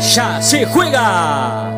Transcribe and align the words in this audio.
ya 0.00 0.40
se 0.42 0.64
juega. 0.66 1.70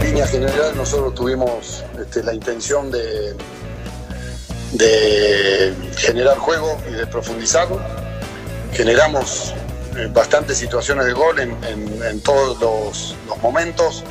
En 0.00 0.06
línea 0.06 0.26
general 0.26 0.76
nosotros 0.76 1.14
tuvimos 1.14 1.84
este, 2.00 2.22
la 2.22 2.34
intención 2.34 2.90
de, 2.90 3.34
generar 5.96 6.38
juego 6.38 6.78
y 6.88 6.92
de 6.92 7.06
profundizar. 7.06 7.68
Generamos 8.72 9.54
eh, 9.96 10.08
bastantes 10.12 10.58
situaciones 10.58 11.06
de 11.06 11.12
gol 11.12 11.38
en, 11.38 12.20
todos 12.20 12.60
los, 12.60 13.16
momentos. 13.42 14.04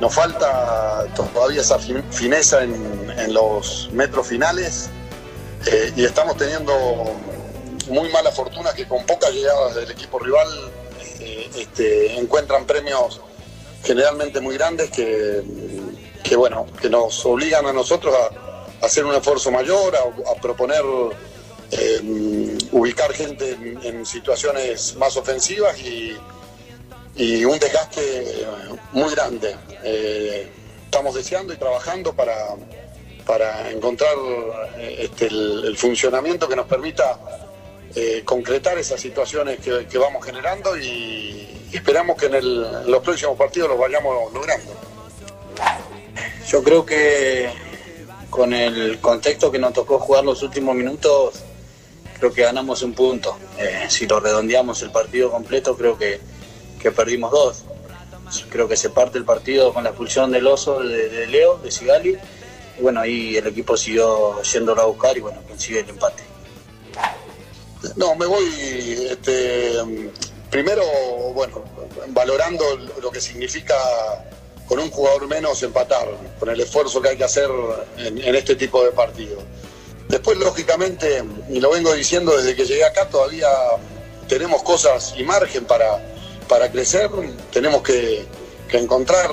Nos 0.00 0.12
falta 0.12 1.06
todavía 1.14 1.60
esa 1.60 1.78
fin- 1.78 2.02
fineza 2.10 2.62
en, 2.64 2.74
en 3.16 3.32
los 3.32 3.88
metros 3.92 4.26
finales 4.26 4.90
eh, 5.66 5.92
y 5.96 6.04
estamos 6.04 6.36
teniendo 6.36 6.74
muy 7.88 8.08
mala 8.10 8.30
fortuna 8.32 8.72
que 8.72 8.86
con 8.86 9.04
pocas 9.06 9.32
llegadas 9.32 9.74
del 9.74 9.90
equipo 9.90 10.18
rival 10.18 10.48
eh, 11.20 11.50
este, 11.56 12.18
encuentran 12.18 12.66
premios 12.66 13.20
generalmente 13.82 14.40
muy 14.40 14.56
grandes 14.56 14.90
que, 14.90 15.42
que, 16.22 16.36
bueno, 16.36 16.66
que 16.80 16.88
nos 16.88 17.24
obligan 17.26 17.66
a 17.66 17.72
nosotros 17.72 18.14
a, 18.14 18.84
hacer 18.84 19.04
un 19.04 19.14
esfuerzo 19.14 19.50
mayor, 19.50 19.94
a, 19.96 20.40
proponer 20.40 20.82
eh, 21.70 22.58
ubicar 22.72 23.12
gente 23.12 23.56
en, 23.82 24.04
situaciones 24.04 24.96
más 24.96 25.16
ofensivas 25.16 25.78
y, 25.80 26.16
y 27.16 27.44
un 27.44 27.58
desgaste 27.58 28.46
muy 28.92 29.10
grande. 29.14 29.56
Eh, 29.82 30.50
estamos 30.84 31.14
deseando 31.14 31.52
y 31.52 31.56
trabajando 31.56 32.14
para, 32.14 32.34
para 33.26 33.70
encontrar 33.70 34.14
eh, 34.76 34.96
este, 35.00 35.26
el 35.26 35.76
funcionamiento 35.76 36.48
que 36.48 36.56
nos 36.56 36.66
permita 36.66 37.18
eh, 37.96 38.22
concretar 38.24 38.76
esas 38.76 39.00
situaciones 39.00 39.60
que, 39.60 39.98
vamos 39.98 40.24
generando 40.24 40.76
y 40.76 41.68
esperamos 41.72 42.16
que 42.16 42.26
en 42.26 42.90
los 42.90 43.02
próximos 43.02 43.36
partidos 43.36 43.68
los 43.68 43.78
vayamos 43.78 44.32
logrando. 44.32 44.72
Yo 46.48 46.62
creo 46.62 46.84
que 46.84 47.48
con 48.30 48.52
el 48.52 48.98
contexto 49.00 49.52
que 49.52 49.60
nos 49.60 49.72
tocó 49.72 50.00
jugar 50.00 50.24
los 50.24 50.42
últimos 50.42 50.74
minutos, 50.74 51.34
creo 52.18 52.32
que 52.32 52.42
ganamos 52.42 52.82
un 52.82 52.94
punto. 52.94 53.38
Eh, 53.58 53.84
si 53.88 54.08
lo 54.08 54.18
redondeamos 54.18 54.82
el 54.82 54.90
partido 54.90 55.30
completo, 55.30 55.76
creo 55.76 55.96
que, 55.96 56.18
que 56.80 56.90
perdimos 56.90 57.30
dos. 57.30 57.64
Creo 58.50 58.66
que 58.66 58.76
se 58.76 58.90
parte 58.90 59.18
el 59.18 59.24
partido 59.24 59.72
con 59.72 59.84
la 59.84 59.90
expulsión 59.90 60.32
del 60.32 60.48
oso 60.48 60.80
de, 60.80 61.08
de 61.08 61.26
Leo, 61.28 61.58
de 61.58 61.70
Sigali. 61.70 62.18
Y 62.76 62.82
bueno, 62.82 63.00
ahí 63.00 63.36
el 63.36 63.46
equipo 63.46 63.76
siguió 63.76 64.42
yéndolo 64.42 64.82
a 64.82 64.86
buscar 64.86 65.16
y 65.16 65.20
bueno, 65.20 65.40
consigue 65.48 65.80
el 65.80 65.88
empate. 65.88 66.33
No, 67.96 68.14
me 68.14 68.26
voy 68.26 68.44
este, 69.10 69.72
primero, 70.50 70.82
bueno, 71.34 71.64
valorando 72.08 72.64
lo 73.00 73.10
que 73.10 73.20
significa 73.20 73.74
con 74.66 74.78
un 74.78 74.90
jugador 74.90 75.26
menos 75.26 75.62
empatar, 75.62 76.08
con 76.38 76.48
el 76.48 76.60
esfuerzo 76.60 77.00
que 77.02 77.10
hay 77.10 77.16
que 77.16 77.24
hacer 77.24 77.48
en, 77.98 78.34
este 78.34 78.56
tipo 78.56 78.82
de 78.84 78.90
partidos. 78.92 79.42
Después, 80.08 80.38
lógicamente, 80.38 81.22
y 81.50 81.60
lo 81.60 81.70
vengo 81.70 81.92
diciendo 81.94 82.36
desde 82.36 82.54
que 82.54 82.64
llegué 82.64 82.84
acá, 82.84 83.08
todavía 83.08 83.48
tenemos 84.28 84.62
cosas 84.62 85.14
y 85.16 85.22
margen 85.22 85.64
para, 85.64 86.02
para 86.48 86.70
crecer, 86.70 87.10
tenemos 87.52 87.82
que, 87.82 88.24
que 88.68 88.78
encontrar 88.78 89.30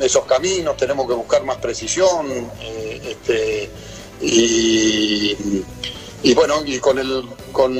esos 0.00 0.24
caminos, 0.24 0.76
tenemos 0.76 1.06
que 1.06 1.14
buscar 1.14 1.44
más 1.44 1.58
precisión, 1.58 2.50
eh, 2.60 3.00
este, 3.04 3.70
y, 4.20 5.64
y 6.22 6.34
bueno, 6.34 6.62
y 6.64 6.78
con 6.78 6.98
el 6.98 7.24
con 7.52 7.76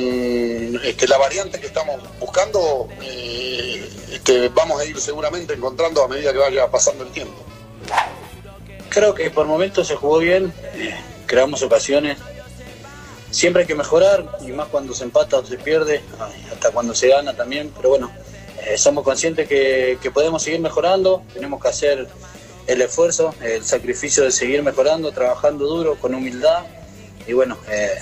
este, 0.83 1.07
la 1.07 1.17
variante 1.17 1.59
que 1.59 1.67
estamos 1.67 2.01
buscando, 2.19 2.87
eh, 3.01 3.87
este, 4.11 4.49
vamos 4.49 4.81
a 4.81 4.85
ir 4.85 4.99
seguramente 4.99 5.53
encontrando 5.53 6.03
a 6.03 6.07
medida 6.07 6.31
que 6.31 6.39
vaya 6.39 6.69
pasando 6.69 7.03
el 7.03 7.11
tiempo. 7.11 7.35
Creo 8.89 9.13
que 9.13 9.29
por 9.29 9.45
momentos 9.45 9.87
se 9.87 9.95
jugó 9.95 10.17
bien, 10.19 10.53
eh, 10.73 10.95
creamos 11.25 11.61
ocasiones. 11.61 12.17
Siempre 13.29 13.61
hay 13.61 13.67
que 13.67 13.75
mejorar, 13.75 14.39
y 14.41 14.51
más 14.51 14.67
cuando 14.67 14.93
se 14.93 15.05
empata 15.05 15.37
o 15.37 15.45
se 15.45 15.57
pierde, 15.57 16.01
hasta 16.51 16.71
cuando 16.71 16.93
se 16.93 17.07
gana 17.07 17.33
también. 17.33 17.71
Pero 17.77 17.89
bueno, 17.89 18.11
eh, 18.65 18.77
somos 18.77 19.05
conscientes 19.05 19.47
que, 19.47 19.97
que 20.01 20.11
podemos 20.11 20.43
seguir 20.43 20.59
mejorando, 20.59 21.23
tenemos 21.33 21.61
que 21.61 21.69
hacer 21.69 22.07
el 22.67 22.81
esfuerzo, 22.81 23.33
el 23.41 23.63
sacrificio 23.63 24.23
de 24.23 24.31
seguir 24.31 24.63
mejorando, 24.63 25.11
trabajando 25.11 25.65
duro, 25.65 25.95
con 25.95 26.13
humildad. 26.13 26.63
Y 27.25 27.33
bueno, 27.33 27.57
eh, 27.69 27.95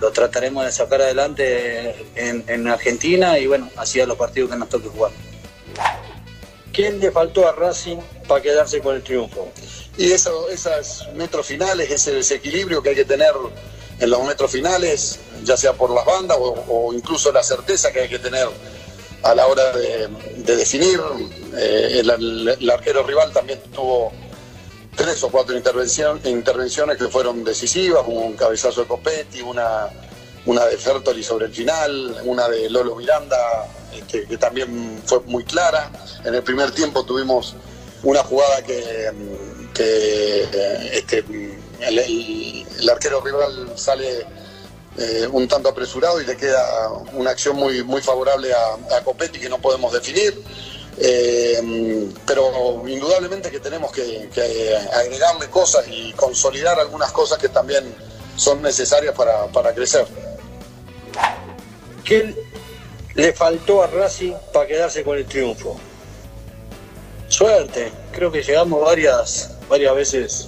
lo 0.00 0.10
trataremos 0.12 0.64
de 0.64 0.72
sacar 0.72 1.02
adelante 1.02 1.94
en, 2.14 2.44
en 2.48 2.68
Argentina 2.68 3.38
y 3.38 3.46
bueno, 3.46 3.70
así 3.76 4.00
a 4.00 4.06
los 4.06 4.16
partidos 4.16 4.50
que 4.50 4.56
nos 4.56 4.68
toque 4.68 4.88
jugar. 4.88 5.12
¿Quién 6.72 7.00
le 7.00 7.10
faltó 7.10 7.48
a 7.48 7.52
Racing 7.52 7.98
para 8.26 8.40
quedarse 8.40 8.80
con 8.80 8.96
el 8.96 9.02
triunfo? 9.02 9.48
Y 9.98 10.12
eso, 10.12 10.48
esas 10.48 11.08
metros 11.14 11.46
finales, 11.46 11.90
ese 11.90 12.12
desequilibrio 12.12 12.82
que 12.82 12.90
hay 12.90 12.94
que 12.94 13.04
tener 13.04 13.32
en 13.98 14.08
los 14.08 14.24
metros 14.24 14.50
finales, 14.50 15.18
ya 15.44 15.56
sea 15.56 15.74
por 15.74 15.90
las 15.90 16.06
bandas 16.06 16.38
o, 16.40 16.64
o 16.68 16.94
incluso 16.94 17.30
la 17.32 17.42
certeza 17.42 17.92
que 17.92 18.00
hay 18.00 18.08
que 18.08 18.18
tener 18.18 18.48
a 19.22 19.34
la 19.34 19.46
hora 19.46 19.72
de, 19.76 20.08
de 20.38 20.56
definir. 20.56 20.98
Eh, 21.58 22.00
el, 22.00 22.56
el 22.58 22.70
arquero 22.70 23.02
rival 23.02 23.32
también 23.32 23.60
tuvo 23.74 24.12
tres 25.00 25.22
o 25.24 25.30
cuatro 25.30 25.56
intervenciones 25.56 26.98
que 26.98 27.08
fueron 27.08 27.42
decisivas, 27.42 28.04
hubo 28.06 28.20
un 28.20 28.36
cabezazo 28.36 28.82
de 28.82 28.86
Copetti, 28.86 29.40
una, 29.40 29.88
una 30.44 30.66
de 30.66 30.76
Fertoli 30.76 31.22
sobre 31.24 31.46
el 31.46 31.54
final, 31.54 32.18
una 32.24 32.46
de 32.50 32.68
Lolo 32.68 32.96
Miranda, 32.96 33.66
este, 33.96 34.26
que 34.26 34.36
también 34.36 35.00
fue 35.06 35.20
muy 35.20 35.44
clara. 35.44 35.90
En 36.22 36.34
el 36.34 36.42
primer 36.42 36.72
tiempo 36.72 37.02
tuvimos 37.02 37.56
una 38.02 38.22
jugada 38.22 38.62
que, 38.62 39.10
este, 40.92 41.24
el, 41.80 42.90
arquero 42.90 43.22
rival 43.22 43.72
sale 43.76 44.26
eh, 44.98 45.26
un 45.32 45.48
tanto 45.48 45.70
apresurado 45.70 46.20
y 46.20 46.26
le 46.26 46.36
queda 46.36 46.90
una 47.14 47.30
acción 47.30 47.56
muy, 47.56 47.82
muy 47.84 48.02
favorable 48.02 48.52
a 48.52 49.02
Copetti 49.02 49.38
que 49.38 49.48
no 49.48 49.56
podemos 49.56 49.94
definir. 49.94 50.44
Eh, 50.98 52.08
pero 52.26 52.82
indudablemente 52.86 53.50
que 53.50 53.60
tenemos 53.60 53.92
que, 53.92 54.28
agregarle 54.92 55.48
cosas 55.48 55.86
y 55.88 56.12
consolidar 56.12 56.78
algunas 56.78 57.12
cosas 57.12 57.38
que 57.38 57.48
también 57.48 57.94
son 58.36 58.60
necesarias 58.62 59.14
para, 59.14 59.46
para 59.46 59.74
crecer. 59.74 60.06
¿Qué 62.04 62.34
le 63.14 63.32
faltó 63.32 63.82
a 63.82 63.86
Racing 63.86 64.34
para 64.52 64.66
quedarse 64.66 65.04
con 65.04 65.16
el 65.16 65.26
triunfo? 65.26 65.78
Suerte, 67.28 67.92
creo 68.12 68.32
que 68.32 68.42
llegamos 68.42 68.82
varias, 68.82 69.50
varias 69.68 69.94
veces 69.94 70.46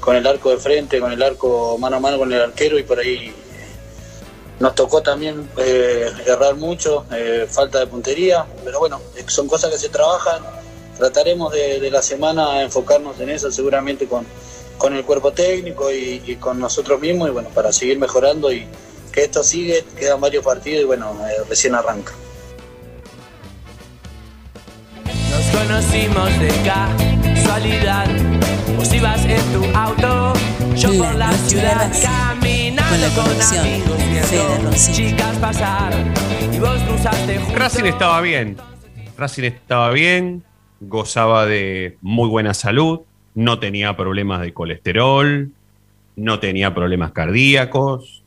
con 0.00 0.16
el 0.16 0.26
arco 0.26 0.50
de 0.50 0.56
frente, 0.56 0.98
con 0.98 1.12
el 1.12 1.22
arco 1.22 1.78
mano 1.78 1.96
a 1.96 2.00
mano 2.00 2.18
con 2.18 2.32
el 2.32 2.40
arquero 2.40 2.78
y 2.78 2.82
por 2.82 2.98
ahí 2.98 3.32
nos 4.60 4.74
tocó 4.74 5.02
también 5.02 5.48
eh, 5.56 6.10
errar 6.26 6.54
mucho, 6.54 7.06
eh, 7.12 7.46
falta 7.48 7.80
de 7.80 7.86
puntería, 7.86 8.44
pero 8.62 8.78
bueno, 8.78 9.00
eh, 9.16 9.24
son 9.26 9.48
cosas 9.48 9.70
que 9.70 9.78
se 9.78 9.88
trabajan. 9.88 10.42
Trataremos 10.98 11.50
de, 11.52 11.80
de 11.80 11.90
la 11.90 12.02
semana 12.02 12.62
enfocarnos 12.62 13.18
en 13.20 13.30
eso 13.30 13.50
seguramente 13.50 14.06
con, 14.06 14.26
con 14.76 14.94
el 14.94 15.02
cuerpo 15.02 15.32
técnico 15.32 15.90
y, 15.90 16.22
y 16.26 16.36
con 16.36 16.60
nosotros 16.60 17.00
mismos 17.00 17.30
y 17.30 17.32
bueno, 17.32 17.48
para 17.54 17.72
seguir 17.72 17.98
mejorando 17.98 18.52
y 18.52 18.66
que 19.10 19.24
esto 19.24 19.42
sigue, 19.42 19.82
quedan 19.98 20.20
varios 20.20 20.44
partidos 20.44 20.82
y 20.82 20.84
bueno, 20.84 21.16
eh, 21.26 21.42
recién 21.48 21.74
arranca. 21.74 22.12
Nos 25.04 25.58
conocimos 25.58 26.38
de 26.38 26.48
casualidad. 27.34 28.06
Vos 28.76 28.92
ibas 28.92 29.24
en 29.24 29.52
tu 29.52 29.64
auto, 29.76 30.34
yo 30.76 30.88
por 30.98 31.14
la 31.14 31.32
ciudad 31.48 31.90
caminando 32.02 32.69
con 32.90 33.00
la 33.00 33.08
con, 33.10 33.24
conducción 33.24 33.64
Fede 34.24 34.58
Roncini. 34.62 34.96
chicas 34.96 35.38
pasar 35.38 35.92
y 36.52 36.58
vos 36.58 36.82
cruzaste 36.82 37.38
junto. 37.38 37.58
Racing 37.58 37.84
estaba 37.84 38.20
bien. 38.20 38.56
Racing 39.16 39.44
estaba 39.44 39.90
bien, 39.90 40.42
gozaba 40.80 41.46
de 41.46 41.96
muy 42.00 42.28
buena 42.28 42.52
salud, 42.52 43.00
no 43.34 43.58
tenía 43.58 43.96
problemas 43.96 44.40
de 44.40 44.52
colesterol, 44.52 45.50
no 46.16 46.40
tenía 46.40 46.74
problemas 46.74 47.12
cardíacos, 47.12 48.22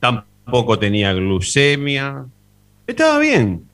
tampoco 0.00 0.78
tenía 0.78 1.12
glucemia, 1.12 2.26
Estaba 2.86 3.18
bien. 3.18 3.68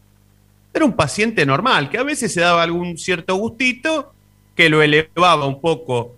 Era 0.72 0.86
un 0.86 0.94
paciente 0.94 1.44
normal, 1.44 1.90
que 1.90 1.98
a 1.98 2.02
veces 2.02 2.32
se 2.32 2.40
daba 2.40 2.62
algún 2.62 2.96
cierto 2.96 3.34
gustito, 3.34 4.14
que 4.56 4.70
lo 4.70 4.80
elevaba 4.80 5.46
un 5.46 5.60
poco 5.60 6.16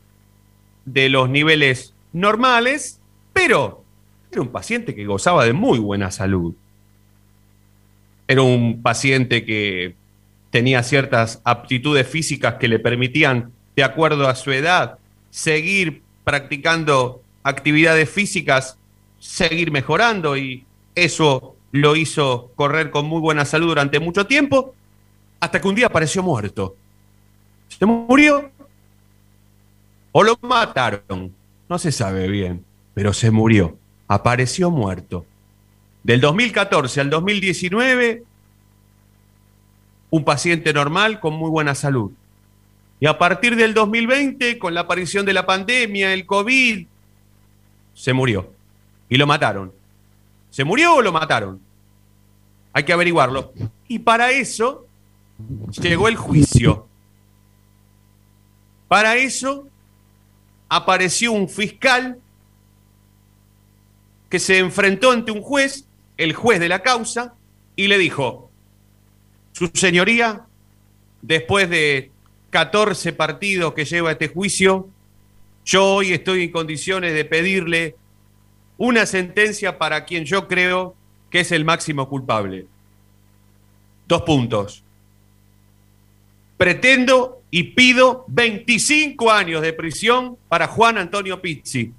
de 0.84 1.08
los 1.08 1.28
niveles 1.28 1.92
normales, 2.12 3.00
pero 3.34 3.84
era 4.32 4.40
un 4.40 4.48
paciente 4.48 4.94
que 4.94 5.04
gozaba 5.04 5.44
de 5.44 5.52
muy 5.52 5.78
buena 5.78 6.10
salud. 6.10 6.54
Era 8.26 8.40
un 8.40 8.81
paciente 8.81 9.44
que 9.44 9.94
tenía 10.50 10.82
ciertas 10.82 11.42
aptitudes 11.44 12.08
físicas 12.08 12.54
que 12.54 12.69
le 12.69 12.78
permitían, 12.78 13.52
de 13.76 13.84
acuerdo 13.84 14.28
a 14.28 14.34
su 14.34 14.52
edad, 14.52 14.98
seguir 15.31 16.02
practicando 16.22 17.22
actividades 17.42 18.08
físicas, 18.08 18.78
seguir 19.19 19.70
mejorando 19.70 20.37
y 20.37 20.64
eso 20.94 21.56
lo 21.72 21.96
hizo 21.96 22.52
correr 22.54 22.90
con 22.90 23.06
muy 23.06 23.20
buena 23.20 23.44
salud 23.44 23.66
durante 23.66 23.98
mucho 23.98 24.26
tiempo, 24.26 24.75
hasta 25.40 25.60
que 25.60 25.69
un 25.69 25.75
día 25.75 25.87
apareció 25.87 26.22
muerto. 26.22 26.76
Se 27.69 27.84
murió 27.84 28.50
o 30.12 30.22
lo 30.22 30.38
mataron, 30.40 31.34
no 31.69 31.78
se 31.78 31.90
sabe 31.90 32.28
bien, 32.28 32.64
pero 32.94 33.12
se 33.12 33.31
murió, 33.31 33.76
apareció 34.08 34.70
muerto. 34.70 35.26
Del 36.02 36.20
2014 36.20 37.00
al 37.00 37.11
2019, 37.11 38.23
un 40.11 40.25
paciente 40.25 40.73
normal 40.73 41.19
con 41.19 41.35
muy 41.35 41.50
buena 41.50 41.75
salud. 41.75 42.12
Y 43.00 43.06
a 43.06 43.19
partir 43.19 43.56
del 43.56 43.75
2020, 43.75 44.58
con 44.58 44.75
la 44.75 44.82
aparición 44.82 45.26
de 45.26 45.32
la 45.32 45.44
pandemia, 45.44 46.14
el 46.14 46.25
COVID, 46.25 46.87
se 47.94 48.12
murió. 48.12 48.52
Y 49.08 49.17
lo 49.17 49.26
mataron. 49.26 49.73
¿Se 50.50 50.64
murió 50.64 50.94
o 50.94 51.02
lo 51.02 51.12
mataron? 51.12 51.61
Hay 52.73 52.85
que 52.85 52.93
averiguarlo. 52.93 53.52
Y 53.88 53.99
para 53.99 54.31
eso 54.31 54.87
llegó 55.81 56.08
el 56.08 56.17
juicio. 56.17 56.87
Para 58.88 59.17
eso 59.17 59.69
apareció 60.69 61.32
un 61.32 61.49
fiscal 61.49 62.19
que 64.34 64.40
se 64.40 64.58
enfrentó 64.58 65.12
ante 65.12 65.31
un 65.31 65.42
juez, 65.42 65.86
el 66.16 66.32
juez 66.32 66.58
de 66.58 66.69
la 66.69 66.82
causa, 66.82 67.36
y 67.76 67.86
le 67.86 67.96
dijo, 67.98 68.50
su 69.52 69.70
señoría, 69.72 70.46
después 71.22 71.70
de 71.70 72.10
14 72.50 73.12
partidos 73.12 73.75
que 73.75 73.84
lleva 73.84 74.10
este 74.10 74.26
juicio, 74.26 74.88
yo 75.64 75.84
hoy 75.84 76.12
estoy 76.12 76.42
en 76.42 76.50
condiciones 76.50 77.14
de 77.14 77.25
pedirle 77.25 77.94
una 78.76 79.06
sentencia 79.06 79.78
para 79.78 80.04
quien 80.04 80.25
yo 80.25 80.48
creo 80.48 80.96
que 81.30 81.38
es 81.38 81.52
el 81.52 81.64
máximo 81.64 82.08
culpable. 82.08 82.66
Dos 84.08 84.22
puntos. 84.22 84.82
Pretendo 86.56 87.40
y 87.52 87.62
pido 87.62 88.25
25 88.26 89.30
años 89.30 89.62
de 89.62 89.72
prisión 89.72 90.37
para 90.48 90.66
Juan 90.66 90.98
Antonio 90.98 91.40
Pizzi. 91.40 91.92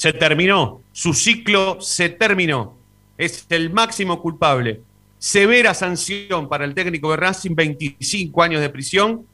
Se 0.00 0.14
terminó, 0.14 0.80
su 0.92 1.12
ciclo 1.12 1.78
se 1.82 2.08
terminó. 2.08 2.74
Es 3.18 3.44
el 3.50 3.68
máximo 3.68 4.22
culpable. 4.22 4.80
Severa 5.18 5.74
sanción 5.74 6.48
para 6.48 6.64
el 6.64 6.72
técnico 6.72 7.10
de 7.10 7.18
Racing, 7.18 7.54
25 7.54 8.42
años 8.42 8.62
de 8.62 8.70
prisión 8.70 9.26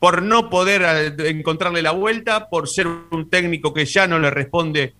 por 0.00 0.20
no 0.20 0.50
poder 0.50 0.82
eh, 0.82 1.30
encontrarle 1.30 1.82
la 1.82 1.92
vuelta, 1.92 2.48
por 2.48 2.68
ser 2.68 2.88
un 2.88 3.30
técnico 3.30 3.72
que 3.72 3.84
ya 3.84 4.08
no 4.08 4.18
le 4.18 4.30
responde, 4.30 4.94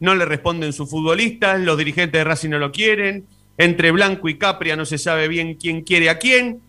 no 0.00 0.14
le 0.14 0.26
responden 0.26 0.74
sus 0.74 0.90
futbolistas, 0.90 1.58
los 1.60 1.78
dirigentes 1.78 2.20
de 2.20 2.24
Racing 2.24 2.50
no 2.50 2.58
lo 2.58 2.70
quieren, 2.70 3.24
entre 3.56 3.92
Blanco 3.92 4.28
y 4.28 4.36
Capria 4.36 4.76
no 4.76 4.84
se 4.84 4.98
sabe 4.98 5.26
bien 5.26 5.54
quién 5.54 5.80
quiere 5.80 6.10
a 6.10 6.18
quién, 6.18 6.60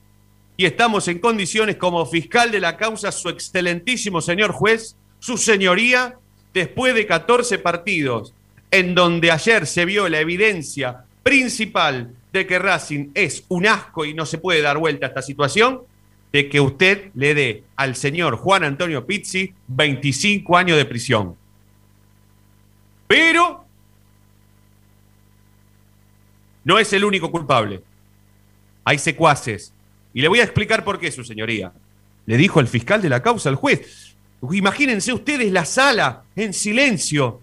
y 0.55 0.63
estamos 0.63 1.09
en 1.09 1.19
condiciones 1.19 1.75
como 1.75 2.05
fiscal 2.05 2.51
de 2.51 2.61
la 2.61 2.77
causa, 2.77 3.11
su 3.11 3.27
excelentísimo 3.27 4.21
señor 4.21 4.53
juez, 4.53 4.95
su 5.19 5.37
señoría, 5.37 6.17
después 6.55 6.95
de 6.95 7.05
14 7.05 7.59
partidos, 7.59 8.33
en 8.71 8.95
donde 8.95 9.29
ayer 9.29 9.67
se 9.67 9.83
vio 9.83 10.07
la 10.07 10.21
evidencia 10.21 11.03
principal 11.21 12.15
de 12.31 12.47
que 12.47 12.57
Racing 12.57 13.09
es 13.13 13.43
un 13.49 13.67
asco 13.67 14.05
y 14.05 14.13
no 14.13 14.25
se 14.25 14.37
puede 14.37 14.61
dar 14.61 14.77
vuelta 14.77 15.05
a 15.05 15.09
esta 15.09 15.21
situación, 15.21 15.81
de 16.31 16.49
que 16.49 16.61
usted 16.61 17.11
le 17.13 17.33
dé 17.33 17.63
al 17.75 17.95
señor 17.95 18.37
Juan 18.37 18.63
Antonio 18.63 19.05
Pizzi 19.05 19.53
25 19.67 20.57
años 20.57 20.77
de 20.77 20.85
prisión. 20.85 21.35
Pero 23.07 23.65
no 26.63 26.79
es 26.79 26.91
el 26.93 27.03
único 27.03 27.31
culpable. 27.31 27.81
Hay 28.85 28.97
secuaces. 28.97 29.73
Y 30.13 30.21
le 30.21 30.29
voy 30.29 30.39
a 30.39 30.43
explicar 30.43 30.85
por 30.85 30.99
qué, 30.99 31.11
su 31.11 31.23
señoría. 31.23 31.73
Le 32.25 32.37
dijo 32.37 32.59
el 32.59 32.67
fiscal 32.67 33.01
de 33.01 33.09
la 33.09 33.21
causa 33.21 33.49
al 33.49 33.55
juez. 33.55 34.15
Imagínense 34.41 35.11
ustedes 35.13 35.51
la 35.51 35.65
sala 35.65 36.23
en 36.35 36.53
silencio, 36.53 37.41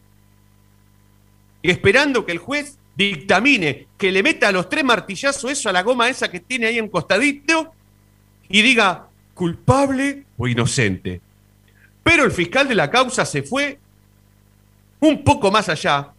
esperando 1.63 2.25
que 2.25 2.33
el 2.33 2.39
juez 2.39 2.79
dictamine, 2.97 3.89
que 3.97 4.13
le 4.13 4.23
meta 4.23 4.53
los 4.53 4.69
tres 4.69 4.85
martillazos 4.85 5.51
eso 5.51 5.69
a 5.69 5.73
la 5.73 5.83
goma 5.83 6.09
esa 6.09 6.31
que 6.31 6.41
tiene 6.41 6.67
ahí 6.67 6.79
en 6.79 6.89
costadito 6.89 7.73
y 8.49 8.63
diga 8.63 9.09
culpable 9.35 10.25
o 10.37 10.47
inocente. 10.47 11.21
Pero 12.03 12.25
el 12.25 12.33
fiscal 12.33 12.69
de 12.69 12.75
la 12.75 12.91
causa 12.91 13.25
se 13.25 13.43
fue 13.43 13.79
un 15.01 15.25
poco 15.25 15.51
más 15.51 15.69
allá 15.69 16.13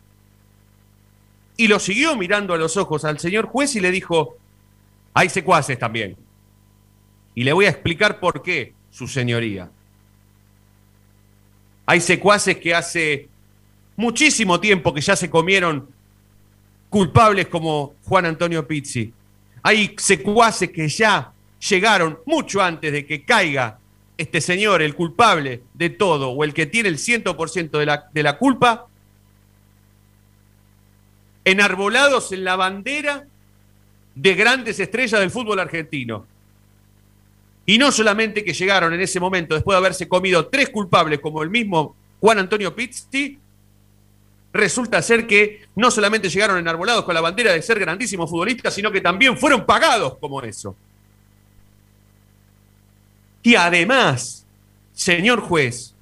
y 1.55 1.67
lo 1.67 1.79
siguió 1.79 2.15
mirando 2.17 2.53
a 2.53 2.57
los 2.57 2.77
ojos 2.77 3.05
al 3.05 3.19
señor 3.19 3.45
juez 3.45 3.75
y 3.75 3.79
le 3.79 3.91
dijo, 3.91 4.37
hay 5.13 5.29
secuaces 5.29 5.77
también. 5.77 6.17
Y 7.35 7.43
le 7.43 7.53
voy 7.53 7.65
a 7.65 7.69
explicar 7.69 8.19
por 8.19 8.41
qué, 8.41 8.73
su 8.89 9.07
señoría. 9.07 9.69
Hay 11.85 11.99
secuaces 12.01 12.57
que 12.57 12.73
hace 12.73 13.27
muchísimo 13.95 14.59
tiempo 14.59 14.93
que 14.93 15.01
ya 15.01 15.15
se 15.15 15.29
comieron 15.29 15.87
culpables 16.89 17.47
como 17.47 17.95
Juan 18.05 18.25
Antonio 18.25 18.67
Pizzi. 18.67 19.13
Hay 19.61 19.95
secuaces 19.97 20.71
que 20.71 20.87
ya 20.87 21.31
llegaron 21.69 22.19
mucho 22.25 22.61
antes 22.61 22.91
de 22.91 23.05
que 23.05 23.23
caiga 23.23 23.79
este 24.17 24.41
señor, 24.41 24.81
el 24.81 24.95
culpable 24.95 25.63
de 25.73 25.89
todo, 25.89 26.29
o 26.29 26.43
el 26.43 26.53
que 26.53 26.65
tiene 26.65 26.89
el 26.89 26.97
100% 26.97 27.71
de 27.71 27.85
la, 27.85 28.09
de 28.13 28.23
la 28.23 28.37
culpa, 28.37 28.87
enarbolados 31.45 32.31
en 32.31 32.43
la 32.43 32.55
bandera 32.55 33.25
de 34.15 34.35
grandes 34.35 34.79
estrellas 34.79 35.19
del 35.19 35.31
fútbol 35.31 35.59
argentino. 35.59 36.27
Y 37.65 37.77
no 37.77 37.91
solamente 37.91 38.43
que 38.43 38.53
llegaron 38.53 38.93
en 38.93 39.01
ese 39.01 39.19
momento, 39.19 39.55
después 39.55 39.75
de 39.75 39.77
haberse 39.77 40.07
comido 40.07 40.47
tres 40.47 40.69
culpables 40.69 41.19
como 41.19 41.41
el 41.43 41.49
mismo 41.49 41.95
Juan 42.19 42.39
Antonio 42.39 42.75
Pizzi, 42.75 43.39
resulta 44.51 45.01
ser 45.01 45.25
que 45.25 45.65
no 45.75 45.89
solamente 45.89 46.29
llegaron 46.29 46.57
enarbolados 46.57 47.05
con 47.05 47.15
la 47.15 47.21
bandera 47.21 47.53
de 47.53 47.61
ser 47.61 47.79
grandísimos 47.79 48.29
futbolistas, 48.29 48.73
sino 48.73 48.91
que 48.91 49.01
también 49.01 49.37
fueron 49.37 49.65
pagados 49.65 50.17
como 50.17 50.41
eso. 50.41 50.75
Y 53.41 53.55
además, 53.55 54.45
señor 54.93 55.41
juez, 55.41 55.92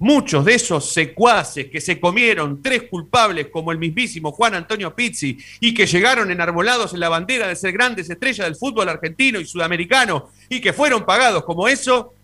muchos 0.00 0.46
de 0.46 0.54
esos 0.54 0.90
secuaces 0.92 1.66
que 1.66 1.80
se 1.80 2.00
comieron 2.00 2.62
tres 2.62 2.84
culpables 2.84 3.48
como 3.48 3.70
el 3.70 3.78
mismísimo 3.78 4.32
Juan 4.32 4.54
Antonio 4.54 4.94
Pizzi 4.94 5.36
y 5.60 5.74
que 5.74 5.86
llegaron 5.86 6.30
enarbolados 6.30 6.94
en 6.94 7.00
la 7.00 7.10
bandera 7.10 7.46
de 7.46 7.54
ser 7.54 7.72
grandes 7.72 8.08
estrellas 8.08 8.46
del 8.46 8.56
fútbol 8.56 8.88
argentino 8.88 9.38
y 9.38 9.44
sudamericano 9.44 10.30
y 10.48 10.62
que 10.62 10.72
fueron 10.72 11.04
pagados 11.04 11.44
como 11.44 11.68
eso, 11.68 12.14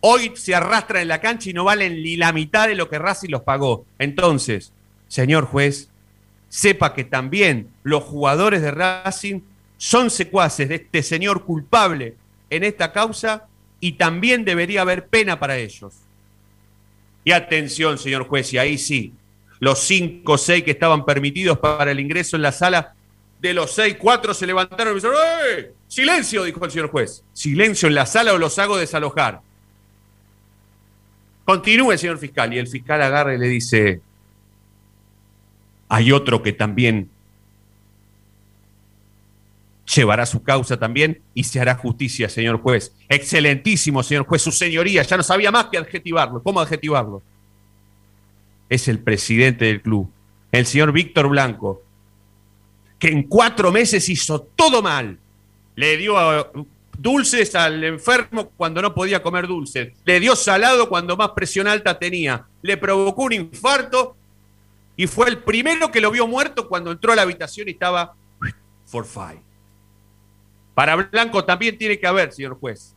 hoy 0.00 0.32
se 0.34 0.54
arrastran 0.54 1.00
en 1.00 1.08
la 1.08 1.22
cancha 1.22 1.48
y 1.48 1.54
no 1.54 1.64
valen 1.64 2.02
ni 2.02 2.16
la 2.16 2.34
mitad 2.34 2.68
de 2.68 2.74
lo 2.74 2.90
que 2.90 2.98
Racing 2.98 3.30
los 3.30 3.42
pagó. 3.42 3.86
Entonces, 3.98 4.70
señor 5.08 5.46
juez, 5.46 5.88
sepa 6.50 6.92
que 6.92 7.04
también 7.04 7.68
los 7.82 8.02
jugadores 8.02 8.60
de 8.60 8.70
Racing 8.70 9.40
son 9.78 10.10
secuaces 10.10 10.68
de 10.68 10.74
este 10.74 11.02
señor 11.02 11.44
culpable 11.44 12.16
en 12.50 12.62
esta 12.62 12.92
causa 12.92 13.46
y 13.80 13.92
también 13.92 14.44
debería 14.44 14.82
haber 14.82 15.06
pena 15.06 15.40
para 15.40 15.56
ellos. 15.56 16.03
Y 17.24 17.32
atención, 17.32 17.98
señor 17.98 18.28
juez, 18.28 18.52
y 18.52 18.58
ahí 18.58 18.78
sí, 18.78 19.12
los 19.60 19.78
cinco 19.80 20.32
o 20.32 20.38
seis 20.38 20.62
que 20.62 20.72
estaban 20.72 21.04
permitidos 21.04 21.58
para 21.58 21.90
el 21.90 22.00
ingreso 22.00 22.36
en 22.36 22.42
la 22.42 22.52
sala, 22.52 22.94
de 23.40 23.54
los 23.54 23.72
seis, 23.72 23.96
cuatro 23.98 24.32
se 24.34 24.46
levantaron 24.46 24.92
y 24.92 24.96
dijeron, 24.96 25.16
¡Eh! 25.56 25.72
Silencio, 25.86 26.44
dijo 26.44 26.64
el 26.64 26.70
señor 26.70 26.90
juez. 26.90 27.22
Silencio 27.32 27.88
en 27.88 27.94
la 27.94 28.06
sala 28.06 28.32
o 28.32 28.38
los 28.38 28.58
hago 28.58 28.76
desalojar. 28.76 29.40
Continúe, 31.44 31.96
señor 31.98 32.18
fiscal. 32.18 32.52
Y 32.52 32.58
el 32.58 32.68
fiscal 32.68 33.02
agarra 33.02 33.34
y 33.34 33.38
le 33.38 33.48
dice, 33.48 34.00
hay 35.88 36.10
otro 36.10 36.42
que 36.42 36.52
también 36.52 37.10
llevará 39.84 40.26
su 40.26 40.42
causa 40.42 40.78
también 40.78 41.22
y 41.34 41.44
se 41.44 41.60
hará 41.60 41.74
justicia, 41.74 42.28
señor 42.28 42.60
juez. 42.60 42.94
Excelentísimo, 43.08 44.02
señor 44.02 44.24
juez, 44.26 44.42
su 44.42 44.52
señoría, 44.52 45.02
ya 45.02 45.16
no 45.16 45.22
sabía 45.22 45.50
más 45.50 45.66
que 45.66 45.78
adjetivarlo. 45.78 46.42
¿Cómo 46.42 46.60
adjetivarlo? 46.60 47.22
Es 48.68 48.88
el 48.88 48.98
presidente 49.00 49.66
del 49.66 49.82
club, 49.82 50.10
el 50.52 50.66
señor 50.66 50.92
Víctor 50.92 51.28
Blanco. 51.28 51.82
que 52.98 53.08
en 53.08 53.24
cuatro 53.24 53.70
meses 53.70 54.08
hizo 54.08 54.40
todo 54.40 54.80
mal. 54.80 55.18
Le 55.76 55.96
dio 55.98 56.40
eh, 56.40 56.46
dulces 56.96 57.54
al 57.54 57.82
enfermo 57.84 58.50
cuando 58.56 58.80
no 58.80 58.94
podía 58.94 59.22
comer 59.22 59.46
dulces. 59.46 59.92
Le 60.04 60.20
dio 60.20 60.34
salado 60.36 60.88
cuando 60.88 61.16
más 61.16 61.30
presión 61.30 61.66
alta 61.66 61.98
tenía. 61.98 62.46
Le 62.62 62.76
provocó 62.78 63.24
un 63.24 63.32
infarto 63.32 64.16
y 64.96 65.06
fue 65.06 65.28
el 65.28 65.38
primero 65.38 65.90
que 65.90 66.00
lo 66.00 66.10
vio 66.10 66.26
muerto 66.26 66.68
cuando 66.68 66.92
entró 66.92 67.12
a 67.12 67.16
la 67.16 67.22
habitación 67.22 67.68
y 67.68 67.72
estaba 67.72 68.14
for 68.86 69.04
five. 69.04 69.42
Para 70.74 70.96
Blanco 70.96 71.44
también 71.44 71.78
tiene 71.78 71.98
que 71.98 72.06
haber, 72.06 72.32
señor 72.32 72.58
juez. 72.58 72.94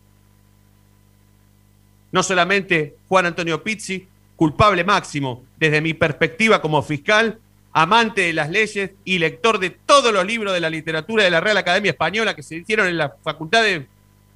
No 2.11 2.23
solamente 2.23 2.95
Juan 3.07 3.27
Antonio 3.27 3.61
Pizzi, 3.63 4.07
culpable 4.35 4.83
máximo 4.83 5.43
desde 5.57 5.81
mi 5.81 5.93
perspectiva 5.93 6.61
como 6.61 6.81
fiscal, 6.81 7.39
amante 7.73 8.21
de 8.21 8.33
las 8.33 8.49
leyes 8.49 8.91
y 9.03 9.19
lector 9.19 9.59
de 9.59 9.71
todos 9.71 10.13
los 10.13 10.25
libros 10.25 10.53
de 10.53 10.59
la 10.59 10.69
literatura 10.69 11.23
de 11.23 11.29
la 11.29 11.41
Real 11.41 11.57
Academia 11.57 11.91
Española 11.91 12.35
que 12.35 12.43
se 12.43 12.55
hicieron 12.55 12.87
en 12.87 12.97
la 12.97 13.15
Facultad 13.23 13.61
de 13.63 13.87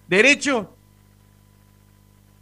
Derecho, 0.08 0.76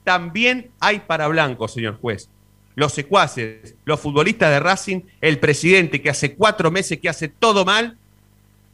también 0.03 0.71
hay 0.79 1.01
para 1.01 1.27
Blanco, 1.27 1.67
señor 1.67 1.99
juez. 2.01 2.29
Los 2.75 2.93
secuaces, 2.93 3.75
los 3.85 3.99
futbolistas 3.99 4.49
de 4.49 4.59
Racing, 4.59 5.01
el 5.21 5.37
presidente 5.37 6.01
que 6.01 6.09
hace 6.09 6.33
cuatro 6.33 6.71
meses 6.71 6.99
que 6.99 7.09
hace 7.09 7.27
todo 7.27 7.63
mal 7.63 7.98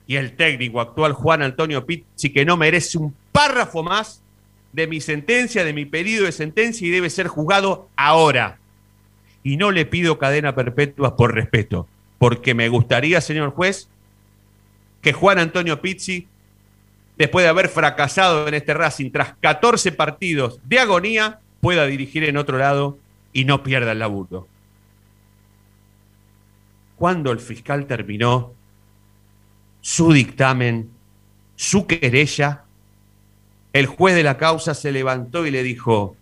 y 0.07 0.15
el 0.17 0.35
técnico 0.35 0.81
actual 0.81 1.13
Juan 1.13 1.41
Antonio 1.41 1.85
Pizzi 1.85 2.29
que 2.31 2.45
no 2.45 2.57
merece 2.57 2.97
un 2.97 3.15
párrafo 3.31 3.83
más 3.83 4.21
de 4.73 4.87
mi 4.87 5.01
sentencia, 5.01 5.63
de 5.63 5.73
mi 5.73 5.85
pedido 5.85 6.25
de 6.25 6.31
sentencia 6.31 6.85
y 6.87 6.91
debe 6.91 7.09
ser 7.09 7.27
juzgado 7.27 7.89
ahora. 7.95 8.59
Y 9.41 9.57
no 9.57 9.71
le 9.71 9.85
pido 9.85 10.17
cadena 10.17 10.53
perpetua 10.53 11.15
por 11.15 11.33
respeto, 11.33 11.87
porque 12.17 12.53
me 12.53 12.67
gustaría, 12.67 13.21
señor 13.21 13.51
juez, 13.51 13.87
que 15.01 15.13
Juan 15.13 15.39
Antonio 15.39 15.81
Pizzi, 15.81 16.27
después 17.17 17.43
de 17.43 17.49
haber 17.49 17.69
fracasado 17.69 18.47
en 18.47 18.53
este 18.53 18.73
Racing 18.73 19.11
tras 19.11 19.35
14 19.39 19.91
partidos 19.91 20.59
de 20.65 20.79
agonía, 20.79 21.39
pueda 21.61 21.85
dirigir 21.85 22.23
en 22.25 22.37
otro 22.37 22.57
lado 22.57 22.97
y 23.31 23.45
no 23.45 23.63
pierda 23.63 23.93
el 23.93 23.99
laburo. 23.99 24.47
Cuando 26.97 27.31
el 27.31 27.39
fiscal 27.39 27.85
terminó 27.85 28.53
su 29.85 30.11
dictamen, 30.11 30.89
su 31.55 31.85
querella, 31.85 32.63
el 33.71 33.85
juez 33.85 34.15
de 34.15 34.23
la 34.23 34.35
causa 34.35 34.73
se 34.73 34.91
levantó 34.91 35.45
y 35.45 35.51
le 35.51 35.61
dijo, 35.61 36.15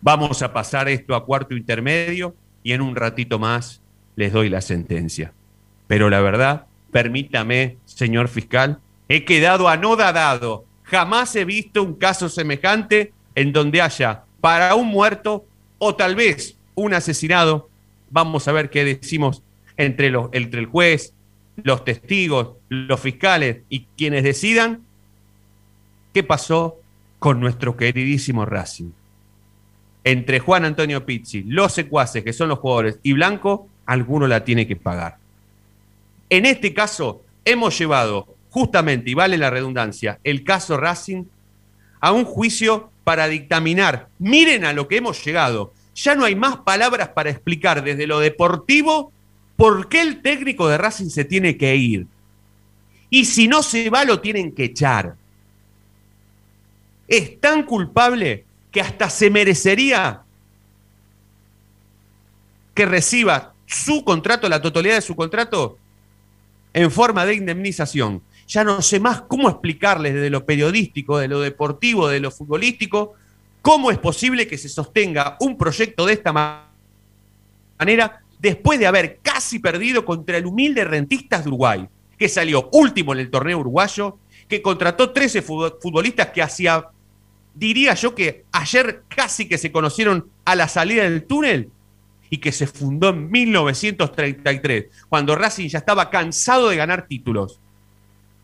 vamos 0.00 0.40
a 0.40 0.54
pasar 0.54 0.88
esto 0.88 1.14
a 1.14 1.26
cuarto 1.26 1.54
intermedio 1.54 2.34
y 2.62 2.72
en 2.72 2.80
un 2.80 2.96
ratito 2.96 3.38
más 3.38 3.82
les 4.16 4.32
doy 4.32 4.48
la 4.48 4.62
sentencia. 4.62 5.34
Pero 5.86 6.08
la 6.08 6.22
verdad, 6.22 6.64
permítame, 6.90 7.76
señor 7.84 8.28
fiscal, 8.28 8.78
he 9.10 9.26
quedado 9.26 9.68
anodadado. 9.68 10.64
Jamás 10.84 11.36
he 11.36 11.44
visto 11.44 11.82
un 11.82 11.92
caso 11.92 12.30
semejante 12.30 13.12
en 13.34 13.52
donde 13.52 13.82
haya 13.82 14.24
para 14.40 14.74
un 14.76 14.86
muerto 14.86 15.44
o 15.76 15.94
tal 15.94 16.14
vez 16.14 16.56
un 16.74 16.94
asesinado. 16.94 17.68
Vamos 18.08 18.48
a 18.48 18.52
ver 18.52 18.70
qué 18.70 18.86
decimos 18.86 19.42
entre, 19.76 20.08
los, 20.08 20.30
entre 20.32 20.60
el 20.60 20.66
juez, 20.66 21.12
los 21.62 21.84
testigos, 21.84 22.57
los 22.68 23.00
fiscales 23.00 23.58
y 23.68 23.86
quienes 23.96 24.24
decidan 24.24 24.82
qué 26.12 26.22
pasó 26.22 26.76
con 27.18 27.40
nuestro 27.40 27.76
queridísimo 27.76 28.44
Racing. 28.44 28.90
Entre 30.04 30.38
Juan 30.38 30.64
Antonio 30.64 31.04
Pizzi, 31.04 31.42
los 31.42 31.72
secuaces, 31.72 32.24
que 32.24 32.32
son 32.32 32.48
los 32.48 32.58
jugadores, 32.58 32.98
y 33.02 33.12
Blanco, 33.12 33.68
alguno 33.86 34.26
la 34.26 34.44
tiene 34.44 34.66
que 34.66 34.76
pagar. 34.76 35.18
En 36.30 36.46
este 36.46 36.72
caso, 36.72 37.22
hemos 37.44 37.78
llevado 37.78 38.34
justamente, 38.50 39.10
y 39.10 39.14
vale 39.14 39.36
la 39.36 39.50
redundancia, 39.50 40.18
el 40.24 40.44
caso 40.44 40.76
Racing 40.76 41.24
a 42.00 42.12
un 42.12 42.24
juicio 42.24 42.90
para 43.04 43.28
dictaminar. 43.28 44.08
Miren 44.18 44.64
a 44.64 44.72
lo 44.72 44.88
que 44.88 44.98
hemos 44.98 45.24
llegado. 45.24 45.72
Ya 45.94 46.14
no 46.14 46.24
hay 46.24 46.36
más 46.36 46.58
palabras 46.58 47.08
para 47.08 47.30
explicar 47.30 47.82
desde 47.82 48.06
lo 48.06 48.20
deportivo 48.20 49.12
¿por 49.58 49.88
qué 49.88 50.00
el 50.00 50.22
técnico 50.22 50.68
de 50.68 50.78
Racing 50.78 51.08
se 51.08 51.24
tiene 51.24 51.56
que 51.56 51.74
ir? 51.74 52.06
Y 53.10 53.24
si 53.24 53.48
no 53.48 53.62
se 53.62 53.90
va, 53.90 54.04
lo 54.04 54.20
tienen 54.20 54.52
que 54.52 54.64
echar. 54.64 55.14
Es 57.06 57.40
tan 57.40 57.64
culpable 57.64 58.44
que 58.70 58.80
hasta 58.80 59.08
se 59.08 59.30
merecería 59.30 60.22
que 62.74 62.86
reciba 62.86 63.54
su 63.66 64.04
contrato, 64.04 64.48
la 64.48 64.62
totalidad 64.62 64.96
de 64.96 65.02
su 65.02 65.16
contrato, 65.16 65.78
en 66.72 66.90
forma 66.90 67.26
de 67.26 67.34
indemnización. 67.34 68.22
Ya 68.46 68.62
no 68.62 68.80
sé 68.82 69.00
más 69.00 69.22
cómo 69.22 69.48
explicarles 69.48 70.14
desde 70.14 70.30
lo 70.30 70.46
periodístico, 70.46 71.18
de 71.18 71.28
lo 71.28 71.40
deportivo, 71.40 72.08
de 72.08 72.20
lo 72.20 72.30
futbolístico, 72.30 73.14
cómo 73.62 73.90
es 73.90 73.98
posible 73.98 74.46
que 74.46 74.56
se 74.56 74.68
sostenga 74.68 75.36
un 75.40 75.58
proyecto 75.58 76.06
de 76.06 76.14
esta 76.14 76.32
manera 77.78 78.22
después 78.38 78.78
de 78.78 78.86
haber 78.86 79.18
casi 79.22 79.58
perdido 79.58 80.04
contra 80.04 80.36
el 80.36 80.46
humilde 80.46 80.84
Rentistas 80.84 81.44
de 81.44 81.48
Uruguay, 81.48 81.88
que 82.18 82.28
salió 82.28 82.68
último 82.72 83.12
en 83.12 83.20
el 83.20 83.30
torneo 83.30 83.58
uruguayo, 83.58 84.18
que 84.48 84.62
contrató 84.62 85.10
13 85.10 85.42
futbolistas 85.42 86.28
que 86.28 86.42
hacía, 86.42 86.86
diría 87.54 87.94
yo 87.94 88.14
que 88.14 88.44
ayer 88.52 89.04
casi 89.08 89.48
que 89.48 89.58
se 89.58 89.70
conocieron 89.70 90.28
a 90.44 90.54
la 90.56 90.68
salida 90.68 91.04
del 91.04 91.24
túnel 91.24 91.70
y 92.30 92.38
que 92.38 92.52
se 92.52 92.66
fundó 92.66 93.10
en 93.10 93.30
1933, 93.30 94.86
cuando 95.08 95.34
Racing 95.34 95.68
ya 95.68 95.78
estaba 95.78 96.10
cansado 96.10 96.68
de 96.68 96.76
ganar 96.76 97.06
títulos. 97.06 97.60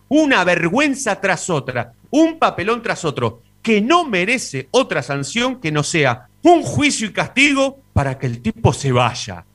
Una 0.09 0.45
vergüenza 0.45 1.21
tras 1.21 1.51
otra, 1.51 1.93
un 2.11 2.39
papelón 2.39 2.83
tras 2.83 3.05
otro, 3.05 3.43
que 3.63 3.81
no 3.81 4.05
merece 4.05 4.69
otra 4.71 5.03
sanción 5.03 5.61
que 5.61 5.73
no 5.73 5.83
sea 5.83 6.29
un 6.43 6.63
juicio 6.63 7.09
y 7.09 7.13
castigo 7.13 7.81
para 7.93 8.19
que 8.19 8.27
el 8.27 8.43
tipo 8.43 8.73
se 8.73 8.93
vaya 8.93 9.47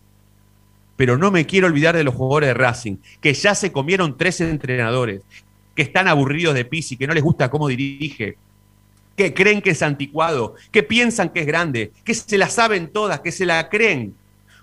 pero 1.00 1.18
no 1.18 1.32
me 1.32 1.46
quiero 1.46 1.68
olvidar 1.68 1.96
de 1.96 2.03
los 2.03 2.13
jugadores 2.13 2.50
de 2.50 2.53
Racing, 2.56 2.98
que 3.22 3.34
ya 3.34 3.56
se 3.56 3.72
comieron 3.72 4.18
tres 4.18 4.41
entrenadores, 4.41 5.22
que 5.74 5.82
están 5.82 6.10
aburridos 6.10 6.53
de 6.53 6.65
Pisi, 6.65 6.98
que 6.98 7.08
no 7.08 7.13
les 7.13 7.24
gusta 7.24 7.50
cómo 7.50 7.70
dirige, 7.70 8.36
que 9.15 9.34
creen 9.34 9.62
que 9.62 9.70
es 9.70 9.82
anticuado, 9.82 10.56
que 10.72 10.84
piensan 10.84 11.29
que 11.29 11.39
es 11.39 11.46
grande, 11.46 11.94
que 12.03 12.13
se 12.13 12.38
la 12.38 12.50
saben 12.50 12.91
todas, 12.91 13.22
que 13.22 13.32
se 13.32 13.46
la 13.46 13.70
creen. 13.70 14.13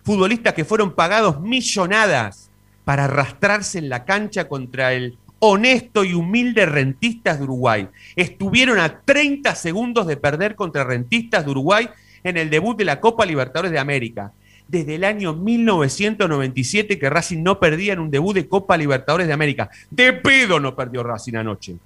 Futbolistas 0.03 0.53
que 0.53 0.67
fueron 0.67 0.95
pagados 0.95 1.41
millonadas 1.41 2.51
para 2.85 3.05
arrastrarse 3.05 3.79
en 3.79 3.89
la 3.89 4.05
cancha 4.05 4.47
contra 4.47 4.93
el 4.93 5.17
honesto 5.39 6.05
y 6.05 6.13
humilde 6.13 6.67
Rentistas 6.67 7.39
de 7.39 7.45
Uruguay. 7.45 7.89
Estuvieron 8.15 8.79
a 8.79 9.01
30 9.01 9.55
segundos 9.55 10.07
de 10.07 10.19
perder 10.19 10.55
contra 10.55 10.85
Rentistas 10.85 11.47
de 11.47 11.53
Uruguay 11.53 11.89
en 12.23 12.37
el 12.37 12.51
debut 12.51 12.77
de 12.77 12.85
la 12.85 13.01
Copa 13.01 13.25
Libertadores 13.25 13.73
de 13.73 13.79
América 13.79 14.35
desde 14.69 14.97
el 14.97 15.05
año 15.05 15.35
1997 15.35 16.99
que 16.99 17.11
Racing 17.11 17.43
no 17.43 17.61
perdía 17.61 17.93
en 17.93 18.01
un 18.01 18.11
debut 18.11 18.35
de 18.35 18.49
Copa 18.49 18.77
Libertadores 18.77 19.27
de 19.27 19.33
América. 19.33 19.71
De 19.91 20.13
pedo 20.13 20.59
no 20.59 20.75
perdió 20.75 21.03
Racing 21.03 21.35
anoche. 21.35 21.77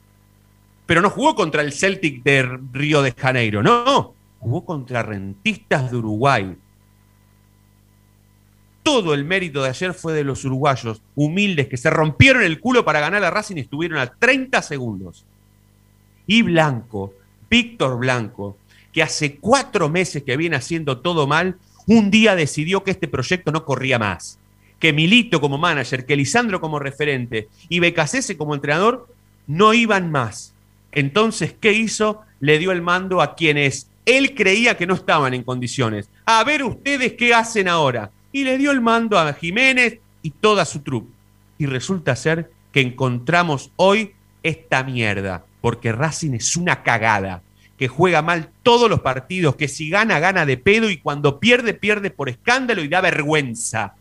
Pero 0.86 1.00
no 1.00 1.10
jugó 1.10 1.34
contra 1.34 1.62
el 1.62 1.72
Celtic 1.72 2.22
de 2.22 2.58
Río 2.72 3.02
de 3.02 3.12
Janeiro, 3.12 3.62
no, 3.62 4.14
jugó 4.40 4.64
contra 4.64 5.02
Rentistas 5.02 5.90
de 5.90 5.96
Uruguay. 5.96 6.56
Todo 8.82 9.14
el 9.14 9.24
mérito 9.24 9.62
de 9.62 9.68
ayer 9.68 9.94
fue 9.94 10.14
de 10.14 10.24
los 10.24 10.44
uruguayos, 10.44 11.02
humildes, 11.14 11.68
que 11.68 11.76
se 11.76 11.90
rompieron 11.90 12.42
el 12.42 12.58
culo 12.58 12.84
para 12.84 12.98
ganar 12.98 13.22
a 13.22 13.30
Racing 13.30 13.56
y 13.56 13.60
estuvieron 13.60 13.98
a 13.98 14.06
30 14.06 14.62
segundos. 14.62 15.26
Y 16.26 16.42
Blanco, 16.42 17.12
Víctor 17.48 17.98
Blanco, 17.98 18.56
que 18.92 19.02
hace 19.02 19.36
cuatro 19.36 19.88
meses 19.88 20.22
que 20.24 20.36
viene 20.36 20.56
haciendo 20.56 20.98
todo 20.98 21.26
mal, 21.26 21.56
un 21.86 22.10
día 22.10 22.34
decidió 22.34 22.84
que 22.84 22.90
este 22.90 23.08
proyecto 23.08 23.52
no 23.52 23.64
corría 23.64 23.98
más, 23.98 24.38
que 24.78 24.92
Milito 24.92 25.40
como 25.40 25.58
manager, 25.58 26.06
que 26.06 26.16
Lisandro 26.16 26.60
como 26.60 26.78
referente 26.78 27.48
y 27.68 27.80
Becasese 27.80 28.36
como 28.36 28.54
entrenador 28.54 29.08
no 29.46 29.74
iban 29.74 30.10
más. 30.10 30.54
Entonces, 30.92 31.54
¿qué 31.60 31.72
hizo? 31.72 32.22
Le 32.40 32.58
dio 32.58 32.72
el 32.72 32.82
mando 32.82 33.20
a 33.20 33.34
quienes 33.34 33.90
él 34.06 34.34
creía 34.34 34.76
que 34.76 34.86
no 34.86 34.94
estaban 34.94 35.34
en 35.34 35.42
condiciones. 35.42 36.08
A 36.24 36.42
ver 36.44 36.64
ustedes 36.64 37.12
qué 37.14 37.34
hacen 37.34 37.68
ahora. 37.68 38.10
Y 38.32 38.44
le 38.44 38.58
dio 38.58 38.70
el 38.70 38.80
mando 38.80 39.18
a 39.18 39.32
Jiménez 39.32 39.98
y 40.22 40.30
toda 40.30 40.64
su 40.64 40.80
trupe. 40.80 41.12
Y 41.58 41.66
resulta 41.66 42.16
ser 42.16 42.50
que 42.72 42.80
encontramos 42.80 43.70
hoy 43.76 44.12
esta 44.42 44.82
mierda, 44.84 45.44
porque 45.60 45.92
Racing 45.92 46.32
es 46.32 46.56
una 46.56 46.82
cagada 46.82 47.42
que 47.80 47.88
juega 47.88 48.20
mal 48.20 48.50
todos 48.62 48.90
los 48.90 49.00
partidos, 49.00 49.56
que 49.56 49.66
si 49.66 49.88
gana, 49.88 50.18
gana 50.18 50.44
de 50.44 50.58
pedo 50.58 50.90
y 50.90 50.98
cuando 50.98 51.40
pierde, 51.40 51.72
pierde 51.72 52.10
por 52.10 52.28
escándalo 52.28 52.84
y 52.84 52.88
da 52.88 53.00
vergüenza. 53.00 53.94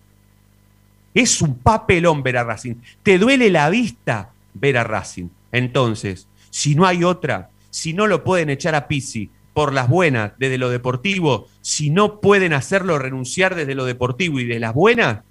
Es 1.14 1.42
un 1.42 1.56
papelón 1.60 2.22
ver 2.22 2.36
a 2.40 2.44
Racing. 2.44 2.76
Te 3.04 3.18
duele 3.18 3.50
la 3.50 3.70
vista 3.70 4.32
ver 4.54 4.78
a 4.78 4.84
Racing. 4.84 5.30
Entonces, 5.54 6.28
si 6.50 6.76
no 6.76 6.86
hay 6.86 7.06
otra, 7.06 7.52
si 7.70 7.94
no 7.94 8.06
lo 8.06 8.26
pueden 8.26 8.50
echar 8.50 8.76
a 8.76 8.90
Pisi 8.90 9.30
por 9.54 9.72
las 9.72 9.88
buenas 9.88 10.34
desde 10.38 10.58
lo 10.58 10.70
deportivo, 10.70 11.48
si 11.62 11.90
no 11.90 12.20
pueden 12.20 12.52
hacerlo 12.52 13.00
renunciar 13.00 13.56
desde 13.56 13.76
lo 13.76 13.86
deportivo 13.86 14.42
y 14.42 14.46
de 14.46 14.60
las 14.60 14.74
buenas, 14.74 15.24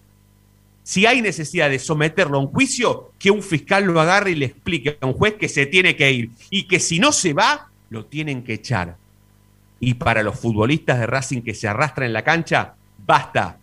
Si 0.85 1.05
hay 1.05 1.21
necesidad 1.21 1.69
de 1.69 1.79
someterlo 1.79 2.39
a 2.39 2.41
un 2.41 2.47
juicio, 2.47 3.13
que 3.19 3.31
un 3.31 3.43
fiscal 3.43 3.85
lo 3.85 4.01
agarre 4.01 4.31
y 4.31 4.37
le 4.37 4.47
explique 4.47 4.97
a 4.99 5.05
un 5.05 5.13
juez 5.13 5.35
que 5.35 5.51
se 5.51 5.67
tiene 5.67 5.97
que 5.97 6.11
ir 6.11 6.31
y 6.49 6.63
que 6.63 6.81
si 6.81 6.99
no 6.99 7.13
se 7.13 7.35
va, 7.35 7.68
lo 7.91 8.07
tienen 8.07 8.43
que 8.43 8.55
echar. 8.55 8.97
Y 9.81 9.95
para 9.95 10.23
los 10.23 10.39
futbolistas 10.39 10.99
de 10.99 11.07
Racing 11.07 11.43
que 11.43 11.55
se 11.55 11.69
arrastran 11.69 12.07
en 12.07 12.13
la 12.13 12.25
cancha, 12.25 12.75
basta. 13.07 13.59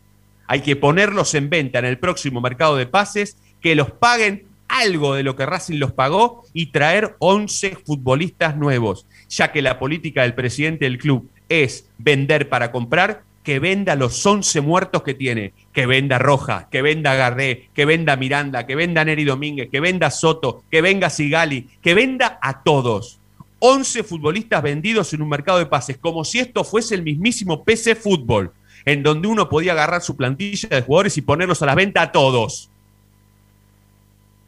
Hay 0.47 0.61
que 0.61 0.75
ponerlos 0.75 1.33
en 1.35 1.49
venta 1.49 1.79
en 1.79 1.85
el 1.85 1.97
próximo 1.97 2.41
mercado 2.41 2.75
de 2.75 2.85
pases, 2.85 3.37
que 3.61 3.75
los 3.75 3.91
paguen 3.91 4.45
algo 4.67 5.15
de 5.15 5.23
lo 5.23 5.35
que 5.35 5.45
Racing 5.45 5.79
los 5.79 5.91
pagó 5.91 6.43
y 6.53 6.67
traer 6.67 7.15
11 7.19 7.77
futbolistas 7.85 8.55
nuevos, 8.55 9.05
ya 9.29 9.51
que 9.51 9.61
la 9.61 9.79
política 9.79 10.23
del 10.23 10.33
presidente 10.33 10.85
del 10.85 10.97
club 10.97 11.29
es 11.49 11.87
vender 11.97 12.49
para 12.49 12.71
comprar, 12.71 13.23
que 13.43 13.59
venda 13.59 13.95
los 13.95 14.25
11 14.25 14.61
muertos 14.61 15.03
que 15.03 15.13
tiene, 15.13 15.53
que 15.71 15.85
venda 15.85 16.17
Roja, 16.17 16.67
que 16.71 16.81
venda 16.81 17.13
Garré, 17.13 17.69
que 17.75 17.85
venda 17.85 18.15
Miranda, 18.15 18.65
que 18.65 18.75
venda 18.75 19.05
Neri 19.05 19.23
Domínguez, 19.23 19.69
que 19.69 19.79
venda 19.79 20.09
Soto, 20.09 20.63
que 20.71 20.81
venga 20.81 21.11
Sigali, 21.11 21.69
que 21.81 21.93
venda 21.93 22.39
a 22.41 22.63
todos. 22.63 23.19
11 23.59 24.03
futbolistas 24.03 24.61
vendidos 24.61 25.13
en 25.13 25.21
un 25.21 25.29
mercado 25.29 25.59
de 25.59 25.65
pases, 25.65 25.97
como 25.97 26.23
si 26.23 26.39
esto 26.39 26.63
fuese 26.63 26.95
el 26.95 27.03
mismísimo 27.03 27.63
PC 27.63 27.95
Fútbol, 27.95 28.51
en 28.85 29.01
donde 29.01 29.27
uno 29.27 29.49
podía 29.49 29.71
agarrar 29.71 30.01
su 30.01 30.15
plantilla 30.15 30.69
de 30.69 30.81
jugadores 30.81 31.17
y 31.17 31.21
ponerlos 31.21 31.61
a 31.61 31.65
la 31.65 31.75
venta 31.75 32.01
a 32.01 32.11
todos. 32.11 32.69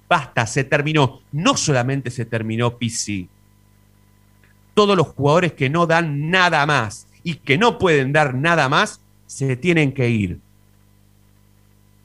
Basta, 0.08 0.46
se 0.46 0.64
terminó. 0.64 1.22
No 1.32 1.58
solamente 1.58 2.12
se 2.12 2.26
terminó 2.26 2.78
PC. 2.78 3.28
Todos 4.74 4.96
los 4.96 5.08
jugadores 5.08 5.54
que 5.54 5.70
no 5.70 5.88
dan 5.88 6.30
nada 6.30 6.66
más 6.66 7.08
y 7.24 7.36
que 7.36 7.58
no 7.58 7.78
pueden 7.78 8.14
dar 8.14 8.36
nada 8.36 8.70
más, 8.70 9.02
se 9.26 9.58
tienen 9.58 9.92
que 9.92 10.10
ir. 10.10 10.40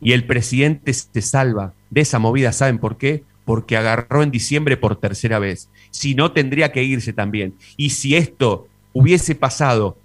Y 0.01 0.13
el 0.13 0.27
presidente 0.27 0.93
se 0.93 1.23
salva 1.23 1.75
de 1.91 2.01
esa 2.01 2.19
movida, 2.19 2.53
¿saben 2.53 2.79
por 2.79 2.97
qué? 2.97 3.23
Porque 3.45 3.77
agarró 3.77 4.23
en 4.23 4.31
diciembre 4.31 4.77
por 4.77 4.97
tercera 4.97 5.39
vez. 5.39 5.69
Si 5.91 6.15
no, 6.15 6.33
tendría 6.33 6.73
que 6.73 6.83
irse 6.83 7.13
también. 7.13 7.55
Y 7.77 7.91
si 7.91 8.17
esto 8.17 8.69
hubiese 8.93 9.35
pasado 9.35 9.97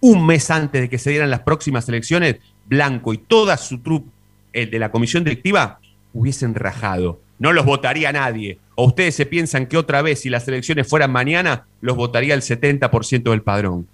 un 0.00 0.26
mes 0.26 0.50
antes 0.50 0.80
de 0.80 0.88
que 0.88 0.98
se 0.98 1.10
dieran 1.10 1.30
las 1.30 1.40
próximas 1.40 1.88
elecciones, 1.88 2.36
Blanco 2.66 3.12
y 3.12 3.18
toda 3.18 3.56
su 3.56 3.78
trupe 3.78 4.08
el 4.52 4.70
de 4.70 4.78
la 4.78 4.90
comisión 4.90 5.24
directiva 5.24 5.80
hubiesen 6.12 6.54
rajado. 6.54 7.20
No 7.38 7.52
los 7.52 7.64
votaría 7.64 8.12
nadie. 8.12 8.58
¿O 8.74 8.86
ustedes 8.86 9.14
se 9.14 9.26
piensan 9.26 9.66
que 9.66 9.76
otra 9.76 10.02
vez, 10.02 10.20
si 10.20 10.30
las 10.30 10.46
elecciones 10.46 10.88
fueran 10.88 11.10
mañana, 11.10 11.66
los 11.80 11.96
votaría 11.96 12.34
el 12.34 12.42
70% 12.42 13.30
del 13.30 13.42
padrón? 13.42 13.86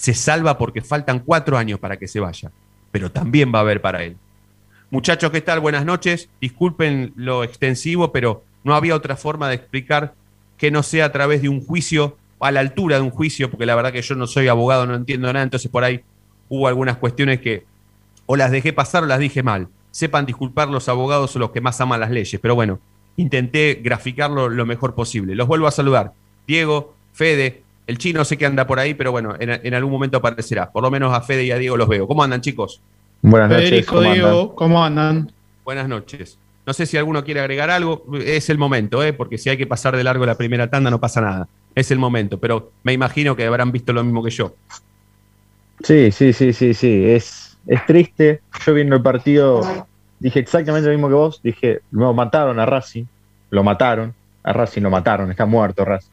se 0.00 0.14
salva 0.14 0.56
porque 0.56 0.80
faltan 0.80 1.18
cuatro 1.18 1.58
años 1.58 1.78
para 1.78 1.98
que 1.98 2.08
se 2.08 2.20
vaya, 2.20 2.50
pero 2.90 3.12
también 3.12 3.52
va 3.54 3.58
a 3.58 3.60
haber 3.60 3.82
para 3.82 4.02
él. 4.02 4.16
Muchachos, 4.92 5.30
¿qué 5.30 5.40
tal? 5.40 5.60
Buenas 5.60 5.84
noches. 5.84 6.28
Disculpen 6.40 7.12
lo 7.14 7.44
extensivo, 7.44 8.10
pero 8.10 8.42
no 8.64 8.74
había 8.74 8.96
otra 8.96 9.16
forma 9.16 9.48
de 9.48 9.54
explicar 9.54 10.14
que 10.58 10.72
no 10.72 10.82
sea 10.82 11.04
a 11.04 11.12
través 11.12 11.42
de 11.42 11.48
un 11.48 11.64
juicio, 11.64 12.16
a 12.40 12.50
la 12.50 12.58
altura 12.58 12.96
de 12.96 13.02
un 13.02 13.10
juicio, 13.10 13.52
porque 13.52 13.66
la 13.66 13.76
verdad 13.76 13.92
que 13.92 14.02
yo 14.02 14.16
no 14.16 14.26
soy 14.26 14.48
abogado, 14.48 14.86
no 14.86 14.96
entiendo 14.96 15.32
nada, 15.32 15.44
entonces 15.44 15.70
por 15.70 15.84
ahí 15.84 16.00
hubo 16.48 16.66
algunas 16.66 16.96
cuestiones 16.96 17.40
que 17.40 17.64
o 18.26 18.34
las 18.34 18.50
dejé 18.50 18.72
pasar 18.72 19.04
o 19.04 19.06
las 19.06 19.20
dije 19.20 19.44
mal. 19.44 19.68
Sepan 19.92 20.26
disculpar 20.26 20.68
los 20.68 20.88
abogados 20.88 21.36
o 21.36 21.38
los 21.38 21.52
que 21.52 21.60
más 21.60 21.80
aman 21.80 22.00
las 22.00 22.10
leyes, 22.10 22.40
pero 22.42 22.56
bueno, 22.56 22.80
intenté 23.16 23.80
graficarlo 23.80 24.48
lo 24.48 24.66
mejor 24.66 24.96
posible. 24.96 25.36
Los 25.36 25.46
vuelvo 25.46 25.68
a 25.68 25.70
saludar. 25.70 26.14
Diego, 26.48 26.96
Fede, 27.12 27.62
el 27.86 27.98
chino 27.98 28.24
sé 28.24 28.36
que 28.36 28.46
anda 28.46 28.66
por 28.66 28.80
ahí, 28.80 28.94
pero 28.94 29.12
bueno, 29.12 29.36
en, 29.38 29.74
algún 29.74 29.92
momento 29.92 30.16
aparecerá. 30.16 30.72
Por 30.72 30.82
lo 30.82 30.90
menos 30.90 31.12
a 31.14 31.20
Fede 31.20 31.44
y 31.44 31.52
a 31.52 31.58
Diego 31.58 31.76
los 31.76 31.88
veo. 31.88 32.08
¿Cómo 32.08 32.24
andan, 32.24 32.40
chicos? 32.40 32.80
Buenas 33.22 33.50
noches. 33.50 33.86
¿cómo 33.86 34.00
Diego, 34.00 34.28
andan? 34.28 34.48
¿cómo 34.54 34.84
andan? 34.84 35.32
Buenas 35.64 35.88
noches. 35.88 36.38
No 36.66 36.72
sé 36.72 36.86
si 36.86 36.96
alguno 36.96 37.24
quiere 37.24 37.40
agregar 37.40 37.70
algo. 37.70 38.04
Es 38.24 38.48
el 38.50 38.58
momento, 38.58 39.02
¿eh? 39.02 39.12
porque 39.12 39.38
si 39.38 39.50
hay 39.50 39.56
que 39.56 39.66
pasar 39.66 39.96
de 39.96 40.04
largo 40.04 40.24
la 40.24 40.36
primera 40.36 40.70
tanda 40.70 40.90
no 40.90 41.00
pasa 41.00 41.20
nada. 41.20 41.48
Es 41.74 41.90
el 41.90 41.98
momento, 41.98 42.38
pero 42.38 42.72
me 42.82 42.92
imagino 42.92 43.36
que 43.36 43.46
habrán 43.46 43.72
visto 43.72 43.92
lo 43.92 44.02
mismo 44.02 44.22
que 44.22 44.30
yo. 44.30 44.54
Sí, 45.82 46.10
sí, 46.12 46.32
sí, 46.32 46.52
sí, 46.52 46.74
sí. 46.74 47.04
Es, 47.10 47.58
es 47.66 47.86
triste. 47.86 48.40
Yo 48.64 48.74
viendo 48.74 48.96
el 48.96 49.02
partido 49.02 49.86
dije 50.18 50.40
exactamente 50.40 50.88
lo 50.88 50.92
mismo 50.94 51.08
que 51.08 51.14
vos. 51.14 51.40
Dije, 51.42 51.80
lo 51.90 52.12
mataron 52.14 52.58
a 52.58 52.66
Racing. 52.66 53.04
Lo 53.50 53.64
mataron. 53.64 54.14
A 54.42 54.52
Racing 54.52 54.82
lo 54.82 54.90
mataron. 54.90 55.30
Está 55.30 55.46
muerto 55.46 55.84
Racing. 55.84 56.10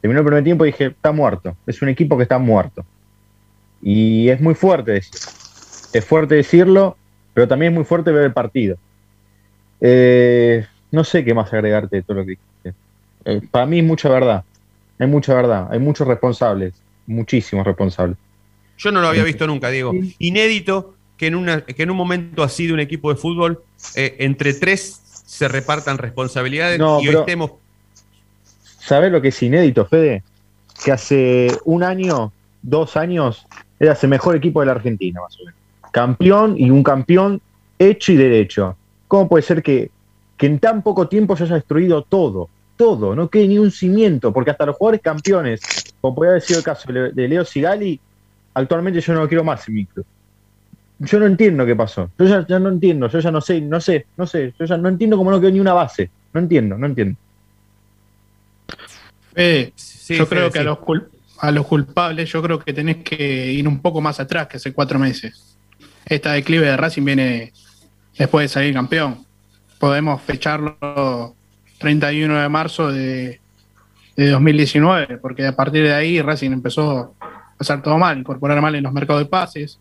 Terminó 0.00 0.20
el 0.20 0.26
primer 0.26 0.44
tiempo 0.44 0.64
y 0.64 0.72
dije, 0.72 0.86
está 0.86 1.12
muerto. 1.12 1.56
Es 1.66 1.80
un 1.82 1.88
equipo 1.88 2.16
que 2.16 2.24
está 2.24 2.38
muerto. 2.38 2.84
Y 3.82 4.28
es 4.28 4.40
muy 4.40 4.54
fuerte 4.54 4.92
decirlo. 4.92 5.39
Es 5.92 6.04
fuerte 6.04 6.36
decirlo, 6.36 6.96
pero 7.34 7.48
también 7.48 7.72
es 7.72 7.76
muy 7.76 7.84
fuerte 7.84 8.12
ver 8.12 8.24
el 8.24 8.32
partido. 8.32 8.76
Eh, 9.80 10.66
no 10.90 11.04
sé 11.04 11.24
qué 11.24 11.34
más 11.34 11.52
agregarte 11.52 11.96
de 11.96 12.02
todo 12.02 12.18
lo 12.18 12.24
que 12.24 12.30
dijiste. 12.30 12.74
Eh, 13.24 13.40
para 13.50 13.66
mí 13.66 13.78
es 13.78 13.84
mucha 13.84 14.08
verdad. 14.08 14.44
Hay 14.98 15.06
mucha 15.06 15.34
verdad. 15.34 15.68
Hay 15.70 15.78
muchos 15.78 16.06
responsables. 16.06 16.74
Muchísimos 17.06 17.66
responsables. 17.66 18.16
Yo 18.78 18.92
no 18.92 19.00
lo 19.00 19.08
había 19.08 19.24
visto 19.24 19.46
nunca, 19.46 19.70
Diego. 19.70 19.92
Inédito 20.18 20.94
que 21.16 21.26
en, 21.26 21.34
una, 21.34 21.60
que 21.62 21.82
en 21.82 21.90
un 21.90 21.96
momento 21.96 22.42
así 22.42 22.66
de 22.66 22.72
un 22.72 22.80
equipo 22.80 23.10
de 23.10 23.16
fútbol, 23.16 23.62
eh, 23.94 24.16
entre 24.20 24.54
tres 24.54 25.02
se 25.26 25.48
repartan 25.48 25.98
responsabilidades 25.98 26.78
y 26.78 27.08
hoy 27.08 27.14
estemos 27.14 27.52
¿Sabes 28.90 29.12
lo 29.12 29.20
que 29.22 29.28
es 29.28 29.42
inédito, 29.42 29.86
Fede? 29.86 30.24
Que 30.84 30.90
hace 30.90 31.48
un 31.64 31.84
año, 31.84 32.32
dos 32.62 32.96
años, 32.96 33.46
era 33.78 33.96
el 34.00 34.08
mejor 34.08 34.34
equipo 34.34 34.58
de 34.58 34.66
la 34.66 34.72
Argentina, 34.72 35.20
más 35.20 35.38
o 35.38 35.44
menos. 35.44 35.59
Campeón 35.92 36.54
y 36.56 36.70
un 36.70 36.82
campeón 36.82 37.40
hecho 37.78 38.12
y 38.12 38.16
derecho. 38.16 38.76
¿Cómo 39.08 39.28
puede 39.28 39.42
ser 39.42 39.62
que, 39.62 39.90
en 40.38 40.58
tan 40.58 40.82
poco 40.82 41.08
tiempo 41.08 41.36
se 41.36 41.44
haya 41.44 41.56
destruido 41.56 42.02
todo? 42.02 42.48
Todo, 42.76 43.14
no 43.14 43.28
quede 43.28 43.48
ni 43.48 43.58
un 43.58 43.70
cimiento, 43.70 44.32
porque 44.32 44.50
hasta 44.50 44.64
los 44.64 44.76
jugadores 44.76 45.02
campeones, 45.02 45.60
como 46.00 46.14
podría 46.14 46.30
haber 46.30 46.42
sido 46.42 46.60
el 46.60 46.64
caso 46.64 46.90
de 46.90 47.28
Leo 47.28 47.44
Sigali, 47.44 48.00
actualmente 48.54 49.00
yo 49.00 49.12
no 49.12 49.20
lo 49.20 49.28
quiero 49.28 49.44
más 49.44 49.68
en 49.68 49.74
mi 49.74 49.84
club. 49.84 50.06
Yo 51.00 51.18
no 51.18 51.26
entiendo 51.26 51.66
qué 51.66 51.76
pasó. 51.76 52.10
Yo 52.18 52.24
ya, 52.26 52.46
ya, 52.46 52.58
no 52.58 52.70
entiendo, 52.70 53.08
yo 53.08 53.18
ya 53.18 53.30
no 53.30 53.40
sé, 53.40 53.60
no 53.60 53.80
sé, 53.80 54.06
no 54.16 54.26
sé, 54.26 54.54
yo 54.58 54.64
ya 54.64 54.76
no 54.76 54.88
entiendo 54.88 55.16
cómo 55.18 55.30
no 55.30 55.40
quedó 55.40 55.50
ni 55.50 55.60
una 55.60 55.74
base. 55.74 56.10
No 56.32 56.40
entiendo, 56.40 56.78
no 56.78 56.86
entiendo 56.86 57.16
yo 60.08 60.28
creo 60.28 60.50
que 60.50 60.58
a, 60.58 60.62
los 60.62 60.78
a 61.38 61.50
los 61.50 61.66
culpables, 61.66 62.30
yo 62.30 62.42
creo 62.42 62.58
que 62.58 62.72
tenés 62.72 62.98
que 62.98 63.52
ir 63.52 63.66
un 63.66 63.80
poco 63.80 64.00
más 64.00 64.20
atrás 64.20 64.46
que 64.48 64.56
hace 64.56 64.72
cuatro 64.72 64.98
meses. 64.98 65.49
Esta 66.10 66.32
declive 66.32 66.66
de 66.66 66.76
Racing 66.76 67.04
viene 67.04 67.52
después 68.18 68.44
de 68.44 68.48
salir 68.48 68.74
campeón. 68.74 69.24
Podemos 69.78 70.20
fecharlo 70.20 71.36
31 71.78 72.40
de 72.40 72.48
marzo 72.48 72.90
de, 72.90 73.40
de 74.16 74.28
2019, 74.30 75.18
porque 75.18 75.46
a 75.46 75.54
partir 75.54 75.84
de 75.84 75.94
ahí 75.94 76.20
Racing 76.20 76.50
empezó 76.50 77.14
a 77.20 77.54
hacer 77.60 77.80
todo 77.80 77.96
mal, 77.96 78.18
incorporar 78.18 78.60
mal 78.60 78.74
en 78.74 78.82
los 78.82 78.92
mercados 78.92 79.22
de 79.22 79.28
pases. 79.28 79.78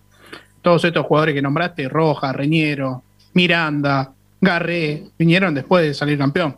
Todos 0.62 0.86
estos 0.86 1.04
jugadores 1.04 1.34
que 1.34 1.42
nombraste, 1.42 1.90
Roja, 1.90 2.32
Reñero, 2.32 3.02
Miranda, 3.34 4.14
Garré, 4.40 5.06
vinieron 5.18 5.56
después 5.56 5.84
de 5.84 5.96
salir 5.96 6.20
campeón. 6.20 6.56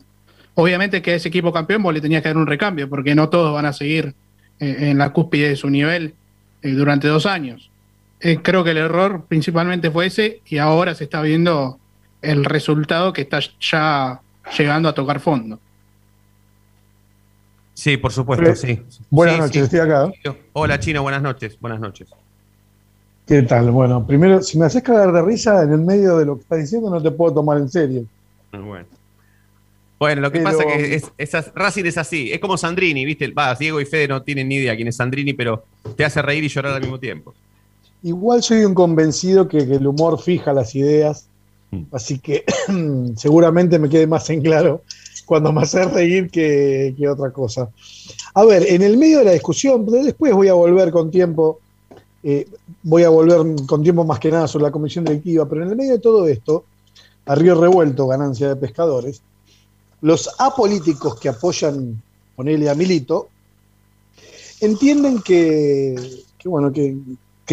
Obviamente 0.55 1.01
que 1.01 1.11
a 1.11 1.15
ese 1.15 1.29
equipo 1.29 1.53
campeón 1.53 1.81
vos 1.81 1.93
le 1.93 2.01
tenías 2.01 2.21
que 2.21 2.27
dar 2.27 2.37
un 2.37 2.45
recambio, 2.45 2.89
porque 2.89 3.15
no 3.15 3.29
todos 3.29 3.53
van 3.53 3.67
a 3.67 3.71
seguir 3.71 4.15
eh, 4.59 4.89
en 4.89 4.97
la 4.97 5.13
cúspide 5.13 5.47
de 5.47 5.55
su 5.55 5.69
nivel 5.69 6.13
eh, 6.61 6.71
durante 6.71 7.07
dos 7.07 7.25
años. 7.25 7.71
Eh, 8.23 8.39
creo 8.41 8.63
que 8.63 8.71
el 8.71 8.77
error 8.77 9.25
principalmente 9.27 9.89
fue 9.89 10.05
ese 10.05 10.41
y 10.45 10.59
ahora 10.59 10.93
se 10.93 11.05
está 11.05 11.21
viendo 11.21 11.79
el 12.21 12.45
resultado 12.45 13.13
que 13.13 13.23
está 13.23 13.39
ya 13.59 14.21
llegando 14.57 14.87
a 14.89 14.93
tocar 14.93 15.19
fondo. 15.19 15.59
Sí, 17.73 17.97
por 17.97 18.11
supuesto, 18.11 18.55
sí. 18.55 18.79
Buenas 19.09 19.39
noches, 19.39 19.63
estoy 19.63 19.79
acá. 19.79 20.11
Hola, 20.53 20.79
Chino, 20.79 21.01
buenas 21.01 21.23
noches. 21.23 21.57
Buenas 21.59 21.79
noches. 21.79 22.09
¿Qué 23.25 23.41
tal? 23.41 23.71
Bueno, 23.71 24.05
primero, 24.05 24.41
si 24.43 24.59
me 24.59 24.65
haces 24.65 24.83
cagar 24.83 25.11
de 25.11 25.21
risa 25.23 25.63
en 25.63 25.71
el 25.71 25.79
medio 25.79 26.17
de 26.17 26.25
lo 26.25 26.35
que 26.35 26.41
estás 26.41 26.59
diciendo, 26.59 26.91
no 26.91 27.01
te 27.01 27.09
puedo 27.09 27.33
tomar 27.33 27.57
en 27.57 27.69
serio. 27.69 28.05
Bueno. 28.51 28.85
Bueno, 29.97 30.21
lo 30.21 30.31
que 30.31 30.41
pasa 30.41 30.63
es 30.63 31.03
que 31.05 31.23
es, 31.23 31.53
Racing 31.55 31.85
es 31.85 31.97
así, 31.97 32.31
es 32.31 32.39
como 32.39 32.57
Sandrini, 32.57 33.05
¿viste? 33.05 33.27
Va, 33.31 33.53
Diego 33.55 33.79
y 33.79 33.85
Fede 33.85 34.07
no 34.07 34.21
tienen 34.23 34.47
ni 34.47 34.55
idea 34.55 34.75
quién 34.75 34.87
es 34.87 34.95
Sandrini, 34.95 35.33
pero 35.33 35.63
te 35.95 36.03
hace 36.03 36.21
reír 36.21 36.43
y 36.43 36.49
llorar 36.49 36.73
al 36.73 36.81
mismo 36.81 36.99
tiempo. 36.99 37.33
Igual 38.03 38.41
soy 38.41 38.65
un 38.65 38.73
convencido 38.73 39.47
que, 39.47 39.59
el 39.59 39.85
humor 39.85 40.19
fija 40.19 40.53
las 40.53 40.73
ideas, 40.75 41.27
mm. 41.71 41.83
así 41.91 42.19
que 42.19 42.43
seguramente 43.15 43.77
me 43.79 43.89
quede 43.89 44.07
más 44.07 44.29
en 44.29 44.41
claro 44.41 44.81
cuando 45.25 45.53
me 45.53 45.61
hace 45.61 45.85
reír 45.85 46.29
que, 46.29 46.93
otra 47.09 47.31
cosa. 47.31 47.69
A 48.33 48.43
ver, 48.43 48.65
en 48.67 48.81
el 48.81 48.97
medio 48.97 49.19
de 49.19 49.25
la 49.25 49.31
discusión, 49.31 49.85
después 49.85 50.33
voy 50.33 50.49
a 50.49 50.53
volver 50.53 50.91
con 50.91 51.09
tiempo, 51.09 51.59
eh, 52.23 52.47
voy 52.83 53.03
a 53.03 53.09
volver 53.09 53.65
con 53.65 53.81
tiempo 53.81 54.03
más 54.03 54.19
que 54.19 54.29
nada 54.29 54.47
sobre 54.47 54.63
la 54.63 54.71
comisión 54.71 55.05
directiva, 55.05 55.47
pero 55.47 55.63
en 55.63 55.69
el 55.69 55.75
medio 55.77 55.93
de 55.93 55.99
todo 55.99 56.27
esto, 56.27 56.65
a 57.25 57.35
Río 57.35 57.55
Revuelto, 57.55 58.07
ganancia 58.07 58.49
de 58.49 58.55
pescadores, 58.57 59.21
los 60.01 60.29
apolíticos 60.39 61.17
que 61.19 61.29
apoyan, 61.29 62.01
ponerle 62.35 62.69
a 62.69 62.75
Milito, 62.75 63.29
entienden 64.59 65.21
que, 65.21 65.95
bueno, 66.43 66.73
que, 66.73 66.97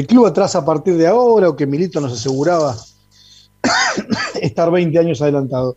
el 0.00 0.06
club 0.06 0.26
atrás 0.26 0.54
a 0.54 0.64
partir 0.64 0.96
de 0.96 1.06
ahora 1.06 1.48
o 1.48 1.56
que 1.56 1.66
Milito 1.66 2.00
nos 2.00 2.12
aseguraba 2.12 2.76
estar 4.40 4.70
20 4.70 4.98
años 4.98 5.20
adelantado. 5.22 5.76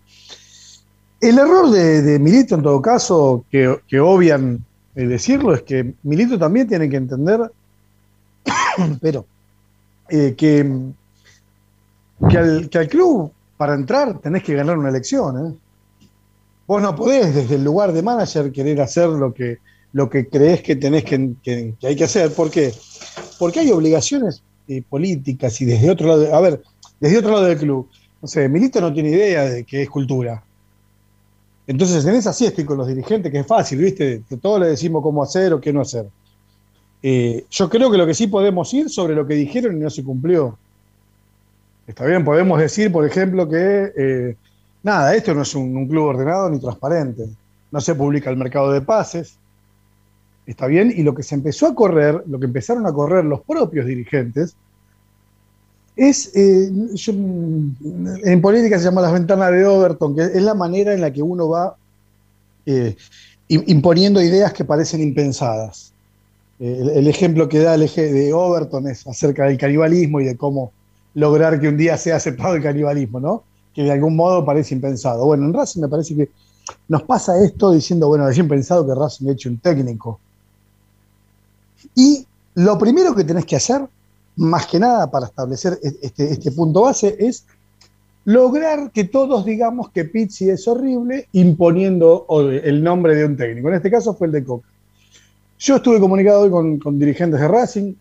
El 1.19 1.37
error 1.37 1.69
de, 1.69 2.17
Milito, 2.19 2.55
en 2.55 2.63
todo 2.63 2.81
caso, 2.81 3.45
que, 3.51 3.99
obvian 3.99 4.63
eh, 4.95 5.05
decirlo, 5.05 5.53
es 5.53 5.61
que 5.61 5.93
Milito 6.03 6.37
también 6.37 6.67
tiene 6.67 6.89
que 6.89 6.97
entender, 6.97 7.51
pero 9.01 9.25
eh, 10.09 10.33
que, 10.35 10.67
que 12.27 12.37
al, 12.37 12.87
club, 12.89 13.31
para 13.55 13.75
entrar, 13.75 14.19
tenés 14.19 14.43
que 14.43 14.55
ganar 14.55 14.77
una 14.77 14.89
elección. 14.89 15.45
¿eh? 15.45 15.55
Vos 16.65 16.81
no 16.81 16.95
podés, 16.95 17.35
desde 17.35 17.55
el 17.55 17.63
lugar 17.63 17.93
de 17.93 18.01
manager, 18.01 18.51
querer 18.51 18.81
hacer 18.81 19.09
lo 19.09 19.33
que, 19.33 19.59
lo 19.93 20.09
que 20.09 20.27
crees 20.27 20.63
que 20.63 20.75
tenés 20.75 21.03
que, 21.03 21.33
que, 21.43 21.75
hay 21.83 21.95
que 21.95 22.03
hacer. 22.03 22.33
¿Por 22.33 22.49
qué? 22.49 22.73
Porque 22.73 22.90
hay 23.59 23.71
obligaciones 23.71 24.43
políticas 24.89 25.59
y 25.61 25.65
desde 25.65 25.91
otro 25.91 26.07
lado, 26.07 26.33
a 26.33 26.39
ver, 26.39 26.61
desde 26.99 27.17
otro 27.17 27.31
lado 27.31 27.45
del 27.45 27.57
club. 27.57 27.89
No 28.21 28.27
sé, 28.27 28.47
Milito 28.47 28.79
no 28.79 28.93
tiene 28.93 29.09
idea 29.09 29.43
de 29.45 29.63
qué 29.63 29.81
es 29.81 29.89
cultura. 29.89 30.43
Entonces, 31.67 32.05
en 32.05 32.15
esa 32.15 32.33
sí 32.33 32.45
estoy 32.45 32.65
con 32.65 32.77
los 32.77 32.87
dirigentes, 32.87 33.31
que 33.31 33.39
es 33.39 33.47
fácil, 33.47 33.79
¿viste? 33.79 34.23
Todos 34.41 34.59
le 34.59 34.67
decimos 34.67 35.01
cómo 35.01 35.23
hacer 35.23 35.53
o 35.53 35.61
qué 35.61 35.71
no 35.71 35.81
hacer. 35.81 36.07
Eh, 37.03 37.45
yo 37.49 37.69
creo 37.69 37.89
que 37.89 37.97
lo 37.97 38.05
que 38.05 38.13
sí 38.13 38.27
podemos 38.27 38.73
ir 38.73 38.89
sobre 38.89 39.15
lo 39.15 39.25
que 39.25 39.33
dijeron 39.33 39.77
y 39.77 39.79
no 39.79 39.89
se 39.89 40.03
cumplió. 40.03 40.57
Está 41.87 42.05
bien, 42.05 42.23
podemos 42.23 42.59
decir, 42.59 42.91
por 42.91 43.05
ejemplo, 43.05 43.49
que 43.49 43.91
eh, 43.97 44.35
nada, 44.83 45.15
esto 45.15 45.33
no 45.33 45.41
es 45.41 45.55
un, 45.55 45.87
club 45.87 46.05
ordenado 46.05 46.49
ni 46.49 46.59
transparente. 46.59 47.27
No 47.71 47.81
se 47.81 47.95
publica 47.95 48.29
el 48.29 48.37
mercado 48.37 48.71
de 48.71 48.81
pases. 48.81 49.37
Está 50.51 50.67
bien, 50.67 50.93
y 50.93 51.01
lo 51.03 51.15
que 51.15 51.23
se 51.23 51.33
empezó 51.33 51.65
a 51.65 51.73
correr, 51.73 52.25
lo 52.27 52.37
que 52.37 52.45
empezaron 52.45 52.85
a 52.85 52.91
correr 52.91 53.23
los 53.23 53.39
propios 53.39 53.85
dirigentes, 53.85 54.53
es, 55.95 56.29
eh, 56.35 56.69
en 58.25 58.41
política 58.41 58.77
se 58.77 58.83
llama 58.83 58.99
las 58.99 59.13
ventanas 59.13 59.49
de 59.53 59.65
Overton, 59.65 60.13
que 60.13 60.23
es 60.23 60.41
la 60.41 60.53
manera 60.53 60.93
en 60.93 60.99
la 60.99 61.13
que 61.13 61.21
uno 61.21 61.47
va 61.47 61.77
eh, 62.65 62.97
imponiendo 63.47 64.21
ideas 64.21 64.51
que 64.51 64.65
parecen 64.65 65.01
impensadas. 65.01 65.93
Eh, 66.59 66.95
el, 66.95 67.07
ejemplo 67.07 67.47
que 67.47 67.59
da 67.59 67.75
el 67.75 67.83
eje 67.83 68.11
de 68.11 68.33
Overton 68.33 68.89
es 68.89 69.07
acerca 69.07 69.45
del 69.45 69.57
canibalismo 69.57 70.19
y 70.19 70.25
de 70.25 70.35
cómo 70.35 70.73
lograr 71.13 71.61
que 71.61 71.69
un 71.69 71.77
día 71.77 71.97
sea 71.97 72.17
aceptado 72.17 72.55
el 72.55 72.61
canibalismo, 72.61 73.21
¿no? 73.21 73.43
Que 73.73 73.83
de 73.83 73.91
algún 73.93 74.17
modo 74.17 74.43
parece 74.43 74.75
impensado. 74.75 75.25
Bueno, 75.25 75.45
en 75.45 75.53
Racing 75.53 75.79
me 75.79 75.87
parece 75.87 76.13
que 76.13 76.29
nos 76.89 77.03
pasa 77.03 77.41
esto 77.41 77.71
diciendo, 77.71 78.09
bueno, 78.09 78.27
es 78.27 78.37
impensado 78.37 78.85
que 78.85 78.93
Racing 78.93 79.29
eche 79.29 79.47
un 79.47 79.57
técnico. 79.59 80.19
Y 81.95 82.25
lo 82.55 82.77
primero 82.77 83.15
que 83.15 83.23
tenés 83.23 83.45
que 83.45 83.55
hacer 83.55 83.87
más 84.35 84.65
que 84.65 84.79
nada 84.79 85.09
para 85.09 85.27
establecer 85.27 85.77
este, 85.83 86.31
este, 86.31 86.51
punto 86.51 86.81
base, 86.81 87.15
es 87.19 87.45
lograr 88.25 88.91
que 88.91 89.03
todos 89.03 89.45
digamos 89.45 89.89
que 89.89 90.05
Pizzi 90.05 90.49
es 90.49 90.67
horrible 90.67 91.27
imponiendo 91.33 92.25
el 92.63 92.83
nombre 92.83 93.15
de 93.15 93.25
un 93.25 93.35
técnico. 93.37 93.69
En 93.69 93.75
este 93.75 93.91
caso 93.91 94.13
fue 94.13 94.27
el 94.27 94.33
de 94.33 94.43
Coca. 94.43 94.67
Yo 95.59 95.75
estuve 95.75 95.99
comunicado 95.99 96.41
hoy 96.41 96.79
con, 96.79 96.99
dirigentes 96.99 97.39
de 97.39 97.47
Racing. 97.47 97.93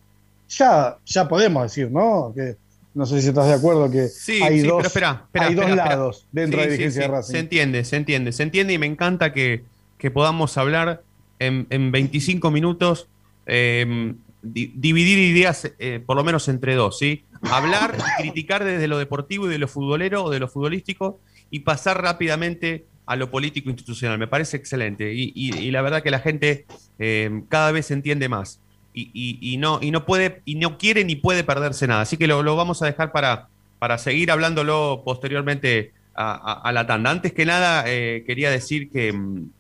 Ya, 0.49 0.97
ya 1.05 1.29
podemos 1.29 1.63
decir, 1.65 1.91
¿no? 1.91 2.33
Que 2.35 2.57
no 2.95 3.07
sé 3.07 3.21
si 3.21 3.29
estás 3.29 3.47
de 3.47 3.55
acuerdo 3.55 3.91
que 3.91 4.09
hay 4.43 4.61
dos, 4.63 4.97
hay 5.35 5.55
dos 5.55 5.77
lados 5.77 6.27
dentro 6.33 6.61
de 6.61 6.67
la 6.67 6.73
dirigencia 6.73 7.03
de 7.03 7.09
Racing. 7.09 7.33
Se 7.33 7.39
entiende, 7.39 7.85
se 7.85 7.97
entiende, 7.97 8.33
se 8.33 8.43
entiende 8.43 8.73
y 8.73 8.79
me 8.79 8.87
encanta 8.87 9.33
que, 9.33 9.65
podamos 10.15 10.57
hablar 10.57 11.03
en, 11.39 11.67
en 11.69 11.93
25 11.93 12.51
minutos 12.51 13.09
eh, 13.53 14.15
dividir 14.43 15.19
ideas, 15.19 15.71
eh, 15.79 16.01
por 16.05 16.17
lo 16.17 16.25
menos 16.25 16.49
entre 16.49 16.75
dos, 16.75 16.99
¿sí? 16.99 17.25
Hablar 17.43 17.97
y 17.99 18.23
criticar 18.23 18.65
desde 18.65 18.89
lo 18.89 18.99
deportivo 18.99 19.47
y 19.47 19.51
de 19.51 19.59
lo 19.59 19.69
futbolero 19.69 20.25
o 20.25 20.31
de 20.31 20.41
lo 20.41 20.49
futbolístico 20.49 21.21
y 21.51 21.61
pasar 21.61 22.03
rápidamente 22.03 22.85
a 23.07 23.17
lo 23.17 23.31
político 23.31 23.71
institucional. 23.71 24.19
Me 24.19 24.29
parece 24.29 24.57
excelente 24.57 25.13
y, 25.13 25.71
la 25.71 25.83
verdad 25.83 26.03
que 26.03 26.11
la 26.11 26.21
gente 26.21 26.67
eh, 26.99 27.43
cada 27.49 27.73
vez 27.73 27.91
entiende 27.91 28.29
más 28.29 28.61
y, 28.93 29.57
no, 29.59 29.79
y 29.81 29.91
no 29.91 30.05
puede 30.05 30.43
y 30.45 30.57
no 30.57 30.77
quiere 30.79 31.05
ni 31.05 31.17
puede 31.17 31.45
perderse 31.45 31.87
nada. 31.87 32.03
Así 32.03 32.17
que 32.17 32.27
lo, 32.27 32.57
vamos 32.57 32.83
a 32.83 32.87
dejar 32.87 33.13
para, 33.13 33.49
para 33.79 33.99
seguir 33.99 34.31
hablándolo 34.31 35.03
posteriormente 35.05 35.93
a, 36.15 36.71
la 36.73 36.87
tanda. 36.87 37.11
Antes 37.11 37.33
que 37.33 37.47
nada, 37.47 37.85
eh, 37.87 38.25
quería 38.27 38.51
decir 38.51 38.91
que 38.91 39.13
mm, 39.13 39.51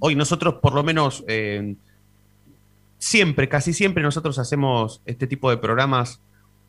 hoy 0.00 0.14
nosotros 0.16 0.56
por 0.60 0.74
lo 0.74 0.82
menos 0.82 1.24
siempre, 3.04 3.50
casi 3.50 3.74
siempre 3.74 4.02
nosotros 4.02 4.38
hacemos 4.38 5.02
este 5.04 5.26
tipo 5.26 5.50
de 5.50 5.58
programas 5.58 6.22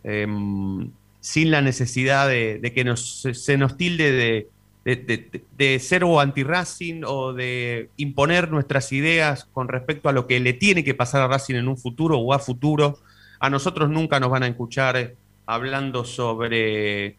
em, 0.03 0.91
sin 1.21 1.49
la 1.49 1.61
necesidad 1.61 2.27
de, 2.27 2.59
que 2.75 3.33
se 3.33 3.57
nos 3.57 3.77
tilde 3.77 4.49
de, 4.83 5.79
ser 5.79 6.03
o 6.03 6.19
anti-Racing 6.19 7.03
o 7.07 7.31
de 7.31 7.89
imponer 7.95 8.51
nuestras 8.51 8.91
ideas 8.91 9.47
con 9.53 9.69
respecto 9.69 10.09
a 10.09 10.11
lo 10.11 10.27
que 10.27 10.41
le 10.41 10.51
tiene 10.51 10.83
que 10.83 10.93
pasar 10.93 11.21
a 11.21 11.27
Racing 11.27 11.55
en 11.55 11.69
un 11.69 11.77
futuro 11.77 12.19
o 12.19 12.33
a 12.33 12.39
futuro. 12.39 12.99
A 13.39 13.49
nosotros 13.49 13.89
nunca 13.89 14.19
nos 14.19 14.29
van 14.29 14.43
a 14.43 14.47
escuchar 14.47 15.13
hablando 15.45 16.03
sobre 16.03 17.15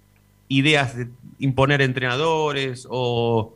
ideas 0.48 0.94
de 0.94 1.08
imponer 1.38 1.80
entrenadores 1.80 2.86
o, 2.90 3.54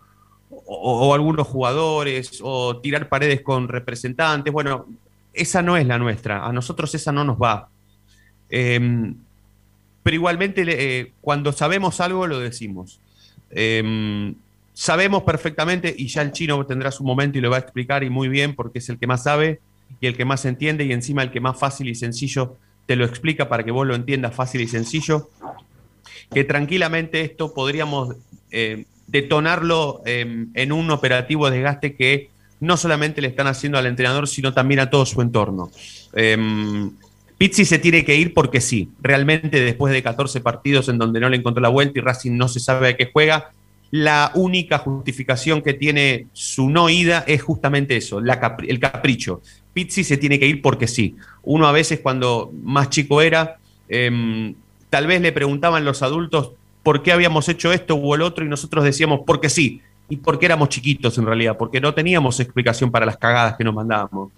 o, 0.48 1.14
algunos 1.14 1.46
jugadores 1.46 2.40
o 2.42 2.78
tirar 2.80 3.10
paredes 3.10 3.42
con 3.42 3.68
representantes. 3.68 4.52
Bueno, 4.52 4.86
esa 5.40 5.62
no 5.62 5.76
es 5.76 5.86
la 5.86 5.98
nuestra, 5.98 6.46
a 6.46 6.52
nosotros 6.52 6.94
esa 6.94 7.12
no 7.12 7.24
nos 7.24 7.38
va. 7.38 7.68
Em, 8.50 9.14
pero 10.02 10.14
igualmente 10.14 10.64
eh, 10.66 11.12
cuando 11.20 11.52
sabemos 11.52 12.00
algo 12.00 12.26
lo 12.26 12.38
decimos. 12.38 13.00
Em, 13.50 14.34
sabemos 14.74 15.22
perfectamente, 15.22 15.94
y 15.96 16.08
ya 16.08 16.22
el 16.22 16.32
chino 16.32 16.64
tendrá 16.66 16.90
su 16.90 17.04
momento 17.04 17.38
y 17.38 17.40
lo 17.40 17.50
va 17.50 17.56
a 17.56 17.60
explicar 17.60 18.04
y 18.04 18.10
muy 18.10 18.28
bien 18.28 18.54
porque 18.54 18.78
es 18.80 18.88
el 18.88 18.98
que 18.98 19.06
más 19.06 19.24
sabe 19.24 19.60
y 20.00 20.06
el 20.06 20.16
que 20.16 20.24
más 20.24 20.44
entiende 20.44 20.84
y 20.84 20.92
encima 20.92 21.22
el 21.22 21.30
que 21.30 21.40
más 21.40 21.58
fácil 21.58 21.88
y 21.88 21.94
sencillo 21.94 22.56
te 22.86 22.96
lo 22.96 23.04
explica 23.04 23.48
para 23.48 23.64
que 23.64 23.70
vos 23.70 23.86
lo 23.86 23.94
entiendas 23.94 24.34
fácil 24.34 24.60
y 24.60 24.68
sencillo, 24.68 25.30
que 26.32 26.44
tranquilamente 26.44 27.20
esto 27.22 27.54
podríamos 27.54 28.16
eh, 28.50 28.84
detonarlo 29.06 30.02
em, 30.04 30.50
en 30.54 30.72
un 30.72 30.90
operativo 30.90 31.50
desgaste 31.50 31.94
que 31.94 32.30
no 32.60 32.76
solamente 32.76 33.20
le 33.20 33.28
están 33.28 33.46
haciendo 33.46 33.78
al 33.78 33.86
entrenador, 33.86 34.28
sino 34.28 34.52
también 34.52 34.80
a 34.80 34.90
todo 34.90 35.06
su 35.06 35.20
entorno. 35.22 35.70
Eh, 36.14 36.36
Pizzi 37.40 37.64
se 37.64 37.78
tiene 37.78 38.04
que 38.04 38.14
ir 38.16 38.34
porque 38.34 38.60
sí. 38.60 38.90
Realmente 39.00 39.60
después 39.60 39.94
de 39.94 40.02
14 40.02 40.42
partidos 40.42 40.90
en 40.90 40.98
donde 40.98 41.20
no 41.20 41.30
le 41.30 41.38
encontró 41.38 41.62
la 41.62 41.70
vuelta 41.70 41.98
y 41.98 42.02
Racing 42.02 42.36
no 42.36 42.48
se 42.48 42.60
sabe 42.60 42.88
a 42.88 42.96
qué 42.98 43.08
juega, 43.10 43.52
la 43.90 44.30
única 44.34 44.76
justificación 44.76 45.62
que 45.62 45.72
tiene 45.72 46.26
su 46.34 46.68
no 46.68 46.90
ida 46.90 47.24
es 47.26 47.42
justamente 47.42 47.96
eso, 47.96 48.18
el 48.18 48.78
capricho. 48.78 49.40
Pizzi 49.72 50.04
se 50.04 50.18
tiene 50.18 50.38
que 50.38 50.46
ir 50.46 50.60
porque 50.60 50.86
sí. 50.86 51.16
Uno 51.42 51.66
a 51.66 51.72
veces 51.72 52.00
cuando 52.00 52.52
más 52.62 52.90
chico 52.90 53.22
era, 53.22 53.56
em, 53.88 54.54
tal 54.90 55.06
vez 55.06 55.22
le 55.22 55.32
preguntaban 55.32 55.86
los 55.86 56.02
adultos 56.02 56.52
por 56.82 57.02
qué 57.02 57.10
habíamos 57.10 57.48
hecho 57.48 57.72
esto 57.72 57.94
u 57.96 58.14
el 58.14 58.20
otro 58.20 58.44
y 58.44 58.48
nosotros 58.48 58.84
decíamos 58.84 59.20
porque 59.26 59.48
sí 59.48 59.80
y 60.10 60.16
porque 60.16 60.46
éramos 60.46 60.68
chiquitos 60.68 61.16
en 61.16 61.24
realidad, 61.24 61.56
porque 61.56 61.80
no 61.80 61.94
teníamos 61.94 62.38
explicación 62.40 62.90
para 62.90 63.06
las 63.06 63.16
cagadas 63.16 63.56
que 63.56 63.64
nos 63.64 63.74
mandábamos. 63.74 64.32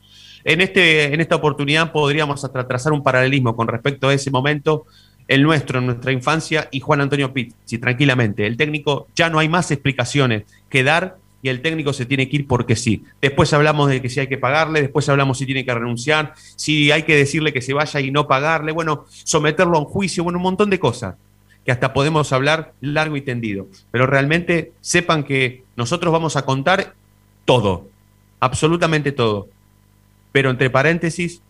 En, 0.44 0.60
este, 0.60 1.12
en 1.12 1.20
esta 1.20 1.36
oportunidad 1.36 1.90
podríamos 1.90 2.46
trazar 2.52 2.92
un 2.92 3.02
paralelismo 3.02 3.56
con 3.56 3.66
respecto 3.66 4.08
a 4.08 4.14
ese 4.14 4.30
momento, 4.30 4.86
el 5.28 5.42
nuestro, 5.42 5.78
en 5.78 5.86
nuestra 5.86 6.12
infancia, 6.12 6.68
y 6.70 6.80
Juan 6.80 7.00
Antonio 7.00 7.32
Pizzi, 7.32 7.78
tranquilamente. 7.78 8.46
El 8.46 8.56
técnico, 8.56 9.08
ya 9.16 9.30
no 9.30 9.38
hay 9.38 9.48
más 9.48 9.70
explicaciones 9.70 10.44
que 10.68 10.84
dar 10.84 11.16
y 11.44 11.48
el 11.48 11.62
técnico 11.62 11.92
se 11.92 12.06
tiene 12.06 12.28
que 12.28 12.36
ir 12.36 12.46
porque 12.46 12.76
sí. 12.76 13.04
Después 13.20 13.52
hablamos 13.52 13.88
de 13.88 14.02
que 14.02 14.10
si 14.10 14.20
hay 14.20 14.26
que 14.26 14.38
pagarle, 14.38 14.82
después 14.82 15.08
hablamos 15.08 15.38
si 15.38 15.46
tiene 15.46 15.64
que 15.64 15.72
renunciar, 15.72 16.34
si 16.36 16.92
hay 16.92 17.04
que 17.04 17.16
decirle 17.16 17.52
que 17.52 17.62
se 17.62 17.72
vaya 17.72 17.98
y 18.00 18.10
no 18.10 18.28
pagarle, 18.28 18.72
bueno, 18.72 19.06
someterlo 19.08 19.78
a 19.78 19.80
un 19.80 19.86
juicio, 19.86 20.22
bueno, 20.22 20.38
un 20.38 20.44
montón 20.44 20.70
de 20.70 20.78
cosas 20.78 21.14
que 21.64 21.72
hasta 21.72 21.92
podemos 21.92 22.32
hablar 22.32 22.72
largo 22.80 23.16
y 23.16 23.22
tendido. 23.22 23.68
Pero 23.90 24.06
realmente 24.06 24.72
sepan 24.80 25.24
que 25.24 25.64
nosotros 25.76 26.12
vamos 26.12 26.36
a 26.36 26.44
contar 26.44 26.94
todo, 27.44 27.88
absolutamente 28.40 29.12
todo. 29.12 29.48
Pero 30.32 30.50
entre 30.50 30.70
paréntesis 30.70 31.42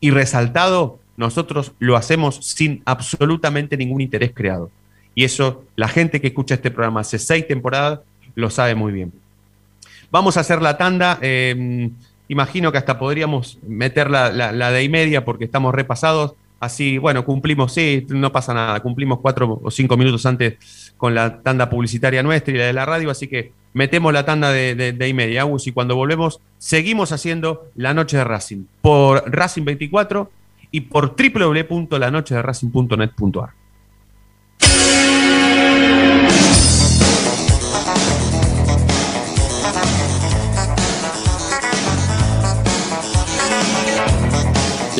y 0.00 0.10
resaltado, 0.10 0.98
nosotros 1.16 1.72
lo 1.78 1.96
hacemos 1.96 2.36
sin 2.36 2.82
absolutamente 2.84 3.76
ningún 3.76 4.00
interés 4.00 4.32
creado. 4.34 4.70
Y 5.14 5.24
eso 5.24 5.64
la 5.76 5.88
gente 5.88 6.20
que 6.20 6.28
escucha 6.28 6.54
este 6.54 6.70
programa 6.70 7.00
hace 7.00 7.18
seis 7.18 7.46
temporadas 7.46 8.00
lo 8.34 8.50
sabe 8.50 8.74
muy 8.74 8.92
bien. 8.92 9.12
Vamos 10.10 10.36
a 10.36 10.40
hacer 10.40 10.60
la 10.60 10.76
tanda. 10.76 11.18
Em, 11.22 11.92
imagino 12.28 12.72
que 12.72 12.78
hasta 12.78 12.98
podríamos 12.98 13.58
meter 13.66 14.10
la, 14.10 14.30
la 14.30 14.70
de 14.70 14.82
y 14.82 14.88
media 14.88 15.24
porque 15.24 15.44
estamos 15.44 15.74
repasados. 15.74 16.34
Así, 16.64 16.98
bueno, 16.98 17.24
cumplimos, 17.24 17.72
sí, 17.72 18.06
no 18.08 18.32
pasa 18.32 18.54
nada, 18.54 18.80
cumplimos 18.80 19.20
cuatro 19.20 19.60
o 19.62 19.70
cinco 19.70 19.96
minutos 19.96 20.24
antes 20.26 20.94
con 20.96 21.14
la 21.14 21.42
tanda 21.42 21.68
publicitaria 21.68 22.22
nuestra 22.22 22.54
y 22.54 22.58
la 22.58 22.64
de 22.64 22.72
la 22.72 22.86
radio, 22.86 23.10
así 23.10 23.28
que 23.28 23.52
metemos 23.74 24.12
la 24.12 24.24
tanda 24.24 24.50
de, 24.50 24.74
de, 24.74 25.08
y 25.08 25.14
media, 25.14 25.44
y 25.64 25.72
cuando 25.72 25.96
volvemos 25.96 26.40
seguimos 26.58 27.12
haciendo 27.12 27.68
La 27.76 27.92
Noche 27.92 28.16
de 28.16 28.24
Racing 28.24 28.64
por 28.80 29.30
Racing 29.30 29.64
24 29.64 30.30
y 30.70 30.80
por 30.82 31.16
www.lanochederacing.net.ar. 31.16 33.50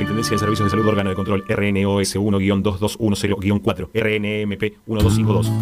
Superintendencia 0.00 0.34
de 0.34 0.38
Servicios 0.38 0.66
de 0.66 0.70
Salud 0.70 0.88
Órgano 0.88 1.10
de 1.10 1.16
Control 1.16 1.44
RNOS 1.46 2.16
1-2210-4 2.16 3.90
RNMP 3.92 4.62
1252. 4.86 5.52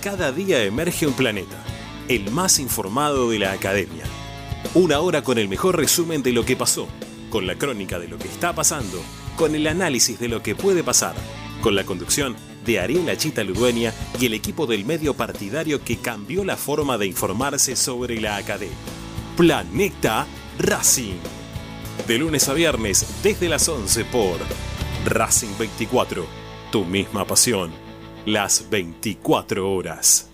Cada 0.00 0.32
día 0.32 0.64
emerge 0.64 1.06
un 1.06 1.12
planeta, 1.12 1.62
el 2.08 2.30
más 2.30 2.58
informado 2.60 3.28
de 3.28 3.40
la 3.40 3.52
academia. 3.52 4.04
Una 4.72 5.00
hora 5.00 5.22
con 5.22 5.36
el 5.36 5.50
mejor 5.50 5.76
resumen 5.76 6.22
de 6.22 6.32
lo 6.32 6.46
que 6.46 6.56
pasó, 6.56 6.88
con 7.28 7.46
la 7.46 7.56
crónica 7.56 7.98
de 7.98 8.08
lo 8.08 8.16
que 8.16 8.28
está 8.28 8.54
pasando, 8.54 8.98
con 9.36 9.54
el 9.54 9.66
análisis 9.66 10.18
de 10.18 10.28
lo 10.28 10.42
que 10.42 10.54
puede 10.54 10.82
pasar, 10.82 11.14
con 11.60 11.74
la 11.74 11.84
conducción 11.84 12.36
de 12.64 12.80
Ariel 12.80 13.14
Chita 13.18 13.44
Ludueña 13.44 13.92
y 14.18 14.24
el 14.24 14.32
equipo 14.32 14.66
del 14.66 14.86
medio 14.86 15.12
partidario 15.12 15.84
que 15.84 15.98
cambió 15.98 16.42
la 16.42 16.56
forma 16.56 16.96
de 16.96 17.08
informarse 17.08 17.76
sobre 17.76 18.18
la 18.18 18.36
academia. 18.36 18.78
Planeta 19.36 20.26
Racing 20.58 21.41
de 22.06 22.18
lunes 22.18 22.48
a 22.48 22.54
viernes 22.54 23.06
desde 23.22 23.48
las 23.48 23.68
11 23.68 24.04
por 24.06 24.38
Racing 25.06 25.56
24, 25.58 26.24
tu 26.70 26.84
misma 26.84 27.24
pasión, 27.26 27.70
las 28.26 28.68
24 28.70 29.70
horas. 29.70 30.28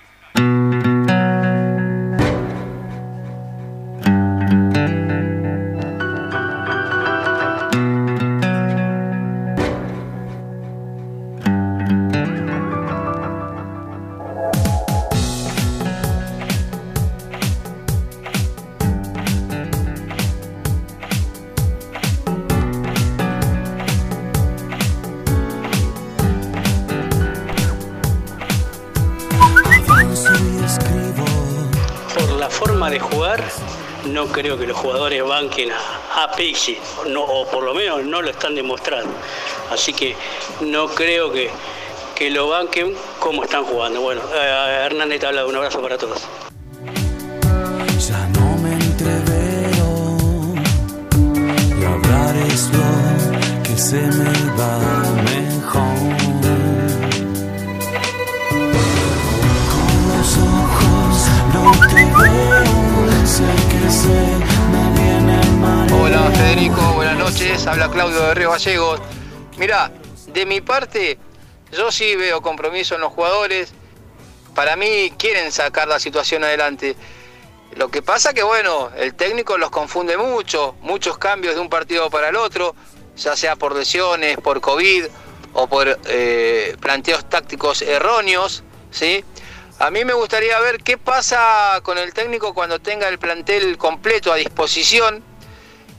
Banquen 35.27 35.71
a, 35.71 36.23
a 36.23 36.31
Pixi, 36.31 36.77
no, 37.07 37.23
o 37.23 37.45
por 37.47 37.63
lo 37.63 37.73
menos 37.73 38.03
no 38.03 38.21
lo 38.21 38.29
están 38.29 38.55
demostrando. 38.55 39.11
Así 39.71 39.93
que 39.93 40.15
no 40.61 40.87
creo 40.87 41.31
que, 41.31 41.49
que 42.15 42.29
lo 42.29 42.49
banquen 42.49 42.95
como 43.19 43.43
están 43.43 43.63
jugando. 43.63 44.01
Bueno, 44.01 44.21
eh, 44.33 44.81
Hernández 44.85 45.19
te 45.19 45.27
habla, 45.27 45.45
un 45.45 45.55
abrazo 45.55 45.81
para 45.81 45.97
todos. 45.97 46.21
Ya 48.07 48.27
no 48.29 48.57
me 48.57 48.73
entreveo 48.73 50.55
y 51.79 51.85
hablar 51.85 52.35
es 52.37 52.69
lo 52.73 53.61
que 53.63 53.77
se 53.77 54.01
me 54.01 54.33
va 54.57 54.79
mejor. 55.23 55.99
Con 59.71 59.91
los 60.09 60.37
ojos 60.37 61.27
no 61.53 61.71
te 61.87 62.05
veo, 62.05 63.25
sé 63.25 63.43
que 63.69 63.79
mal. 64.07 64.38
Buenas 66.67 67.17
noches. 67.17 67.67
Habla 67.67 67.89
Claudio 67.89 68.19
de 68.19 68.33
Río 68.33 68.51
Gallegos. 68.51 68.99
Mira, 69.55 69.93
de 70.27 70.45
mi 70.45 70.59
parte, 70.59 71.17
yo 71.71 71.89
sí 71.89 72.17
veo 72.17 72.41
compromiso 72.41 72.95
en 72.95 73.01
los 73.01 73.13
jugadores. 73.13 73.71
Para 74.55 74.75
mí 74.75 75.13
quieren 75.17 75.53
sacar 75.53 75.87
la 75.87 76.01
situación 76.01 76.43
adelante. 76.43 76.97
Lo 77.77 77.87
que 77.87 78.01
pasa 78.01 78.33
que, 78.33 78.43
bueno, 78.43 78.89
el 78.97 79.13
técnico 79.13 79.57
los 79.57 79.69
confunde 79.69 80.17
mucho, 80.17 80.75
muchos 80.81 81.17
cambios 81.17 81.55
de 81.55 81.61
un 81.61 81.69
partido 81.69 82.09
para 82.09 82.27
el 82.27 82.35
otro, 82.35 82.75
ya 83.15 83.37
sea 83.37 83.55
por 83.55 83.73
lesiones, 83.73 84.35
por 84.39 84.59
COVID 84.59 85.05
o 85.53 85.67
por 85.67 85.97
eh, 86.07 86.75
planteos 86.81 87.29
tácticos 87.29 87.81
erróneos, 87.83 88.65
¿sí? 88.91 89.23
A 89.79 89.91
mí 89.91 90.03
me 90.03 90.11
gustaría 90.11 90.59
ver 90.59 90.83
qué 90.83 90.97
pasa 90.97 91.79
con 91.83 91.97
el 91.97 92.13
técnico 92.13 92.53
cuando 92.53 92.79
tenga 92.79 93.07
el 93.07 93.17
plantel 93.17 93.77
completo 93.77 94.33
a 94.33 94.35
disposición 94.35 95.28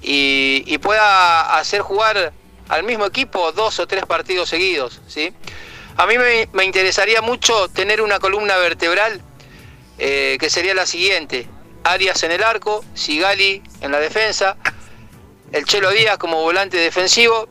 y, 0.03 0.79
pueda 0.79 1.59
hacer 1.59 1.83
jugar 1.83 2.33
al 2.69 2.83
mismo 2.85 3.05
equipo 3.07 3.53
dos 3.53 3.79
o 3.81 3.87
tres 3.87 4.07
partidos 4.07 4.49
seguidos, 4.49 5.01
¿sí? 5.07 5.33
A 5.97 6.07
mí 6.07 6.17
me, 6.17 6.49
me 6.53 6.65
interesaría 6.65 7.21
mucho 7.21 7.69
tener 7.69 8.01
una 8.01 8.19
columna 8.19 8.57
vertebral 8.57 9.21
eh, 9.99 10.39
que 10.41 10.49
sería 10.49 10.75
la 10.75 10.87
siguiente. 10.87 11.47
Arias 11.85 12.23
en 12.23 12.33
el 12.33 12.43
arco, 12.43 12.83
Sigali 12.95 13.63
en 13.83 13.93
la 13.93 14.01
defensa, 14.01 14.57
el 15.53 15.67
Chelo 15.67 15.91
Díaz 15.91 16.17
como 16.17 16.41
volante 16.43 16.79
defensivo, 16.79 17.49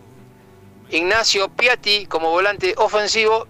Ignacio 0.89 1.49
Piatti 1.49 2.07
como 2.07 2.31
volante 2.31 2.73
ofensivo 2.77 3.47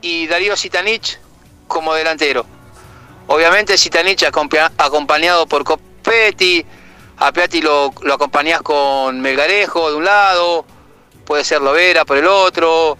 y 0.00 0.26
Darío 0.26 0.56
Sitanich 0.56 1.18
como 1.66 1.92
delantero. 1.94 2.46
Obviamente 3.26 3.76
Sitanich 3.76 4.24
acompañado 4.24 5.46
por 5.46 5.64
Copetti, 5.64 6.64
a 7.18 7.32
Piatti 7.32 7.60
lo, 7.60 7.92
lo 8.02 8.14
acompañás 8.14 8.62
con 8.62 9.20
Melgarejo 9.20 9.90
de 9.90 9.96
un 9.96 10.04
lado, 10.04 10.64
puede 11.24 11.44
ser 11.44 11.60
Lovera 11.60 12.04
por 12.04 12.16
el 12.16 12.26
otro, 12.26 12.96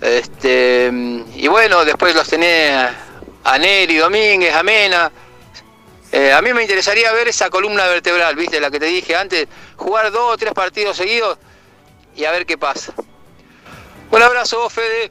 este, 0.00 0.90
y 1.34 1.46
bueno, 1.48 1.84
después 1.84 2.14
los 2.14 2.26
tenés 2.26 2.90
a 3.44 3.58
Neri, 3.58 3.96
Domínguez, 3.96 4.54
a 4.54 4.62
Mena. 4.62 5.12
Eh, 6.12 6.32
a 6.32 6.42
mí 6.42 6.52
me 6.52 6.62
interesaría 6.62 7.12
ver 7.12 7.28
esa 7.28 7.50
columna 7.50 7.86
vertebral, 7.86 8.34
¿viste? 8.34 8.60
La 8.60 8.70
que 8.70 8.80
te 8.80 8.86
dije 8.86 9.14
antes, 9.14 9.46
jugar 9.76 10.10
dos 10.10 10.34
o 10.34 10.36
tres 10.36 10.52
partidos 10.52 10.96
seguidos 10.96 11.38
y 12.16 12.24
a 12.24 12.32
ver 12.32 12.46
qué 12.46 12.58
pasa. 12.58 12.92
Un 14.10 14.22
abrazo, 14.22 14.68
Fede. 14.70 15.10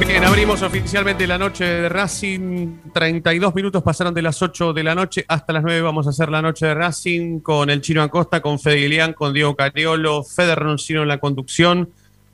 Bien, 0.00 0.24
abrimos 0.24 0.60
oficialmente 0.62 1.26
la 1.26 1.38
noche 1.38 1.64
de 1.64 1.88
Racing. 1.88 2.78
32 2.92 3.54
minutos 3.54 3.82
pasaron 3.82 4.12
de 4.12 4.22
las 4.22 4.42
8 4.42 4.72
de 4.72 4.82
la 4.82 4.94
noche 4.94 5.24
hasta 5.28 5.52
las 5.52 5.62
9. 5.62 5.82
Vamos 5.82 6.06
a 6.06 6.10
hacer 6.10 6.28
la 6.30 6.42
noche 6.42 6.66
de 6.66 6.74
Racing 6.74 7.40
con 7.40 7.70
el 7.70 7.80
Chino 7.80 8.02
Acosta, 8.02 8.42
con 8.42 8.58
Fede 8.58 8.76
Guilián, 8.76 9.12
con 9.12 9.32
Diego 9.32 9.54
Cariolo, 9.54 10.24
Fede 10.24 10.56
Roncino 10.56 11.02
en 11.02 11.08
la 11.08 11.18
conducción, 11.18 11.90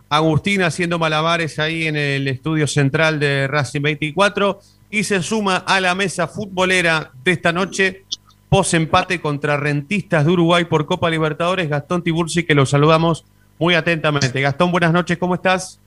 Agustín 0.08 0.62
haciendo 0.62 0.98
malabares 0.98 1.58
ahí 1.58 1.86
en 1.86 1.96
el 1.96 2.26
estudio 2.28 2.66
central 2.66 3.20
de 3.20 3.46
Racing 3.46 3.82
24 3.82 4.60
y 4.90 5.04
se 5.04 5.22
suma 5.22 5.56
a 5.58 5.80
la 5.80 5.94
mesa 5.94 6.26
futbolera 6.26 7.12
de 7.22 7.32
esta 7.32 7.52
noche 7.52 8.04
post 8.48 8.74
empate 8.74 9.20
contra 9.20 9.56
Rentistas 9.56 10.24
de 10.24 10.32
Uruguay 10.32 10.64
por 10.64 10.86
Copa 10.86 11.08
Libertadores, 11.08 11.68
Gastón 11.68 12.02
Tiburci, 12.02 12.42
que 12.42 12.54
lo 12.54 12.66
saludamos 12.66 13.24
muy 13.58 13.74
atentamente. 13.74 14.40
Gastón, 14.40 14.72
buenas 14.72 14.92
noches, 14.92 15.16
¿cómo 15.18 15.36
estás? 15.36 15.78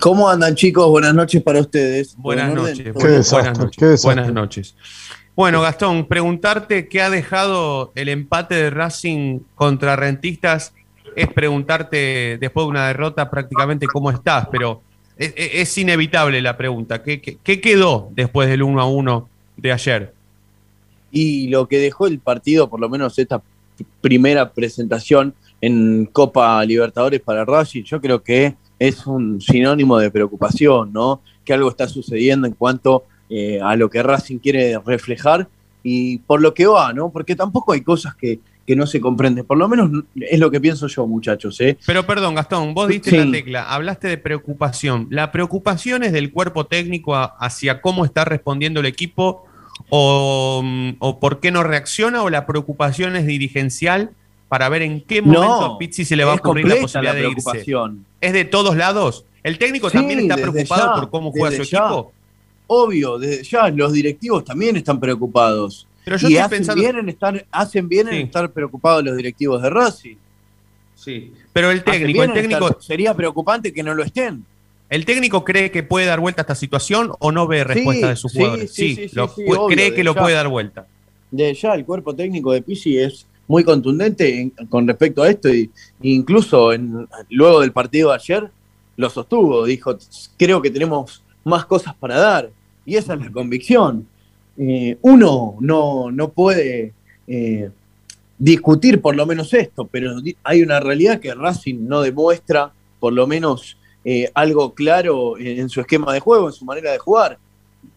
¿Cómo 0.00 0.28
andan 0.28 0.54
chicos? 0.54 0.88
Buenas 0.88 1.14
noches 1.14 1.42
para 1.42 1.60
ustedes. 1.60 2.16
Buenas 2.16 2.54
noches. 2.54 2.78
Qué 2.84 2.92
Buenas, 2.92 3.12
desastre, 3.12 3.50
buenas 3.52 3.58
noches. 3.58 4.00
qué. 4.00 4.06
Buenas 4.06 4.32
noches. 4.32 4.76
Bueno, 5.36 5.60
Gastón, 5.60 6.06
preguntarte 6.06 6.88
qué 6.88 7.02
ha 7.02 7.10
dejado 7.10 7.92
el 7.94 8.08
empate 8.08 8.54
de 8.54 8.70
Racing 8.70 9.40
contra 9.54 9.96
Rentistas 9.96 10.72
es 11.16 11.28
preguntarte 11.28 12.38
después 12.40 12.64
de 12.64 12.70
una 12.70 12.86
derrota 12.88 13.30
prácticamente 13.30 13.86
cómo 13.86 14.10
estás, 14.10 14.48
pero 14.50 14.80
es, 15.18 15.32
es- 15.36 15.50
es 15.54 15.78
inevitable 15.78 16.40
la 16.40 16.56
pregunta. 16.56 17.02
¿Qué, 17.02 17.20
qué- 17.20 17.36
qué 17.42 17.60
quedó 17.60 18.08
después 18.12 18.48
del 18.48 18.62
1 18.62 18.80
a 18.80 18.86
1 18.86 19.28
de 19.56 19.72
ayer? 19.72 20.14
Y 21.10 21.48
lo 21.48 21.68
que 21.68 21.78
dejó 21.78 22.06
el 22.06 22.18
partido, 22.20 22.68
por 22.70 22.80
lo 22.80 22.88
menos 22.88 23.18
esta 23.18 23.42
primera 24.00 24.50
presentación 24.52 25.34
en 25.60 26.06
Copa 26.06 26.64
Libertadores 26.64 27.20
para 27.20 27.44
Racing, 27.44 27.82
yo 27.84 28.00
creo 28.00 28.22
que 28.22 28.54
es 28.78 29.06
un 29.06 29.40
sinónimo 29.40 29.98
de 29.98 30.10
preocupación, 30.10 30.92
¿no? 30.92 31.20
Que 31.44 31.54
algo 31.54 31.68
está 31.70 31.88
sucediendo 31.88 32.46
en 32.46 32.54
cuanto 32.54 33.04
eh, 33.30 33.60
a 33.62 33.76
lo 33.76 33.88
que 33.90 34.02
Racing 34.02 34.38
quiere 34.38 34.78
reflejar 34.84 35.48
y 35.82 36.18
por 36.18 36.40
lo 36.40 36.54
que 36.54 36.66
va, 36.66 36.92
¿no? 36.92 37.10
Porque 37.10 37.36
tampoco 37.36 37.72
hay 37.72 37.82
cosas 37.82 38.14
que, 38.14 38.40
que 38.66 38.74
no 38.76 38.86
se 38.86 39.00
comprenden. 39.00 39.44
Por 39.44 39.58
lo 39.58 39.68
menos 39.68 39.90
es 40.16 40.38
lo 40.40 40.50
que 40.50 40.60
pienso 40.60 40.86
yo, 40.86 41.06
muchachos, 41.06 41.60
¿eh? 41.60 41.76
Pero 41.86 42.04
perdón, 42.06 42.34
Gastón, 42.34 42.72
vos 42.74 42.88
diste 42.88 43.10
Sí. 43.10 43.16
la 43.18 43.30
tecla, 43.30 43.62
hablaste 43.70 44.08
de 44.08 44.18
preocupación. 44.18 45.06
¿La 45.10 45.30
preocupación 45.32 46.02
es 46.02 46.12
del 46.12 46.32
cuerpo 46.32 46.66
técnico 46.66 47.14
a- 47.14 47.24
hacia 47.38 47.80
cómo 47.80 48.04
está 48.04 48.24
respondiendo 48.24 48.80
el 48.80 48.86
equipo 48.86 49.44
o, 49.90 50.62
o 50.98 51.20
por 51.20 51.40
qué 51.40 51.50
no 51.50 51.62
reacciona 51.62 52.22
o 52.22 52.30
la 52.30 52.46
preocupación 52.46 53.16
es 53.16 53.26
dirigencial 53.26 54.10
para 54.48 54.68
ver 54.68 54.82
en 54.82 55.00
qué 55.00 55.22
momento 55.22 55.42
No, 55.42 55.64
a 55.74 55.78
Pizzi 55.78 56.04
se 56.04 56.16
le 56.16 56.24
va 56.24 56.32
a 56.32 56.34
ocurrir 56.36 56.66
la 56.68 56.76
posibilidad 56.76 57.14
la 57.14 57.20
de 57.20 57.28
irse? 57.28 57.64
¿Es 58.20 58.32
de 58.32 58.44
todos 58.44 58.76
lados? 58.76 59.24
¿El 59.42 59.58
técnico 59.58 59.90
Sí, 59.90 59.96
también 59.98 60.20
está 60.20 60.36
preocupado 60.36 60.94
ya, 60.94 61.00
por 61.00 61.10
cómo 61.10 61.30
juega 61.32 61.56
su 61.56 61.62
ya. 61.64 61.78
equipo? 61.78 62.12
Obvio, 62.66 63.18
desde 63.18 63.42
ya 63.44 63.68
los 63.68 63.92
directivos 63.92 64.44
también 64.44 64.76
están 64.76 64.98
preocupados. 65.00 65.86
Pero 66.04 66.16
yo 66.16 66.28
y 66.28 66.32
estoy 66.32 66.44
hacen 66.44 66.58
pensando- 66.58 66.82
bien 66.82 66.96
en 66.96 67.08
estar, 67.08 67.46
hacen 67.50 67.88
bien 67.88 68.08
en 68.08 68.14
estar 68.14 68.50
preocupados 68.50 69.04
los 69.04 69.16
directivos 69.16 69.62
de 69.62 69.70
Racing. 69.70 70.16
Sí. 70.94 71.32
Pero 71.52 71.70
el 71.70 71.82
técnico, 71.84 72.22
el 72.22 72.32
técnico, 72.32 72.68
estar- 72.68 72.82
sería 72.82 73.14
preocupante 73.14 73.72
que 73.72 73.82
no 73.82 73.94
lo 73.94 74.02
estén. 74.04 74.44
¿el 74.90 75.04
técnico 75.06 75.44
cree 75.44 75.70
que 75.70 75.82
puede 75.82 76.06
dar 76.06 76.20
vuelta 76.20 76.42
a 76.42 76.44
esta 76.44 76.54
situación 76.54 77.10
o 77.18 77.32
no 77.32 77.46
ve 77.48 77.64
respuesta 77.64 78.08
de 78.10 78.16
sus 78.16 78.30
sí, 78.32 78.38
jugadores? 78.38 78.72
sí, 78.72 78.94
sí, 78.94 79.08
sí, 79.08 79.16
lo 79.16 79.28
sí, 79.28 79.42
obvio, 79.46 79.66
cree 79.66 79.92
que 79.94 80.04
lo 80.04 80.14
ya. 80.14 80.20
puede 80.20 80.34
dar 80.36 80.46
vuelta. 80.48 80.86
De 81.30 81.52
ya 81.54 81.74
el 81.74 81.84
cuerpo 81.84 82.14
técnico 82.14 82.52
de 82.52 82.62
Pizzi 82.62 82.98
es 82.98 83.26
muy 83.46 83.64
contundente 83.64 84.40
en- 84.40 84.50
con 84.68 84.86
respecto 84.86 85.22
a 85.22 85.28
esto 85.30 85.52
y 85.52 85.70
incluso 86.02 86.72
en, 86.72 87.06
luego 87.30 87.60
del 87.60 87.72
partido 87.72 88.10
de 88.10 88.16
ayer 88.16 88.50
lo 88.96 89.10
sostuvo, 89.10 89.64
dijo, 89.64 89.96
creo 90.38 90.62
que 90.62 90.70
tenemos 90.70 91.22
más 91.44 91.66
cosas 91.66 91.94
para 91.94 92.18
dar 92.18 92.50
y 92.86 92.96
esa 92.96 93.14
es 93.14 93.20
la 93.20 93.30
convicción. 93.30 94.06
Eh, 94.56 94.96
uno 95.02 95.56
no, 95.60 96.10
no 96.10 96.28
puede 96.30 96.92
eh, 97.26 97.70
discutir 98.38 99.00
por 99.00 99.16
lo 99.16 99.26
menos 99.26 99.52
esto, 99.52 99.86
pero 99.86 100.14
hay 100.42 100.62
una 100.62 100.80
realidad 100.80 101.20
que 101.20 101.34
Racing 101.34 101.86
no 101.88 102.02
demuestra 102.02 102.72
por 103.00 103.12
lo 103.12 103.26
menos 103.26 103.76
eh, 104.04 104.30
algo 104.34 104.74
claro 104.74 105.36
en 105.38 105.68
su 105.68 105.80
esquema 105.80 106.12
de 106.12 106.20
juego, 106.20 106.48
en 106.48 106.52
su 106.52 106.64
manera 106.64 106.92
de 106.92 106.98
jugar. 106.98 107.38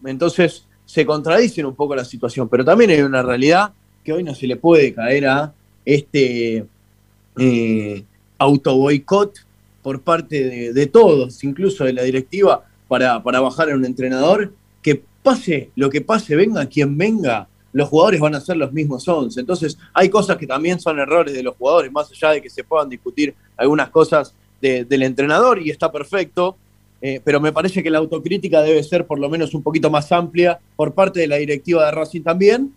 Entonces 0.04 0.64
se 0.84 1.04
contradicen 1.04 1.66
un 1.66 1.74
poco 1.74 1.94
la 1.94 2.04
situación, 2.04 2.48
pero 2.48 2.64
también 2.64 2.90
hay 2.90 3.02
una 3.02 3.22
realidad 3.22 3.72
que 4.04 4.12
hoy 4.12 4.22
no 4.22 4.34
se 4.34 4.46
le 4.46 4.56
puede 4.56 4.94
caer 4.94 5.26
a 5.26 5.52
este 5.84 6.64
eh, 7.38 8.04
autoboicot 8.38 9.32
por 9.82 10.00
parte 10.02 10.72
de, 10.72 10.86
todos, 10.86 11.42
incluso 11.44 11.84
de 11.84 11.92
la 11.92 12.02
directiva, 12.02 12.64
para, 12.88 13.22
para 13.22 13.40
bajar 13.40 13.70
a 13.70 13.74
un 13.74 13.84
entrenador, 13.84 14.52
que 14.82 15.02
pase 15.22 15.70
lo 15.76 15.88
que 15.90 16.00
pase, 16.00 16.36
venga 16.36 16.66
quien 16.66 16.96
venga, 16.98 17.48
los 17.72 17.88
jugadores 17.88 18.20
van 18.20 18.34
a 18.34 18.40
ser 18.40 18.56
los 18.56 18.72
mismos 18.72 19.06
11. 19.06 19.40
Entonces 19.40 19.78
hay 19.92 20.08
cosas 20.08 20.36
que 20.36 20.46
también 20.46 20.80
son 20.80 20.98
errores 20.98 21.34
de 21.34 21.42
los 21.42 21.54
jugadores, 21.56 21.92
más 21.92 22.10
allá 22.10 22.30
de 22.32 22.42
que 22.42 22.50
se 22.50 22.64
puedan 22.64 22.88
discutir 22.88 23.34
algunas 23.56 23.90
cosas 23.90 24.34
de- 24.60 24.84
del 24.84 25.02
entrenador, 25.02 25.60
y 25.62 25.70
está 25.70 25.90
perfecto, 25.92 26.56
eh, 27.00 27.20
pero 27.22 27.40
me 27.40 27.52
parece 27.52 27.82
que 27.82 27.90
la 27.90 27.98
autocrítica 27.98 28.60
debe 28.62 28.82
ser 28.82 29.06
por 29.06 29.18
lo 29.20 29.28
menos 29.28 29.54
un 29.54 29.62
poquito 29.62 29.88
más 29.90 30.10
amplia 30.10 30.58
por 30.74 30.92
parte 30.94 31.20
de 31.20 31.28
la 31.28 31.36
directiva 31.36 31.84
de 31.86 31.92
Racing 31.92 32.22
también, 32.22 32.72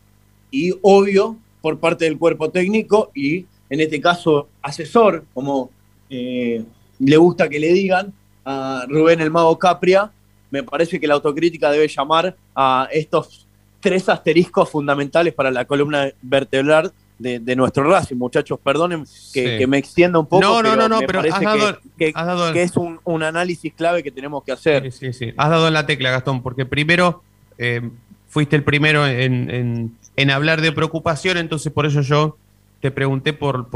y 0.52 0.74
obvio 0.82 1.38
por 1.62 1.80
parte 1.80 2.06
del 2.06 2.18
cuerpo 2.18 2.50
técnico 2.50 3.12
y 3.16 3.46
en 3.70 3.80
este 3.80 4.02
caso 4.02 4.50
asesor, 4.62 5.24
como 5.34 5.70
eh, 6.10 6.64
le 7.00 7.18
gusta 7.18 7.48
que 7.50 7.60
le 7.60 7.72
digan 7.74 8.14
a 8.44 8.86
Rubén 8.90 9.22
el 9.22 9.32
Mago 9.32 9.58
Capria, 9.58 10.12
me 10.50 10.64
parece 10.64 11.00
que 11.00 11.08
la 11.08 11.14
autocrítica 11.14 11.72
debe 11.72 11.88
llamar 11.88 12.36
a 12.56 12.90
estos 12.92 13.48
tres 13.80 14.10
asteriscos 14.10 14.70
fundamentales 14.70 15.34
para 15.34 15.50
la 15.52 15.64
columna 15.66 16.10
vertebral 16.22 16.92
de, 17.18 17.40
de 17.40 17.56
nuestro 17.56 17.84
Racing. 17.90 18.16
Muchachos, 18.18 18.60
perdonen 18.62 19.04
que, 19.34 19.52
Sí. 19.54 19.58
que 19.60 19.68
me 19.68 19.78
extienda 19.78 20.20
un 20.20 20.26
poco, 20.26 20.42
No, 20.42 20.62
no, 20.62 20.70
pero 20.72 20.76
no, 20.76 20.90
no, 20.90 21.00
pero 21.08 21.20
has 21.22 21.40
que- 21.40 21.46
dado- 21.46 21.80
que, 21.98 22.12
has 22.14 22.26
dado- 22.26 22.52
que 22.54 22.64
es 22.64 22.76
un, 22.76 23.00
un 23.04 23.24
análisis 23.24 23.72
clave 23.74 24.04
que 24.04 24.12
tenemos 24.12 24.44
que 24.44 24.52
hacer. 24.52 24.92
Sí, 24.92 25.12
sí, 25.12 25.14
sí. 25.14 25.34
Has 25.38 25.50
dado 25.50 25.68
en 25.68 25.74
la 25.74 25.86
tecla, 25.86 26.12
Gastón, 26.12 26.42
porque 26.44 26.66
primero 26.66 27.22
eh, 27.58 27.90
fuiste 28.28 28.56
el 28.56 28.64
primero 28.64 29.06
en, 29.08 29.50
en- 29.50 29.98
en 30.22 30.32
hablar 30.32 30.62
de 30.62 30.72
preocupación, 30.72 31.38
entonces 31.38 31.72
por 31.72 31.86
eso 31.86 32.02
yo 32.02 32.38
te 32.80 32.92
pregunté 32.92 33.34
por, 33.34 33.68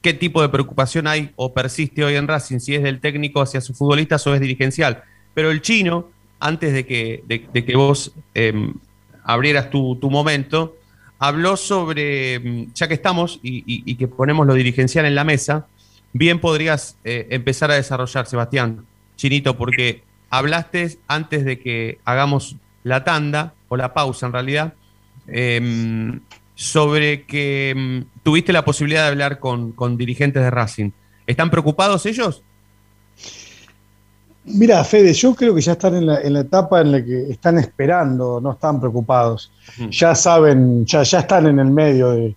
qué 0.00 0.14
tipo 0.14 0.42
de 0.42 0.48
preocupación 0.48 1.06
hay 1.06 1.30
o 1.36 1.52
persiste 1.52 2.04
hoy 2.04 2.14
en 2.14 2.28
Racing, 2.28 2.58
si 2.58 2.74
es 2.74 2.82
del 2.82 3.00
técnico 3.00 3.40
hacia 3.40 3.60
sus 3.60 3.76
futbolistas 3.76 4.26
o 4.26 4.34
es 4.34 4.40
dirigencial. 4.40 5.02
Pero 5.34 5.50
el 5.50 5.60
chino, 5.60 6.08
antes 6.40 6.72
de 6.72 6.86
que, 6.86 7.22
de, 7.26 7.64
que 7.64 7.76
vos 7.76 8.12
eh, 8.34 8.72
abrieras 9.24 9.70
tu, 9.70 9.96
tu 9.96 10.10
momento, 10.10 10.76
habló 11.18 11.56
sobre, 11.56 12.38
mm, 12.38 12.72
ya 12.74 12.88
que 12.88 12.94
estamos 12.94 13.40
y 13.42 13.94
que 13.96 14.08
ponemos 14.08 14.46
lo 14.46 14.54
dirigencial 14.54 15.04
en 15.04 15.14
la 15.14 15.24
mesa, 15.24 15.66
bien 16.12 16.40
podrías 16.40 16.96
eh, 17.04 17.26
empezar 17.30 17.70
a 17.70 17.74
desarrollar, 17.74 18.26
Sebastián, 18.26 18.86
Chinito, 19.16 19.56
porque 19.56 20.02
hablaste 20.30 20.98
antes 21.06 21.44
de 21.44 21.58
que 21.58 21.98
hagamos 22.04 22.56
la 22.84 23.04
tanda, 23.04 23.54
o 23.68 23.76
la 23.76 23.92
pausa 23.92 24.26
en 24.26 24.32
realidad, 24.32 24.74
em, 25.28 26.20
sobre 26.54 27.24
que 27.24 27.70
em, 27.70 28.04
tuviste 28.22 28.52
la 28.52 28.64
posibilidad 28.64 29.02
de 29.02 29.08
hablar 29.08 29.38
con, 29.38 29.72
con 29.72 29.96
dirigentes 29.96 30.42
de 30.42 30.50
Racing. 30.50 30.90
¿Están 31.26 31.50
preocupados 31.50 32.04
ellos? 32.06 32.42
Mira, 34.44 34.82
Fede, 34.82 35.12
yo 35.12 35.34
creo 35.34 35.54
que 35.54 35.60
ya 35.60 35.72
están 35.72 35.94
en 35.96 36.06
la, 36.06 36.20
en 36.22 36.32
la 36.32 36.40
etapa 36.40 36.80
en 36.80 36.92
la 36.92 37.04
que 37.04 37.30
están 37.30 37.58
esperando, 37.58 38.40
no 38.40 38.52
están 38.52 38.80
preocupados. 38.80 39.52
Ya 39.90 40.14
saben, 40.14 40.86
ya, 40.86 41.02
ya 41.02 41.18
están 41.20 41.46
en 41.46 41.58
el 41.58 41.66
medio 41.70 42.10
de- 42.12 42.34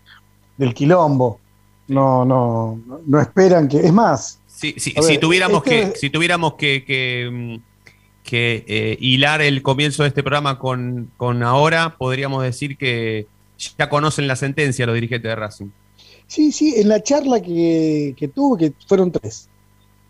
del 0.58 0.74
quilombo. 0.74 1.40
No, 1.88 2.26
no, 2.26 2.80
no 3.06 3.22
esperan 3.22 3.68
que. 3.70 3.78
Es 3.80 3.94
más. 3.94 4.40
Si, 4.46 4.74
si- 4.78 4.94
a 4.98 5.02
si 5.02 5.12
ver, 5.14 5.20
tuviéramos 5.22 5.64
este- 5.66 5.92
que, 5.94 5.98
si 5.98 6.10
tuviéramos 6.10 6.54
que, 6.56 6.84
que, 6.86 7.30
mm, 7.32 7.71
que, 8.24 8.64
eh, 8.68 8.98
hilar 9.00 9.42
el 9.42 9.62
comienzo 9.62 10.04
de 10.04 10.10
este 10.10 10.24
programa 10.24 10.58
con, 10.60 11.12
con 11.18 11.44
ahora, 11.44 11.96
podríamos 11.98 12.44
decir 12.44 12.78
que 12.78 13.28
ya 13.78 13.90
conocen 13.90 14.28
la 14.28 14.36
sentencia 14.36 14.86
los 14.86 14.96
dirigentes 14.96 15.30
de 15.30 15.36
Racing. 15.36 15.68
Sí, 16.28 16.52
sí, 16.52 16.76
en 16.78 16.88
la 16.90 17.04
charla 17.04 17.42
que, 17.42 18.14
que 18.18 18.28
tuve, 18.30 18.58
que 18.70 18.74
fueron 18.88 19.12
tres, 19.12 19.50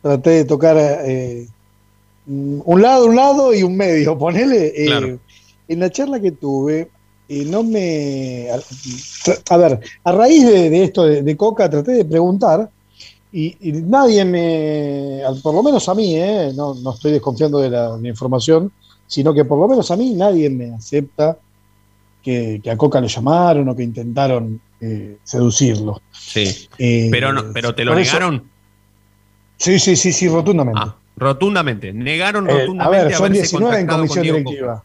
traté 0.01 0.30
de 0.32 0.45
tocar 0.45 0.78
eh, 0.78 1.47
un 2.28 2.82
lado, 2.82 3.05
un 3.07 3.16
lado 3.16 3.53
y 3.53 3.64
un 3.64 3.76
medio, 3.76 4.18
ponele. 4.20 4.68
eh, 4.76 4.86
Claro. 4.86 5.20
en 5.68 5.80
la 5.80 5.89
charla 5.89 6.20
que 6.20 6.32
tuve, 6.32 6.89
no 7.30 7.64
me. 7.64 8.47
A, 8.51 8.59
a 9.53 9.57
ver, 9.57 9.80
a 10.03 10.12
raíz 10.12 10.45
de, 10.45 10.70
de 10.70 10.84
esto 10.84 11.05
de, 11.05 11.24
de 11.24 11.38
Coca, 11.38 11.70
traté 11.70 11.93
de 11.93 12.05
preguntar 12.05 12.70
y, 13.34 13.57
y 13.69 13.71
nadie 13.84 14.25
me. 14.25 15.21
Por 15.41 15.53
lo 15.55 15.63
menos 15.63 15.88
a 15.89 15.95
mí, 15.95 16.15
eh, 16.17 16.51
no, 16.55 16.73
no 16.75 16.93
estoy 16.93 17.11
desconfiando 17.13 17.59
de 17.59 17.69
la, 17.69 17.95
de 17.95 18.01
la 18.01 18.07
información, 18.09 18.71
sino 19.07 19.34
que 19.34 19.45
por 19.45 19.57
lo 19.59 19.67
menos 19.67 19.89
a 19.91 19.95
mí 19.97 20.13
nadie 20.13 20.49
me 20.49 20.73
acepta 20.73 21.38
que, 22.21 22.59
que 22.63 22.69
a 22.71 22.77
Coca 22.77 22.99
lo 23.01 23.07
llamaron 23.07 23.67
o 23.69 23.75
que 23.75 23.84
intentaron 23.84 24.59
eh, 24.79 25.17
seducirlo. 25.23 26.01
Sí. 26.11 26.67
Eh, 26.77 27.07
Pero, 27.11 27.32
no, 27.34 27.51
pero 27.53 27.73
te 27.75 27.86
lo 27.86 27.93
eso- 27.97 28.13
negaron. 28.13 28.43
Sí, 29.57 29.79
sí, 29.79 29.95
sí, 29.95 30.11
sí, 30.11 30.27
rotundamente. 30.27 30.79
Ah, 30.84 30.95
rotundamente. 31.17 31.93
Negaron 31.93 32.49
Eh, 32.49 32.53
a 32.53 32.59
rotundamente 32.61 33.05
ver, 33.05 33.13
son 33.15 33.25
haberse 33.27 33.41
19 33.41 33.79
en 33.82 33.88
comisión 33.88 34.23
directiva. 34.23 34.73
Coca. 34.75 34.84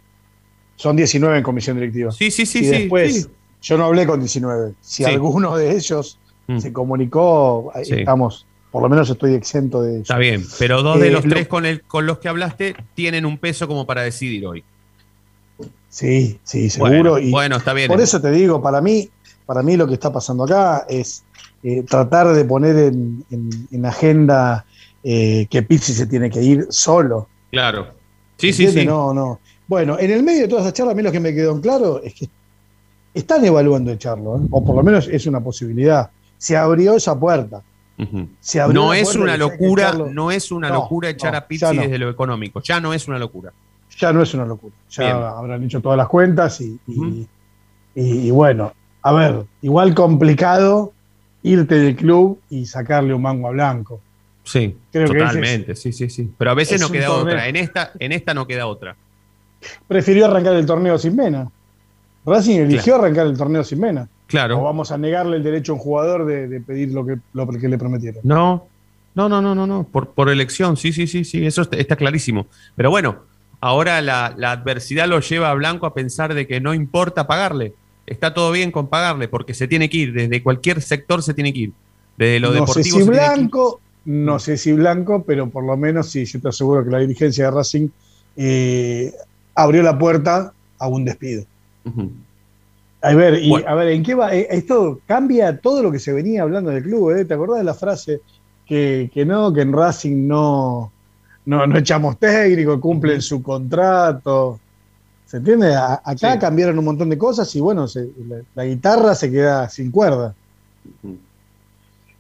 Son 0.77 0.97
19 0.97 1.39
en 1.39 1.43
comisión 1.43 1.77
directiva. 1.79 2.13
Sí, 2.13 2.31
sí, 2.31 2.45
sí, 2.45 2.59
y 2.59 2.65
sí, 2.65 2.69
después, 2.71 3.23
sí. 3.23 3.27
yo 3.63 3.79
no 3.79 3.87
hablé 3.87 4.07
con 4.07 4.21
19. 4.21 4.75
Si 4.83 5.03
Sí. 5.05 5.11
alguno 5.11 5.57
de 5.57 5.75
ellos 5.77 6.19
Mm. 6.49 6.59
se 6.59 6.73
comunicó, 6.73 7.73
Sí. 7.83 7.95
estamos, 7.95 8.47
por 8.71 8.83
lo 8.83 8.89
menos 8.89 9.09
estoy 9.11 9.35
exento 9.35 9.83
de. 9.83 10.01
Está 10.01 10.19
bien, 10.19 10.45
pero 10.59 10.83
dos 10.83 11.01
de 11.01 11.09
Eh, 11.09 11.11
los 11.11 11.25
lo- 11.25 11.31
tres 11.31 11.49
con, 11.49 11.67
el, 11.67 11.83
con 11.83 12.07
los 12.07 12.19
que 12.19 12.29
hablaste 12.29 12.77
tienen 12.95 13.27
un 13.27 13.39
peso 13.39 13.67
como 13.67 13.87
para 13.87 14.03
decidir 14.03 14.47
hoy. 14.47 14.63
Sí, 15.89 16.39
sí, 16.45 16.69
seguro. 16.69 17.13
Bueno, 17.13 17.19
y 17.19 17.31
bueno, 17.31 17.57
está 17.57 17.73
bien. 17.73 17.89
Por 17.89 18.01
eso 18.01 18.21
te 18.21 18.31
digo, 18.31 18.61
para 18.61 18.81
mí, 18.81 19.09
para 19.47 19.63
mí 19.63 19.77
lo 19.77 19.87
que 19.87 19.95
está 19.95 20.13
pasando 20.13 20.45
acá 20.45 20.85
es 20.89 21.25
eh, 21.63 21.83
tratar 21.83 22.29
de 22.33 22.45
poner 22.45 22.77
en, 22.77 23.25
en- 23.31 23.69
en 23.71 23.87
agenda 23.87 24.65
eh, 25.03 25.47
que 25.49 25.63
Pizzi 25.63 25.93
se 25.95 26.07
tiene 26.07 26.29
que 26.31 26.43
ir 26.43 26.67
solo. 26.71 27.29
Claro. 27.51 27.89
Sí, 28.37 28.53
sí, 28.53 28.69
sí. 28.69 28.85
No, 28.85 29.15
no. 29.15 29.41
Bueno, 29.67 29.99
en 29.99 30.11
el 30.11 30.23
medio 30.23 30.43
de 30.43 30.49
toda 30.49 30.63
esa 30.63 30.73
charla, 30.73 30.93
a 30.93 30.95
mí 30.95 31.03
lo 31.03 31.11
que 31.11 31.21
me 31.21 31.33
quedó 31.35 31.53
en 31.53 31.61
claro 31.61 32.03
es 32.03 32.13
que 32.15 32.29
están 33.15 33.45
evaluando 33.45 33.91
echarlo, 33.93 34.37
¿eh? 34.37 34.41
o 34.51 34.65
por 34.65 34.77
lo 34.77 34.83
menos 34.83 35.09
es 35.09 35.27
una 35.27 35.41
posibilidad. 35.41 36.11
Se 36.47 36.57
abrió 36.57 36.95
esa 36.97 37.19
puerta. 37.19 37.63
Ujú. 37.99 38.29
Se 38.41 38.61
abrió 38.61 38.81
No 38.81 38.95
es 38.95 39.05
puerta 39.05 39.21
una 39.23 39.33
que 39.33 39.39
locura, 39.39 39.93
no 40.13 40.31
es 40.31 40.53
una 40.53 40.69
locura 40.69 41.09
echar 41.11 41.33
no, 41.33 41.39
a 41.39 41.41
Pizzi 41.49 41.65
no. 41.75 41.83
desde 41.83 41.99
lo 41.99 42.09
económico. 42.09 42.61
Ya 42.63 42.79
no 42.81 42.93
es 42.95 43.09
una 43.09 43.19
locura. 43.19 43.53
ya 43.99 44.13
no 44.13 44.23
es 44.23 44.33
una 44.35 44.45
locura. 44.45 44.75
Ya 44.91 45.05
Bien. 45.05 45.17
habrán 45.17 45.65
hecho 45.65 45.81
todas 45.81 45.97
las 45.99 46.07
cuentas 46.07 46.61
y, 46.61 46.79
y- 46.87 47.27
y- 47.97 48.29
y 48.29 48.31
bueno, 48.31 48.73
a 49.03 49.13
ver, 49.13 49.45
igual 49.63 49.95
complicado 49.95 50.93
irte 51.43 51.77
del 51.77 51.97
club 51.97 52.39
y 52.51 52.67
sacarle 52.67 53.13
un 53.15 53.23
mango 53.23 53.49
a 53.49 53.51
blanco. 53.53 54.01
Sí, 54.45 54.77
Creo 54.93 55.09
que 55.11 55.19
totalmente, 55.19 55.75
sí, 55.75 55.93
sí, 55.93 56.09
sí. 56.11 56.31
Pero 56.39 56.51
a 56.53 56.55
veces 56.55 56.77
es 56.77 56.81
no 56.83 56.91
queda 56.93 57.07
torneo. 57.07 57.25
otra. 57.35 57.49
En 57.49 57.57
esta, 57.57 57.91
en 57.99 58.13
esta 58.13 58.35
no 58.35 58.47
queda 58.47 58.67
otra. 58.69 58.95
Prefirió 59.89 60.27
arrancar 60.27 60.55
el 60.55 60.67
torneo 60.67 60.97
sin 60.99 61.17
Mena. 61.17 61.51
Racing 62.25 62.59
eligió 62.61 62.97
arrancar 62.97 63.27
el 63.27 63.37
torneo 63.37 63.65
sin 63.65 63.81
Mena. 63.81 64.09
Claro. 64.27 64.61
O 64.61 64.65
vamos 64.65 64.91
a 64.91 64.99
negarle 64.99 65.37
el 65.37 65.43
derecho 65.43 65.73
a 65.73 65.75
un 65.77 65.81
jugador 65.81 66.27
de, 66.27 66.49
de 66.49 66.61
pedir 66.61 66.93
lo 66.93 67.07
que, 67.07 67.19
lo 67.33 67.47
que 67.49 67.69
le 67.69 67.79
prometieron. 67.79 68.21
No, 68.25 68.67
no, 69.15 69.29
no, 69.29 69.41
no, 69.41 69.55
no, 69.55 69.67
no. 69.67 69.85
Por, 69.85 70.11
por 70.11 70.29
elección, 70.29 70.77
sí, 70.77 70.93
sí, 70.93 71.07
sí, 71.07 71.25
sí, 71.25 71.47
eso 71.47 71.63
está, 71.63 71.77
está 71.77 71.97
clarísimo. 71.97 72.47
Pero 72.75 72.91
bueno, 72.91 73.19
ahora 73.61 74.01
la, 74.03 74.35
la 74.37 74.51
adversidad 74.53 75.07
lo 75.07 75.21
lleva 75.21 75.51
a 75.51 75.55
Blanco 75.55 75.87
a 75.87 75.95
pensar 75.95 76.35
de 76.35 76.47
que 76.47 76.61
no 76.61 76.75
importa 76.75 77.27
pagarle. 77.27 77.73
Está 78.07 78.35
todo 78.35 78.53
bien 78.53 78.71
con 78.71 78.89
pagarle, 78.89 79.29
porque 79.29 79.55
se 79.55 79.69
tiene 79.69 79.89
que 79.89 79.97
ir, 79.99 80.13
desde 80.13 80.43
cualquier 80.43 80.83
sector 80.83 81.23
se 81.23 81.35
tiene 81.35 81.53
que 81.53 81.59
ir. 81.59 81.73
Desde 82.17 82.41
lo 82.41 82.49
no 82.49 82.67
sé 82.67 82.81
deportivo 82.81 82.85
si 82.85 82.97
que 82.97 83.03
ir. 83.05 83.11
Blanco, 83.11 83.81
no 84.05 84.39
sé 84.39 84.57
si 84.57 84.73
Blanco, 84.73 85.25
pero 85.25 85.49
por 85.51 85.65
lo 85.65 85.77
menos 85.77 86.11
sí, 86.11 86.25
yo 86.25 86.41
te 86.41 86.49
aseguro 86.49 86.85
que 86.85 86.91
la 86.91 86.99
dirigencia 86.99 87.47
de 87.47 87.51
Racing 87.51 87.89
eh, 88.37 89.13
abrió 89.55 89.83
la 89.83 89.99
puerta 89.99 90.53
a 90.79 90.89
un 90.89 91.05
despido. 91.05 91.45
Ujú. 91.85 92.11
A 93.07 93.15
ver, 93.15 93.43
y, 93.43 93.49
Bueno. 93.51 93.69
a 93.69 93.75
ver, 93.75 93.89
¿en 93.89 94.03
qué 94.03 94.15
va? 94.15 94.35
Eh, 94.35 94.47
Esto 94.51 95.01
cambia 95.07 95.57
todo 95.59 95.83
lo 95.83 95.93
que 95.93 95.99
se 95.99 96.13
venía 96.13 96.43
hablando 96.43 96.71
del 96.71 96.83
club, 96.83 97.11
¿eh? 97.17 97.25
¿Te 97.25 97.35
acordás 97.35 97.59
de 97.59 97.65
la 97.65 97.75
frase 97.75 98.21
que, 98.67 99.11
que 99.15 99.25
no, 99.25 99.53
que 99.53 99.61
en 99.61 99.73
Racing 99.73 100.27
no, 100.27 100.91
no, 101.45 101.67
no 101.67 101.79
echamos 101.79 102.19
técnico, 102.19 102.81
cumplen 102.81 103.23
su 103.23 103.43
contrato? 103.43 104.59
¿Se 105.27 105.39
entiende? 105.39 105.75
A- 105.75 106.01
acá 106.05 106.33
Sí. 106.35 106.39
cambiaron 106.39 106.79
un 106.79 106.85
montón 106.85 107.09
de 107.11 107.19
cosas 107.19 107.55
y 107.55 107.61
bueno, 107.61 107.87
se- 107.89 108.09
la, 108.29 108.37
la 108.55 108.65
guitarra 108.65 109.15
se 109.15 109.31
queda 109.31 109.69
sin 109.69 109.91
cuerda. 109.91 110.35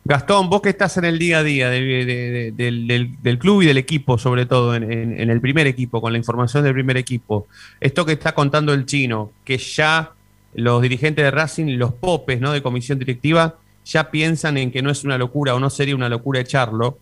Gastón, 0.05 0.49
vos 0.49 0.61
que 0.62 0.68
estás 0.68 0.97
en 0.99 1.05
el 1.05 1.18
día 1.18 1.39
a 1.39 1.43
día 1.43 1.68
del, 1.68 2.07
de- 2.07 2.30
de- 2.30 2.53
del- 2.53 2.87
del- 2.87 3.22
del 3.22 3.39
club 3.41 3.62
y 3.62 3.66
del 3.66 3.76
equipo, 3.78 4.18
sobre 4.18 4.47
todo 4.47 4.76
en, 4.76 4.84
en- 4.93 5.20
en 5.20 5.30
el 5.30 5.41
primer 5.41 5.66
equipo, 5.66 6.01
con 6.01 6.12
la 6.12 6.18
información 6.18 6.62
del 6.62 6.74
primer 6.74 6.97
equipo, 6.97 7.49
esto 7.80 8.07
que 8.07 8.12
está 8.12 8.32
contando 8.32 8.72
el 8.72 8.87
chino, 8.87 9.32
que 9.45 9.59
ya 9.59 10.12
los 10.57 10.83
dirigentes 10.83 11.25
de 11.25 11.31
Racing, 11.31 11.77
los 11.77 11.93
popes 11.93 12.41
¿no? 12.41 12.53
de 12.53 12.63
comisión 12.63 12.99
directiva, 12.99 13.57
ya 13.85 14.11
piensan 14.11 14.57
en 14.57 14.73
que 14.73 14.83
no 14.83 14.91
es 14.91 15.05
una 15.05 15.19
locura 15.19 15.55
o 15.55 15.61
no 15.61 15.71
sería 15.71 15.95
una 15.95 16.09
locura 16.09 16.41
echarlo, 16.41 16.99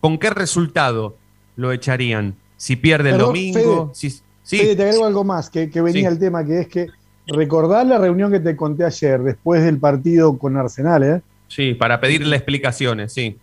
¿con 0.00 0.18
qué 0.18 0.30
resultado 0.30 1.16
lo 1.56 1.72
echarían? 1.72 2.34
Si 2.56 2.76
pierde 2.76 3.10
el 3.10 3.18
domingo, 3.18 3.92
Fede, 3.92 3.94
si, 3.94 4.10
sí, 4.42 4.58
Fede, 4.58 4.76
te 4.76 4.82
agrego 4.84 5.06
algo 5.06 5.24
más, 5.24 5.50
que, 5.50 5.70
que 5.70 5.80
venía 5.80 6.08
Sí. 6.08 6.14
el 6.14 6.18
tema, 6.18 6.44
que 6.44 6.60
es 6.60 6.68
que 6.68 6.86
recordar 7.26 7.86
la 7.86 7.98
reunión 7.98 8.30
que 8.30 8.40
te 8.40 8.54
conté 8.54 8.84
ayer, 8.84 9.20
después 9.22 9.64
del 9.64 9.78
partido 9.78 10.38
con 10.38 10.56
Arsenal, 10.56 11.02
¿eh? 11.02 11.22
sí, 11.48 11.74
para 11.74 12.00
pedirle 12.00 12.36
explicaciones, 12.36 13.12
sí. 13.12 13.36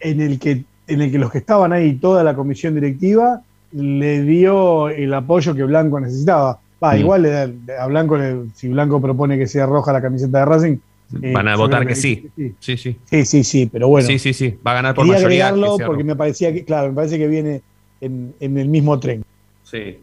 en 0.00 0.20
el 0.20 0.38
que 0.38 0.64
en 0.88 1.00
el 1.00 1.10
que 1.10 1.18
los 1.18 1.32
que 1.32 1.38
estaban 1.38 1.72
ahí, 1.72 1.94
toda 1.94 2.22
la 2.22 2.36
comisión 2.36 2.74
directiva, 2.74 3.42
le 3.72 4.22
dio 4.22 4.88
el 4.88 5.12
apoyo 5.14 5.52
que 5.54 5.64
Blanco 5.64 5.98
necesitaba. 5.98 6.60
Va, 6.82 6.94
Mm. 6.94 6.98
igual 6.98 7.22
le 7.22 7.30
da- 7.30 7.82
a 7.82 7.86
Blanco, 7.86 8.16
le- 8.18 8.46
si 8.54 8.68
Blanco 8.68 9.00
propone 9.00 9.38
que 9.38 9.46
sea 9.46 9.66
roja 9.66 9.92
la 9.92 10.02
camiseta 10.02 10.40
de 10.40 10.44
Racing, 10.44 10.76
eh, 11.22 11.32
Van 11.32 11.46
a 11.48 11.52
yo 11.52 11.58
votar 11.58 11.86
que 11.86 11.94
sí. 11.94 12.28
sí. 12.36 12.54
Sí, 12.60 12.76
sí. 12.76 12.96
Sí, 13.04 13.24
sí, 13.24 13.44
sí, 13.44 13.66
pero 13.66 13.88
bueno. 13.88 14.06
Sí, 14.06 14.18
sí, 14.18 14.32
sí. 14.34 14.58
Va 14.66 14.72
a 14.72 14.74
ganar 14.74 14.94
por 14.94 15.06
mayoría. 15.06 15.48
agregarlo 15.48 15.78
porque 15.86 16.04
me 16.04 16.16
parecía 16.16 16.52
que, 16.52 16.64
claro, 16.64 16.88
me 16.88 16.94
parece 16.94 17.16
que 17.18 17.28
viene 17.28 17.62
en, 18.00 18.34
en 18.40 18.58
el 18.58 18.68
mismo 18.68 18.98
tren. 19.00 19.24
Sí. 19.62 19.98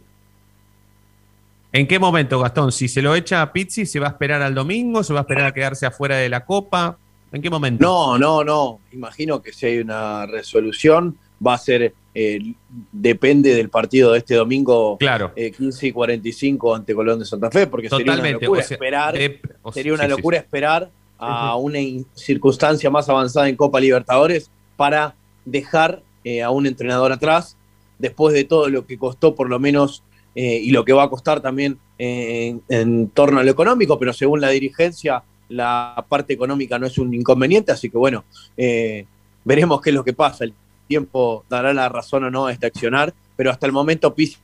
¿En 1.72 1.88
qué 1.88 1.98
momento, 2.00 2.40
Gastón? 2.40 2.72
Si 2.72 2.88
se 2.88 3.02
lo 3.02 3.16
echa 3.16 3.42
a 3.42 3.52
Pizzi, 3.52 3.86
¿se 3.86 4.00
va 4.00 4.08
a 4.08 4.10
esperar 4.12 4.42
al 4.42 4.54
domingo? 4.54 5.04
¿Se 5.04 5.12
va 5.14 5.22
a 5.22 5.24
esperar 5.24 5.46
a 5.48 5.54
quedarse 5.54 5.86
afuera 5.86 6.18
de 6.18 6.30
la 6.30 6.46
Copa? 6.46 6.98
¿En 7.32 7.42
qué 7.42 7.50
momento? 7.50 7.84
No, 7.84 8.18
no, 8.20 8.44
no. 8.44 8.80
Imagino 8.92 9.42
que 9.42 9.52
si 9.52 9.66
hay 9.66 9.80
una 9.80 10.26
resolución, 10.28 11.18
va 11.46 11.56
a 11.56 11.58
ser, 11.58 11.94
eh, 12.16 12.54
depende 12.92 13.56
del 13.56 13.70
partido 13.70 14.12
de 14.12 14.20
este 14.20 14.36
domingo, 14.36 14.98
Claro. 14.98 15.32
eh, 15.36 15.52
15 15.52 15.88
y 15.88 15.92
45 15.92 16.76
ante 16.76 16.94
Colón 16.94 17.20
de 17.20 17.26
Santa 17.26 17.50
Fe, 17.52 17.68
porque 17.68 17.90
sería 17.90 18.14
una 18.14 18.30
locura 18.32 18.62
o 18.62 18.64
sea, 18.64 18.76
esperar, 18.76 19.14
de- 19.18 19.40
o 19.62 19.72
sea, 19.72 19.80
sería 19.80 19.94
una 19.94 20.04
sí, 20.04 20.10
sí, 20.10 20.16
locura 20.18 20.38
esperar 20.38 20.90
a 21.18 21.56
una 21.56 21.80
circunstancia 22.16 22.90
más 22.90 23.08
avanzada 23.10 23.48
en 23.48 23.56
Copa 23.56 23.80
Libertadores 23.80 24.50
para 24.76 25.16
dejar 25.46 26.02
eh, 26.26 26.42
a 26.42 26.50
un 26.50 26.66
entrenador 26.68 27.12
atrás, 27.12 27.56
después 28.00 28.34
de 28.34 28.44
todo 28.44 28.70
lo 28.70 28.86
que 28.86 28.98
costó 28.98 29.34
por 29.36 29.50
lo 29.50 29.60
menos 29.60 30.04
eh, 30.36 30.60
y 30.62 30.72
lo 30.72 30.84
que 30.84 30.94
va 30.94 31.04
a 31.04 31.10
costar 31.10 31.42
también 31.42 31.78
eh, 31.98 32.48
en, 32.48 32.62
en 32.70 33.08
torno 33.10 33.40
a 33.40 33.44
lo 33.44 33.52
económico, 33.52 33.98
pero 34.00 34.14
según 34.14 34.42
la 34.42 34.50
dirigencia 34.50 35.24
la 35.50 36.06
parte 36.10 36.34
económica 36.34 36.80
no 36.80 36.88
es 36.88 36.98
un 36.98 37.14
inconveniente, 37.14 37.72
así 37.72 37.90
que 37.90 37.98
bueno, 37.98 38.24
eh, 38.58 39.06
veremos 39.46 39.80
qué 39.82 39.92
es 39.92 39.96
lo 39.96 40.04
que 40.04 40.14
pasa. 40.14 40.46
El 40.46 40.54
tiempo 40.88 41.44
dará 41.50 41.74
la 41.74 41.90
razón 41.90 42.24
o 42.26 42.32
no 42.32 42.48
a 42.48 42.52
este 42.54 42.68
accionar, 42.68 43.14
pero 43.36 43.52
hasta 43.52 43.66
el 43.66 43.72
momento 43.72 44.14
Pizzi 44.14 44.38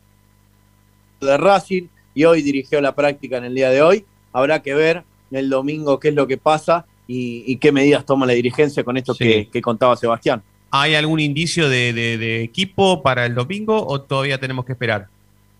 de 1.21 1.37
Racing 1.37 1.83
y 2.15 2.23
hoy 2.25 2.41
dirigió 2.41 2.81
la 2.81 2.95
práctica 2.95 3.37
en 3.37 3.45
el 3.45 3.55
día 3.55 3.69
de 3.69 3.81
hoy. 3.81 4.05
Habrá 4.33 4.61
que 4.61 4.73
ver 4.73 5.03
el 5.31 5.49
domingo 5.49 5.99
qué 5.99 6.09
es 6.09 6.15
lo 6.15 6.27
que 6.27 6.37
pasa 6.37 6.85
y, 7.07 7.43
y 7.45 7.57
qué 7.57 7.71
medidas 7.71 8.05
toma 8.05 8.25
la 8.25 8.33
dirigencia 8.33 8.83
con 8.83 8.97
esto 8.97 9.13
Sí. 9.13 9.23
que, 9.25 9.49
que 9.49 9.61
contaba 9.61 9.95
Sebastián. 9.95 10.41
¿Hay 10.71 10.95
algún 10.95 11.19
indicio 11.19 11.67
de, 11.67 11.93
de- 11.93 12.17
de 12.17 12.43
equipo 12.43 13.01
para 13.01 13.25
el 13.25 13.33
domingo 13.35 13.85
o 13.87 14.01
todavía 14.01 14.39
tenemos 14.39 14.65
que 14.65 14.73
esperar? 14.73 15.07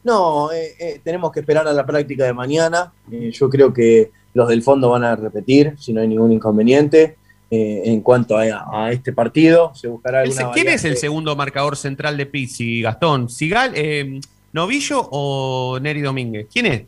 No, 0.03 0.51
eh, 0.51 0.75
eh, 0.79 1.01
tenemos 1.03 1.31
que 1.31 1.39
esperar 1.41 1.67
a 1.67 1.73
la 1.73 1.85
práctica 1.85 2.23
de 2.25 2.33
mañana. 2.33 2.91
Eh, 3.11 3.31
yo 3.33 3.49
creo 3.49 3.73
que 3.73 4.11
los 4.33 4.47
del 4.47 4.61
fondo 4.61 4.89
van 4.91 5.03
a 5.03 5.15
repetir, 5.15 5.73
si 5.79 5.91
no 5.93 6.01
hay 6.01 6.07
ningún 6.07 6.31
inconveniente. 6.31 7.17
Eh, 7.51 7.81
en 7.85 8.01
cuanto 8.01 8.37
a, 8.37 8.43
a 8.71 8.91
este 8.91 9.11
partido, 9.11 9.73
se 9.73 9.87
buscará 9.87 10.23
¿Quién 10.53 10.67
es 10.67 10.85
el 10.85 10.97
segundo 10.97 11.35
marcador 11.35 11.75
central 11.75 12.15
de 12.15 12.27
Pizzi, 12.27 12.81
Gastón? 12.81 13.27
¿Sigal, 13.27 13.71
eh, 13.75 14.19
Novillo 14.53 15.07
o 15.11 15.79
Neri 15.81 16.01
Domínguez? 16.01 16.47
¿Quién 16.51 16.65
es? 16.67 16.83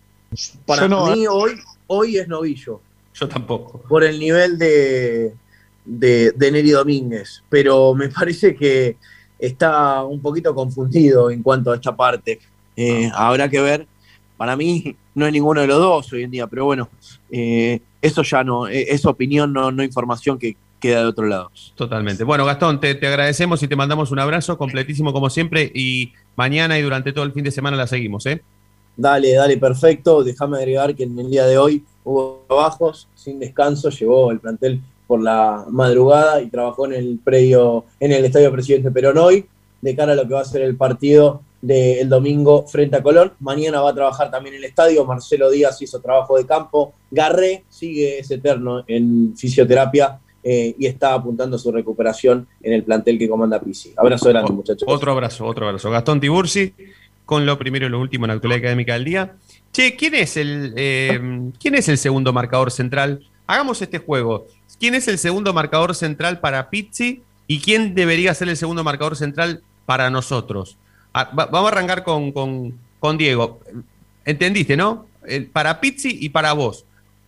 Para 0.66 0.88
no, 0.88 1.16
mí 1.16 1.26
hoy, 1.28 1.54
hoy 1.88 2.18
es 2.18 2.28
novillo. 2.28 2.80
Yo 3.14 3.28
tampoco. 3.28 3.82
por 3.90 4.04
el 4.04 4.20
nivel 4.20 4.58
de, 4.58 5.34
de, 5.84 6.32
de 6.32 6.52
Neri 6.52 6.70
Domínguez, 6.70 7.44
pero 7.50 7.94
me 7.96 8.10
parece 8.10 8.56
que 8.56 8.98
está 9.40 10.04
un 10.04 10.22
poquito 10.22 10.54
confundido 10.54 11.32
en 11.32 11.42
cuanto 11.42 11.72
a 11.72 11.76
esta 11.76 11.96
parte. 11.96 12.40
Eh, 12.76 13.10
habrá 13.16 13.50
que 13.50 13.62
ver. 13.62 13.88
Para 14.38 14.56
mí 14.56 14.96
no 15.16 15.26
es 15.26 15.34
ninguno 15.34 15.62
de 15.62 15.68
los 15.68 15.78
dos 15.78 16.14
hoy 16.14 16.24
en 16.24 16.32
día, 16.32 16.48
pero 16.48 16.66
bueno, 16.66 16.90
eh, 17.30 17.82
eso 18.02 18.24
ya 18.24 18.44
no, 18.44 18.68
eh, 18.68 18.88
es 18.90 19.06
opinión, 19.06 19.54
no, 19.54 19.72
no 19.72 19.84
información 19.84 20.38
que, 20.38 20.56
queda 20.82 21.02
de 21.02 21.06
otro 21.06 21.28
lado. 21.28 21.52
Totalmente. 21.76 22.24
Bueno, 22.26 22.44
Gastón, 22.44 22.80
te, 22.80 22.96
te 22.96 23.08
agradecemos 23.08 23.62
y 23.64 23.68
te 23.68 23.76
mandamos 23.76 24.12
un 24.12 24.20
abrazo 24.20 24.58
completísimo 24.58 25.14
como 25.14 25.30
siempre 25.30 25.72
y 25.74 26.12
mañana 26.36 26.78
y 26.78 26.82
durante 26.82 27.14
todo 27.14 27.24
el 27.24 27.32
fin 27.32 27.44
de 27.44 27.52
semana 27.52 27.78
la 27.78 27.88
seguimos, 27.88 28.26
¿eh? 28.26 28.42
Dale, 28.98 29.34
dale, 29.34 29.58
perfecto. 29.58 30.24
Déjame 30.24 30.58
agregar 30.58 30.96
que 30.96 31.04
en 31.04 31.18
el 31.18 31.30
día 31.30 31.46
de 31.46 31.58
hoy 31.58 31.86
hubo 32.04 32.44
trabajos 32.48 33.08
sin 33.16 33.40
descanso, 33.40 33.90
llegó 33.90 34.32
el 34.32 34.40
plantel 34.40 34.82
por 35.08 35.22
la 35.22 35.66
madrugada 35.70 36.42
y 36.42 36.50
trabajó 36.50 36.86
en 36.88 36.94
el 36.94 37.20
predio, 37.24 37.86
en 38.00 38.12
el 38.12 38.26
Estadio 38.26 38.52
Presidente 38.52 38.92
Perón 38.92 39.18
hoy, 39.18 39.46
de 39.82 39.96
cara 39.96 40.14
a 40.14 40.16
lo 40.16 40.28
que 40.28 40.34
va 40.34 40.42
a 40.42 40.46
ser 40.46 40.62
el 40.62 40.76
partido 40.76 41.42
del 41.62 42.10
domingo 42.10 42.68
frente 42.68 42.98
a 42.98 43.04
Colón. 43.04 43.34
Mañana 43.40 43.82
va 43.82 43.92
a 43.92 43.94
trabajar 43.94 44.32
también 44.32 44.56
en 44.56 44.64
el 44.64 44.70
estadio. 44.70 45.06
Marcelo 45.06 45.50
Díaz 45.50 45.82
hizo 45.82 46.00
trabajo 46.00 46.38
de 46.38 46.46
campo. 46.46 46.94
Garré 47.10 47.64
sigue 47.70 48.20
ese 48.20 48.36
eterno 48.36 48.84
en 48.88 49.36
fisioterapia 49.38 50.20
eh, 50.44 50.76
y 50.78 50.88
está 50.88 51.14
apuntando 51.14 51.56
a 51.56 51.60
su 51.60 51.72
recuperación 51.72 52.48
en 52.62 52.74
el 52.74 52.84
plantel 52.84 53.20
que 53.20 53.30
comanda 53.30 53.60
Pisi. 53.60 53.94
Abrazo 53.96 54.30
grande, 54.30 54.52
muchachos. 54.52 54.84
Otro 54.88 55.12
abrazo, 55.12 55.46
otro 55.46 55.68
abrazo. 55.68 55.92
Gastón 55.92 56.20
Tibursi, 56.20 56.74
con 57.26 57.46
lo 57.46 57.58
primero 57.60 57.86
y 57.86 57.90
lo 57.90 58.00
último 58.00 58.26
en 58.26 58.30
la 58.30 58.34
actualidad 58.36 58.60
académica 58.60 58.94
del 58.94 59.06
día. 59.06 59.36
Che, 59.72 59.96
¿quién 59.96 60.16
es 60.16 60.38
el, 60.38 60.74
eh, 60.76 61.52
¿quién 61.60 61.76
es 61.76 61.88
el 61.88 61.98
segundo 61.98 62.34
marcador 62.34 62.72
central? 62.72 63.24
Hagamos 63.46 63.82
este 63.82 64.00
juego. 64.00 64.48
¿Quién 64.80 64.96
es 64.96 65.08
el 65.08 65.20
segundo 65.20 65.54
marcador 65.54 65.94
central 65.94 66.40
para 66.40 66.72
Pizzi 66.72 67.22
y 67.46 67.60
quién 67.60 67.94
debería 67.94 68.34
ser 68.34 68.50
el 68.50 68.58
segundo 68.58 68.84
marcador 68.84 69.16
central 69.16 69.62
para 69.86 70.10
nosotros? 70.10 70.78
Ah, 71.14 71.30
va- 71.38 71.46
vamos 71.48 71.72
a 71.72 71.76
arrancar 71.76 72.04
con, 72.04 72.32
con- 72.32 72.78
con 73.00 73.18
Diego. 73.18 73.60
¿Entendiste, 74.26 74.78
no? 74.78 75.08
El- 75.28 75.48
para 75.48 75.80
Pizzi 75.82 76.18
y 76.22 76.30
para 76.30 76.54
vos. 76.54 76.86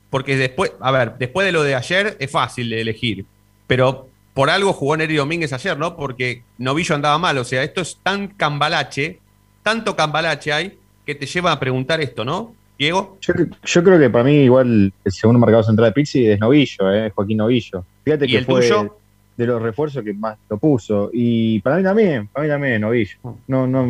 Porque 0.09 0.37
después, 0.37 0.71
a 0.79 0.91
ver, 0.91 1.13
después 1.17 1.45
de 1.45 1.51
lo 1.51 1.63
de 1.63 1.75
ayer 1.75 2.15
es 2.19 2.29
fácil 2.29 2.69
de 2.69 2.81
elegir. 2.81 3.25
Pero 3.67 4.07
por 4.33 4.49
algo 4.49 4.73
jugó 4.73 4.95
Neri 4.97 5.15
Domínguez 5.15 5.53
ayer, 5.53 5.77
¿no? 5.77 5.95
Porque 5.95 6.43
Novillo 6.59 6.95
andaba 6.95 7.17
mal. 7.17 7.37
O 7.39 7.43
sea, 7.43 7.63
esto 7.63 7.81
es 7.81 7.97
tan 8.03 8.27
cambalache, 8.27 9.19
tanto 9.63 9.95
cambalache 9.95 10.53
hay, 10.53 10.77
que 11.05 11.15
te 11.15 11.25
lleva 11.25 11.51
a 11.51 11.59
preguntar 11.59 11.99
esto, 12.01 12.23
¿no? 12.23 12.53
Diego. 12.77 13.17
Yo, 13.21 13.33
yo 13.63 13.83
creo 13.83 13.99
que 13.99 14.09
para 14.09 14.23
mí 14.23 14.33
igual 14.43 14.93
el 15.03 15.11
segundo 15.11 15.39
marcador 15.39 15.65
central 15.65 15.89
de 15.89 15.93
Pizzi 15.93 16.27
es 16.27 16.39
Novillo, 16.39 16.91
eh, 16.93 17.11
Joaquín 17.13 17.37
Novillo. 17.37 17.83
Fíjate 18.03 18.25
¿Y 18.25 18.29
que 18.31 18.37
el 18.37 18.45
fue 18.45 18.61
tuyo? 18.61 18.97
De 19.37 19.47
los 19.47 19.61
refuerzos 19.61 20.03
que 20.03 20.13
más 20.13 20.37
lo 20.49 20.57
puso. 20.57 21.09
Y 21.13 21.59
para 21.61 21.77
mí 21.77 21.83
también, 21.83 22.27
para 22.27 22.43
mí 22.45 22.49
también 22.51 22.81
Novillo. 22.81 23.17
No, 23.47 23.65
no, 23.67 23.85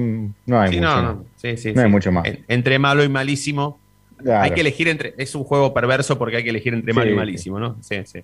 no 0.46 0.60
hay 0.62 0.70
Sí, 0.72 0.78
mucho. 0.78 0.88
no, 0.90 0.96
más. 1.04 1.16
no. 1.16 1.26
Sí, 1.36 1.58
sí, 1.58 1.74
No 1.74 1.82
hay 1.82 1.90
mucho 1.90 2.12
más. 2.12 2.26
En- 2.26 2.46
entre 2.48 2.80
malo 2.80 3.04
y 3.04 3.10
malísimo. 3.10 3.80
Claro. 4.18 4.44
Hay 4.44 4.52
que 4.52 4.62
elegir 4.62 4.88
entre. 4.88 5.14
Es 5.18 5.36
un 5.36 5.44
juego 5.44 5.74
perverso 5.74 6.18
porque 6.18 6.38
hay 6.38 6.44
que 6.44 6.50
elegir 6.52 6.74
entre 6.74 6.94
malo 6.94 7.08
Sí, 7.10 7.14
y 7.14 7.18
malísimo, 7.18 7.60
¿no? 7.60 7.76
Sí, 7.82 7.98
sí. 8.06 8.20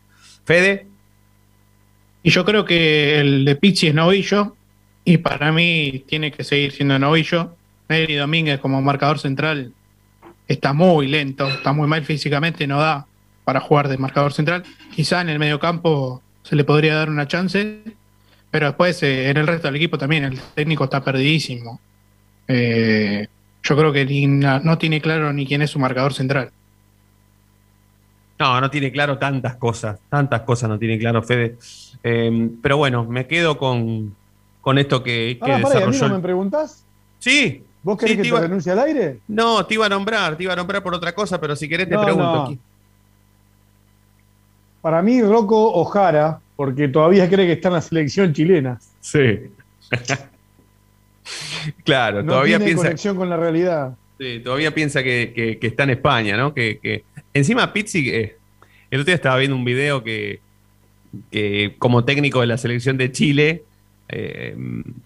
Fede. 0.45 0.87
Y 2.23 2.29
yo 2.31 2.45
creo 2.45 2.65
que 2.65 3.19
el 3.19 3.45
de 3.45 3.55
Pizzi 3.55 3.87
es 3.87 3.93
novillo. 3.95 4.55
Y 5.05 5.17
para 5.17 5.51
mí 5.51 6.03
tiene 6.07 6.31
que 6.31 6.43
seguir 6.43 6.71
siendo 6.71 6.99
novillo. 6.99 7.55
Neri 7.87 8.15
Domínguez 8.15 8.59
como 8.59 8.81
marcador 8.81 9.17
central 9.19 9.73
está 10.47 10.73
muy 10.73 11.07
lento, 11.07 11.47
está 11.47 11.73
muy 11.73 11.87
mal 11.87 12.03
físicamente, 12.03 12.67
no 12.67 12.79
da 12.79 13.07
para 13.43 13.59
jugar 13.59 13.87
de 13.87 13.97
marcador 13.97 14.33
central. 14.33 14.63
Quizá 14.93 15.21
en 15.21 15.29
el 15.29 15.39
mediocampo 15.39 16.21
se 16.43 16.55
le 16.55 16.63
podría 16.63 16.95
dar 16.95 17.09
una 17.09 17.27
chance, 17.27 17.81
pero 18.51 18.67
después 18.67 19.01
eh, 19.03 19.29
en 19.29 19.37
el 19.37 19.47
resto 19.47 19.67
del 19.67 19.75
equipo 19.75 19.97
también 19.97 20.23
el 20.23 20.39
técnico 20.55 20.85
está 20.85 21.03
perdidísimo. 21.03 21.79
Eh, 22.47 23.27
yo 23.63 23.77
creo 23.77 23.91
que 23.91 24.05
ni 24.05 24.25
no 24.25 24.77
tiene 24.77 25.01
claro 25.01 25.31
ni 25.33 25.45
quién 25.45 25.61
es 25.61 25.69
su 25.71 25.79
marcador 25.79 26.13
central. 26.13 26.51
No, 28.39 28.61
no 28.61 28.69
tiene 28.69 28.91
claro 28.91 29.17
tantas 29.17 29.55
cosas. 29.57 29.99
Tantas 30.09 30.41
cosas 30.41 30.69
no 30.69 30.79
tiene 30.79 30.97
claro, 30.97 31.21
Fede. 31.21 31.57
Eh, 32.03 32.49
pero 32.61 32.77
bueno, 32.77 33.03
me 33.03 33.27
quedo 33.27 33.57
con, 33.57 34.15
con 34.61 34.77
esto 34.77 35.03
que, 35.03 35.37
que 35.43 35.51
Ahora, 35.51 35.61
pará, 35.63 35.79
¿y 35.81 35.83
¿a 35.83 35.85
mí 35.87 35.91
desarrolló. 35.91 36.07
no 36.13 36.15
me 36.19 36.23
preguntás? 36.23 36.85
Sí. 37.19 37.63
¿Vos 37.83 37.97
querés 37.97 38.11
Sí, 38.13 38.17
que 38.17 38.21
te 38.23 38.23
te 38.23 38.27
iba- 38.29 38.39
renuncie 38.41 38.71
al 38.71 38.79
aire? 38.79 39.19
No, 39.27 39.65
te 39.65 39.73
iba 39.73 39.85
a 39.85 39.89
nombrar, 39.89 40.37
te 40.37 40.43
iba 40.43 40.53
a 40.53 40.55
nombrar 40.55 40.81
por 40.81 40.93
otra 40.93 41.13
cosa, 41.13 41.39
pero 41.39 41.55
si 41.55 41.67
querés 41.67 41.89
te 41.89 41.95
No, 41.95 42.01
pregunto. 42.03 42.51
no. 42.51 42.57
Para 44.81 45.01
mí, 45.01 45.21
Rocco 45.21 45.73
Ojara, 45.73 46.39
porque 46.55 46.87
todavía 46.87 47.29
cree 47.29 47.45
que 47.47 47.53
está 47.53 47.67
en 47.69 47.73
la 47.75 47.81
selección 47.81 48.33
chilena. 48.33 48.79
Sí. 49.01 49.39
claro, 51.83 52.23
No 52.23 52.33
todavía 52.33 52.57
tiene 52.57 52.65
piensa. 52.71 52.83
conexión 52.83 53.15
con 53.17 53.29
la 53.29 53.37
realidad. 53.37 53.95
Sí, 54.19 54.41
todavía 54.43 54.73
piensa 54.73 55.01
que, 55.03 55.31
que- 55.35 55.59
que 55.59 55.67
está 55.67 55.83
en 55.83 55.91
España, 55.91 56.35
¿no? 56.37 56.53
Que, 56.53 56.79
que- 56.81 57.03
encima 57.33 57.71
Pizzi, 57.71 58.09
eh, 58.09 58.35
el 58.91 59.01
otro 59.01 59.05
día 59.11 59.15
estaba 59.15 59.37
viendo 59.37 59.55
un 59.55 59.63
video 59.65 60.03
que, 60.03 60.39
que 61.31 61.75
como 61.77 62.03
técnico 62.05 62.41
de 62.41 62.47
la 62.47 62.57
selección 62.57 62.97
de 62.97 63.11
Chile, 63.11 63.63
eh, 64.09 64.55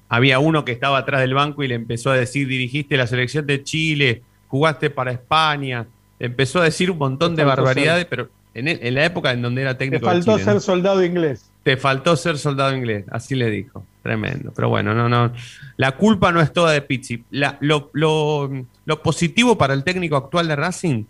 había 0.10 0.40
uno 0.40 0.64
que 0.66 0.72
estaba 0.72 0.98
atrás 1.00 1.22
del 1.22 1.34
banco 1.34 1.64
y 1.64 1.68
le 1.68 1.76
empezó 1.76 2.12
a 2.12 2.16
decir, 2.16 2.48
dirigiste 2.48 2.96
la 2.98 3.06
selección 3.08 3.46
de 3.46 3.64
Chile, 3.64 4.22
jugaste 4.48 4.90
para 4.90 5.12
España, 5.12 5.86
empezó 6.20 6.62
a 6.62 6.66
decir 6.66 6.90
un 6.90 6.98
montón 6.98 7.36
de 7.36 7.44
barbaridades, 7.44 8.06
pero 8.06 8.30
en, 8.54 8.68
en 8.68 8.94
la 8.94 9.06
época 9.06 9.32
en 9.32 9.42
donde 9.42 9.62
era 9.62 9.74
Te 9.74 9.86
técnico 9.86 10.06
de 10.08 10.12
faltó 10.14 10.38
ser 10.40 10.62
soldado 10.62 11.04
inglés. 11.04 11.50
Te 11.64 11.78
faltó 11.78 12.16
ser 12.16 12.38
soldado 12.38 12.76
inglés, 12.76 13.06
así 13.12 13.36
le 13.36 13.50
dijo. 13.50 13.86
Tremendo. 14.02 14.52
Pero 14.56 14.70
bueno, 14.70 14.94
no, 14.94 15.08
no. 15.08 15.32
La 15.78 15.94
culpa 15.94 16.32
no 16.32 16.42
es 16.42 16.52
toda 16.52 16.74
de 16.74 16.82
Pizzi. 16.82 17.24
La- 17.32 17.58
lo, 17.62 17.90
lo- 17.94 18.52
lo 18.86 19.02
positivo 19.02 19.58
para 19.58 19.74
el 19.74 19.84
técnico 19.86 20.18
actual 20.18 20.48
de 20.50 20.56
Racing, 20.58 21.04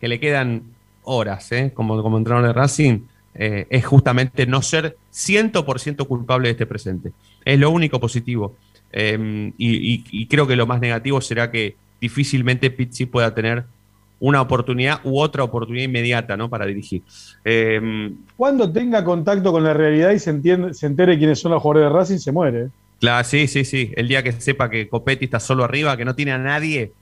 que 0.00 0.08
le 0.08 0.18
quedan 0.18 0.62
horas 1.04 1.52
¿eh? 1.52 1.70
como, 1.72 2.02
como 2.02 2.18
entrenador 2.18 2.48
de 2.48 2.52
Racing, 2.52 3.00
eh, 3.34 3.66
es 3.70 3.86
justamente 3.86 4.46
no 4.46 4.60
ser 4.62 4.96
100% 5.12 6.06
culpable 6.06 6.48
de 6.48 6.52
este 6.52 6.66
presente. 6.66 7.12
Es 7.44 7.58
lo 7.58 7.70
único 7.70 8.00
positivo. 8.00 8.56
Eh, 8.92 9.52
y, 9.56 9.94
y- 9.94 10.04
y 10.10 10.26
creo 10.26 10.46
que 10.48 10.56
lo 10.56 10.66
más 10.66 10.80
negativo 10.80 11.20
será 11.20 11.50
que 11.52 11.76
difícilmente 12.00 12.70
Pizzi 12.70 13.06
pueda 13.06 13.32
tener 13.34 13.64
una 14.20 14.40
oportunidad 14.42 15.00
u 15.04 15.18
otra 15.18 15.42
oportunidad 15.42 15.84
inmediata 15.86 16.36
¿no? 16.36 16.48
para 16.48 16.66
dirigir. 16.66 17.02
Eh, 17.44 18.12
Cuando 18.36 18.70
tenga 18.70 19.02
contacto 19.02 19.50
con 19.50 19.64
la 19.64 19.72
realidad 19.74 20.10
y 20.12 20.18
se, 20.18 20.30
entiende, 20.30 20.74
se 20.74 20.86
entere 20.86 21.18
quiénes 21.18 21.40
son 21.40 21.52
los 21.52 21.62
jugadores 21.62 21.90
de 21.90 21.98
Racing, 21.98 22.18
se 22.18 22.30
muere. 22.32 22.68
Claro, 23.00 23.24
sí, 23.24 23.46
sí, 23.48 23.64
sí. 23.64 23.92
El 23.96 24.08
día 24.08 24.22
que 24.22 24.32
sepa 24.32 24.68
que 24.68 24.88
Copetti 24.88 25.24
está 25.24 25.40
solo 25.40 25.64
arriba, 25.64 25.96
que 25.96 26.04
no 26.04 26.14
tiene 26.14 26.32
a 26.32 26.38
nadie, 26.38 26.92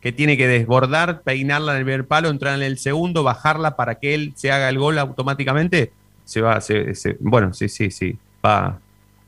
que 0.00 0.12
tiene 0.12 0.36
que 0.36 0.46
desbordar, 0.46 1.22
peinarla 1.22 1.72
en 1.72 1.78
el 1.78 1.84
primer 1.84 2.06
palo, 2.06 2.28
entrar 2.28 2.54
en 2.54 2.62
el 2.62 2.78
segundo, 2.78 3.24
bajarla 3.24 3.74
para 3.74 3.96
que 3.96 4.14
él 4.14 4.32
se 4.36 4.52
haga 4.52 4.68
el 4.68 4.78
gol 4.78 4.96
automáticamente, 5.00 5.90
se 6.24 6.40
va, 6.40 6.60
se, 6.60 6.94
se- 6.94 7.16
bueno, 7.18 7.52
sí, 7.52 7.68
sí, 7.68 7.90
sí, 7.90 8.16
va, 8.46 8.78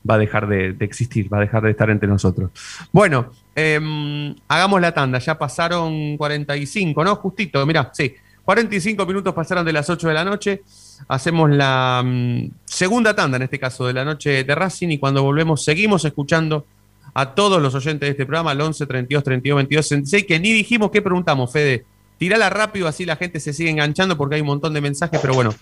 va 0.09 0.15
a 0.15 0.17
dejar 0.17 0.47
de, 0.47 0.71
de 0.71 0.85
existir, 0.85 1.31
va 1.31 1.39
a 1.39 1.41
dejar 1.41 1.63
de 1.63 1.71
estar 1.71 1.89
entre 1.89 2.07
nosotros. 2.07 2.49
Bueno, 2.93 3.31
em, 3.55 4.35
hagamos 4.47 4.81
la 4.81 4.93
tanda, 4.93 5.19
ya 5.19 5.37
pasaron 5.37 6.17
45, 6.17 7.03
¿no? 7.03 7.15
Justito, 7.17 7.65
mirá, 7.65 7.89
sí. 7.93 8.13
45 8.43 9.05
minutos 9.05 9.33
pasaron 9.35 9.63
de 9.65 9.71
las 9.73 9.89
8 9.89 10.07
de 10.07 10.13
la 10.13 10.23
noche. 10.25 10.63
Hacemos 11.07 11.49
la 11.51 12.01
mm, 12.03 12.49
segunda 12.65 13.15
tanda, 13.15 13.37
en 13.37 13.43
este 13.43 13.59
caso, 13.59 13.85
de 13.85 13.93
la 13.93 14.03
noche 14.03 14.43
de 14.43 14.55
Racing. 14.55 14.89
Y 14.89 14.97
cuando 14.97 15.21
volvemos, 15.23 15.63
seguimos 15.63 16.03
escuchando 16.05 16.65
a 17.13 17.33
todos 17.35 17.61
los 17.61 17.75
oyentes 17.75 18.07
de 18.07 18.09
este 18.11 18.25
programa, 18.25 18.51
al 18.51 18.61
11 18.61 18.85
32 18.87 19.23
32 19.23 19.55
22 19.57 19.85
66, 19.87 20.25
que 20.25 20.39
ni 20.39 20.51
dijimos 20.53 20.89
qué 20.91 21.01
preguntamos, 21.01 21.51
Fede. 21.51 21.85
Tirala 22.17 22.49
rápido, 22.49 22.87
así 22.87 23.05
la 23.05 23.15
gente 23.15 23.39
se 23.39 23.51
sigue 23.53 23.69
enganchando 23.71 24.15
porque 24.17 24.35
hay 24.35 24.41
un 24.41 24.47
montón 24.47 24.73
de 24.73 24.81
mensajes, 24.81 25.19
pero 25.21 25.33
bueno, 25.33 25.53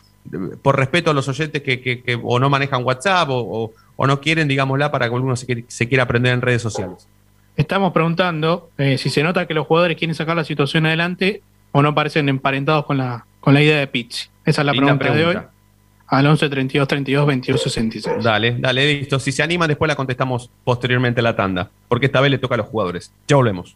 por 0.61 0.75
respeto 0.77 1.09
a 1.11 1.13
los 1.13 1.27
oyentes 1.29 1.61
que, 1.61 1.79
que- 1.81 2.01
que 2.03 2.19
o 2.21 2.37
no 2.39 2.49
manejan 2.49 2.83
WhatsApp 2.83 3.29
o, 3.31 3.71
no 3.97 4.19
quieren, 4.21 4.47
digámosla, 4.47 4.91
para 4.91 5.07
que 5.07 5.15
alguno 5.15 5.35
se, 5.37 5.63
se 5.67 5.87
quiera 5.87 6.03
aprender 6.03 6.33
en 6.33 6.41
redes 6.41 6.61
sociales. 6.61 7.07
Estamos 7.59 7.91
preguntando 7.91 8.69
eh, 8.77 8.97
si 8.97 9.09
se 9.09 9.21
nota 9.21 9.45
que 9.45 9.53
los 9.53 9.67
jugadores 9.67 9.97
quieren 9.97 10.15
sacar 10.15 10.33
la 10.33 10.45
situación 10.45 10.85
adelante 10.85 11.41
o 11.73 11.81
no 11.81 11.93
parecen 11.93 12.29
emparentados 12.29 12.85
con 12.85 12.97
la, 12.97 13.25
con 13.41 13.53
la 13.53 13.61
idea 13.61 13.77
de 13.77 13.85
Pizzi. 13.85 14.29
Esa 14.45 14.61
es 14.61 14.65
la 14.65 14.71
pregunta, 14.71 15.13
de 15.13 15.25
hoy. 15.25 15.37
Al 16.07 16.25
11 16.25 16.47
32 16.47 16.87
32 16.87 17.27
22 17.27 17.61
66. 17.61 18.23
Dale, 18.23 18.55
dale, 18.57 18.99
listo. 18.99 19.19
Si 19.19 19.33
se 19.33 19.43
animan, 19.43 19.67
después 19.67 19.89
la 19.89 19.97
contestamos 19.97 20.49
posteriormente 20.63 21.19
a 21.19 21.23
la 21.23 21.35
tanda, 21.35 21.69
porque 21.89 22.05
esta 22.05 22.21
vez 22.21 22.31
le 22.31 22.37
toca 22.37 22.55
a 22.55 22.59
los 22.59 22.67
jugadores. 22.67 23.11
Ya 23.27 23.35
volvemos. 23.35 23.75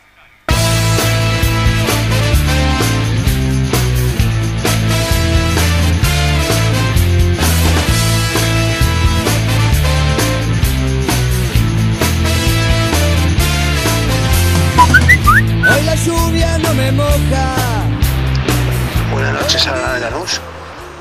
Buenas 19.11 19.33
noches 19.33 19.67
a 19.67 19.97
Lanús. 19.99 20.41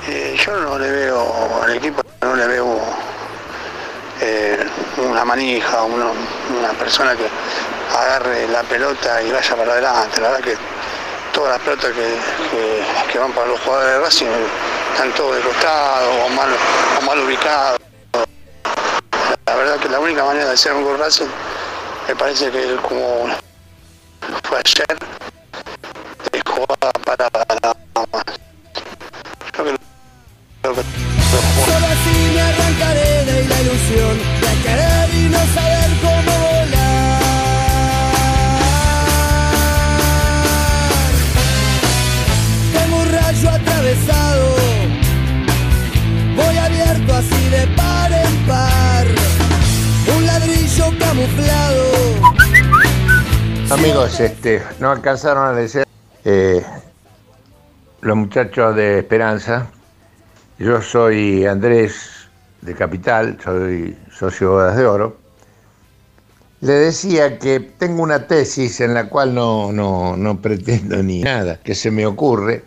Eh, 0.08 0.36
yo 0.44 0.56
no 0.60 0.78
le 0.78 0.90
veo 0.90 1.62
al 1.62 1.76
equipo, 1.76 2.00
no 2.22 2.34
le 2.36 2.46
veo 2.46 2.80
eh, 4.20 4.64
una 4.98 5.24
manija, 5.24 5.82
una 5.82 6.72
persona 6.78 7.16
que 7.16 7.26
agarre 7.96 8.46
la 8.48 8.62
pelota 8.62 9.20
y 9.22 9.30
vaya 9.32 9.56
para 9.56 9.72
adelante. 9.72 10.20
La 10.20 10.28
verdad 10.30 10.44
que 10.44 10.56
todas 11.32 11.52
las 11.52 11.60
pelotas 11.60 11.90
que, 11.92 12.18
que- 13.12 13.18
van 13.18 13.32
para 13.32 13.48
los 13.48 13.60
jugadores 13.60 13.92
de 13.92 14.00
Racing 14.00 14.26
están 14.92 15.12
todos 15.14 15.36
de 15.36 15.42
costado 15.42 16.10
o 16.24 16.28
mal, 16.30 16.48
mal 17.06 17.18
ubicados. 17.18 17.78
La 19.46 19.54
verdad 19.56 19.76
que 19.78 19.88
la 19.88 19.98
única 20.00 20.24
manera 20.24 20.46
de 20.46 20.52
hacer 20.52 20.72
un 20.72 20.84
gol 20.84 20.98
Racing 20.98 21.26
me 22.08 22.14
parece 22.16 22.50
que 22.50 22.76
como 22.76 23.28
fue 24.44 24.58
ayer, 24.58 24.86
Solo 30.62 31.86
así 31.86 32.16
me 32.34 32.40
arrancaré 32.40 33.24
de 33.24 33.44
la 33.48 33.62
ilusión 33.62 34.18
de 34.40 34.52
querer 34.62 35.08
y 35.14 35.28
no 35.30 35.38
saber 35.54 35.90
cómo 36.02 36.32
volar. 36.38 37.22
Tengo 42.74 42.96
un 42.98 43.08
rayo 43.10 43.50
atravesado, 43.50 44.46
voy 46.36 46.56
abierto 46.58 47.14
así 47.14 47.48
de 47.48 47.66
par 47.68 48.12
en 48.12 48.36
par. 48.46 49.06
Un 50.14 50.26
ladrillo 50.26 50.92
camuflado. 50.98 51.84
Amigos, 53.70 54.20
este, 54.20 54.62
no 54.78 54.90
alcanzaron 54.90 55.46
a 55.46 55.52
decir 55.52 55.89
eh, 56.24 56.64
los 58.00 58.16
muchachos 58.16 58.76
de 58.76 58.98
Esperanza. 58.98 59.66
Yo 60.58 60.82
soy 60.82 61.46
Andrés 61.46 62.10
de 62.60 62.74
Capital, 62.74 63.38
soy 63.42 63.96
socio 64.12 64.50
Bodas 64.50 64.76
de 64.76 64.86
Oro. 64.86 65.16
Le 66.60 66.72
decía 66.72 67.38
que 67.38 67.60
tengo 67.60 68.02
una 68.02 68.26
tesis 68.26 68.80
en 68.80 68.92
la 68.92 69.08
cual 69.08 69.34
no, 69.34 69.72
no, 69.72 70.16
no 70.16 70.42
pretendo 70.42 71.02
ni 71.02 71.22
nada 71.22 71.58
que 71.58 71.74
se 71.74 71.90
me 71.90 72.04
ocurre, 72.04 72.64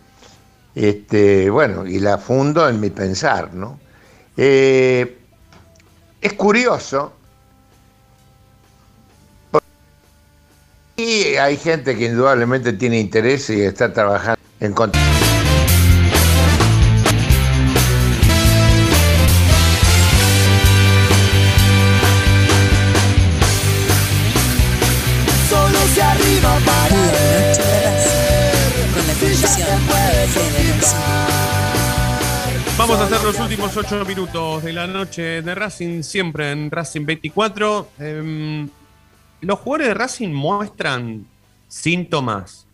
este, 0.74 1.52
bueno, 1.52 1.86
y 1.86 2.00
la 2.00 2.18
fundo 2.18 2.68
en 2.68 2.80
mi 2.80 2.90
pensar, 2.90 3.54
¿no? 3.54 3.80
Eh, 4.36 5.20
es 6.20 6.34
curioso, 6.34 7.14
hay 11.44 11.58
gente 11.58 11.98
que 11.98 12.06
indudablemente 12.06 12.72
tiene 12.74 13.00
interés 13.00 13.50
y 13.50 13.62
está 13.62 13.92
trabajando 13.92 14.40
en 14.62 14.72
contra. 14.74 15.02
Solo 25.50 25.80
se 25.94 26.02
arriba 26.02 26.58
para 26.66 26.88
con 28.94 29.08
la. 29.08 29.14
Vamos 32.78 33.00
a 33.00 33.04
hacer 33.04 33.24
los 33.24 33.40
últimos 33.40 33.78
ocho 33.78 34.06
minutos 34.06 34.64
de 34.64 34.74
la 34.74 34.88
noche 34.88 35.42
de 35.42 35.56
Racing, 35.56 36.04
siempre 36.04 36.52
en 36.52 36.72
Racing 36.72 37.06
24. 37.06 37.90
Em, 38.00 38.70
los 39.42 39.60
jugadores 39.60 39.88
de 39.90 39.94
Racing 39.94 40.30
muestran 40.30 41.33
síntomas 41.74 42.68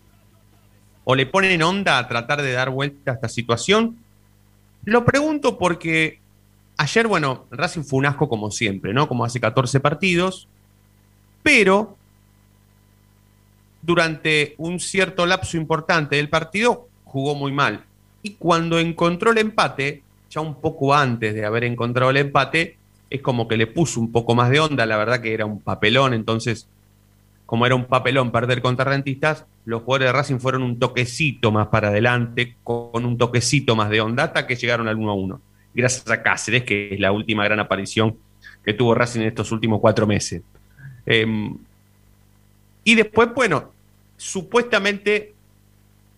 o 1.06 1.16
le 1.16 1.26
ponen 1.26 1.64
onda 1.64 1.98
a 1.98 2.08
tratar 2.08 2.42
de 2.42 2.52
dar 2.52 2.70
vuelta 2.70 3.12
a 3.12 3.14
esta 3.16 3.30
situación. 3.30 3.98
Lo 4.84 5.06
pregunto 5.06 5.58
porque 5.58 6.20
ayer, 6.78 7.08
bueno, 7.08 7.46
Racing 7.50 7.84
fue 7.84 8.00
un 8.00 8.06
asco 8.06 8.28
como 8.28 8.52
siempre, 8.52 8.94
¿no? 8.94 9.08
Como 9.08 9.24
hace 9.24 9.40
14 9.40 9.80
partidos, 9.80 10.50
pero 11.42 11.98
durante 13.82 14.54
un 14.58 14.82
cierto 14.82 15.26
lapso 15.26 15.56
importante 15.56 16.18
del 16.18 16.30
partido 16.30 16.90
jugó 17.06 17.36
muy 17.36 17.54
mal. 17.54 17.86
Y 18.22 18.32
cuando 18.32 18.80
encontró 18.80 19.32
el 19.32 19.38
empate, 19.38 20.04
ya 20.30 20.42
un 20.42 20.56
poco 20.56 20.94
antes 20.94 21.34
de 21.34 21.46
haber 21.46 21.64
encontrado 21.64 22.12
el 22.12 22.18
empate, 22.18 22.76
es 23.10 23.22
como 23.22 23.48
que 23.48 23.56
le 23.56 23.66
puso 23.66 24.02
un 24.02 24.12
poco 24.12 24.36
más 24.36 24.50
de 24.50 24.60
onda. 24.60 24.86
La 24.86 24.98
verdad 24.98 25.22
que 25.22 25.34
era 25.34 25.46
un 25.46 25.62
papelón, 25.62 26.14
entonces, 26.14 26.68
como 27.50 27.66
era 27.66 27.74
un 27.74 27.86
papelón 27.86 28.32
perder 28.32 28.62
contra 28.62 28.86
Rentistas, 28.86 29.48
los 29.66 29.82
jugadores 29.82 30.10
de 30.10 30.14
Racing 30.14 30.38
fueron 30.38 30.62
un 30.62 30.78
toquecito 30.78 31.52
más 31.52 31.70
para 31.70 31.88
adelante, 31.88 32.56
con 32.64 33.04
un 33.04 33.18
toquecito 33.18 33.76
más 33.76 33.90
de 33.90 34.02
onda, 34.02 34.32
que 34.46 34.56
llegaron 34.56 34.88
al 34.88 34.98
1 34.98 35.10
a 35.10 35.14
1. 35.16 35.42
Gracias 35.74 36.08
a 36.12 36.22
Cáceres, 36.22 36.62
que 36.64 36.94
es 36.94 37.00
la 37.00 37.12
última 37.12 37.44
gran 37.46 37.60
aparición 37.60 38.16
que 38.64 38.76
tuvo 38.76 38.94
Racing 38.94 39.22
en 39.22 39.28
estos 39.30 39.52
últimos 39.52 39.80
cuatro 39.80 40.06
meses. 40.06 40.44
Em, 41.08 41.58
y 42.84 42.94
después, 42.94 43.34
bueno, 43.34 43.72
supuestamente 44.16 45.34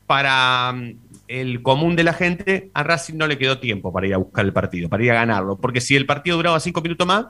para 0.05 0.73
mm, 0.73 0.95
el 1.29 1.61
común 1.61 1.95
de 1.95 2.03
la 2.03 2.11
gente, 2.11 2.71
a 2.73 2.83
Racing 2.83 3.15
no 3.15 3.25
le 3.25 3.37
quedó 3.37 3.57
tiempo 3.57 3.93
para 3.93 4.05
ir 4.05 4.15
a 4.15 4.17
buscar 4.17 4.43
el 4.43 4.51
partido, 4.51 4.89
para 4.89 5.01
ir 5.01 5.11
a 5.11 5.13
ganarlo, 5.13 5.55
porque 5.55 5.79
si 5.79 5.95
el 5.95 6.05
partido 6.05 6.35
duraba 6.35 6.59
cinco 6.59 6.81
minutos 6.81 7.07
más, 7.07 7.27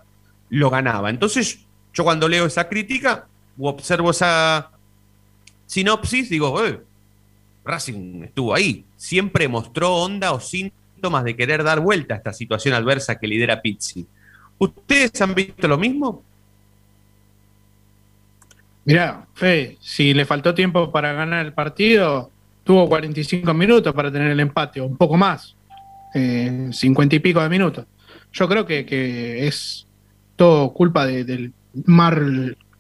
lo 0.50 0.72
ganaba. 0.72 1.12
Entonces, 1.12 1.68
yo 1.94 2.04
cuando 2.04 2.28
leo 2.28 2.48
esa 2.48 2.68
crítica 2.68 3.28
observo 3.60 4.12
esa 4.12 4.72
sinopsis, 5.66 6.30
digo, 6.30 6.66
eh, 6.66 6.80
Racing 7.64 8.24
estuvo 8.24 8.54
ahí, 8.56 8.86
siempre 8.98 9.48
mostró 9.48 9.96
onda 9.96 10.32
o 10.34 10.40
síntomas 10.40 11.24
de 11.24 11.36
querer 11.36 11.64
dar 11.64 11.80
vuelta 11.80 12.16
a 12.16 12.18
esta 12.18 12.34
situación 12.34 12.74
adversa 12.74 13.18
que 13.20 13.28
lidera 13.28 13.62
Pizzi. 13.62 14.06
¿Ustedes 14.58 15.20
han 15.22 15.34
visto 15.36 15.68
lo 15.68 15.78
mismo? 15.78 16.24
Mirá, 18.86 19.28
Fe, 19.34 19.78
si 19.80 20.14
le 20.14 20.26
faltó 20.26 20.54
tiempo 20.56 20.92
para 20.92 21.14
ganar 21.14 21.46
el 21.46 21.54
partido, 21.54 22.32
tuvo 22.64 22.88
45 22.90 23.54
minutos 23.54 23.94
para 23.94 24.12
tener 24.12 24.32
el 24.32 24.40
empate, 24.40 24.82
o 24.82 24.86
un 24.86 24.98
poco 24.98 25.18
más, 25.18 25.56
eh, 26.16 26.70
50 26.72 27.16
y 27.16 27.20
pico 27.20 27.42
de 27.42 27.50
minutos. 27.50 27.86
Yo 28.34 28.48
creo 28.48 28.66
que, 28.66 28.86
que 28.86 29.48
es 29.48 29.86
todo 30.36 30.74
culpa 30.74 31.06
de- 31.06 31.24
del 31.24 31.54
mar, 31.86 32.20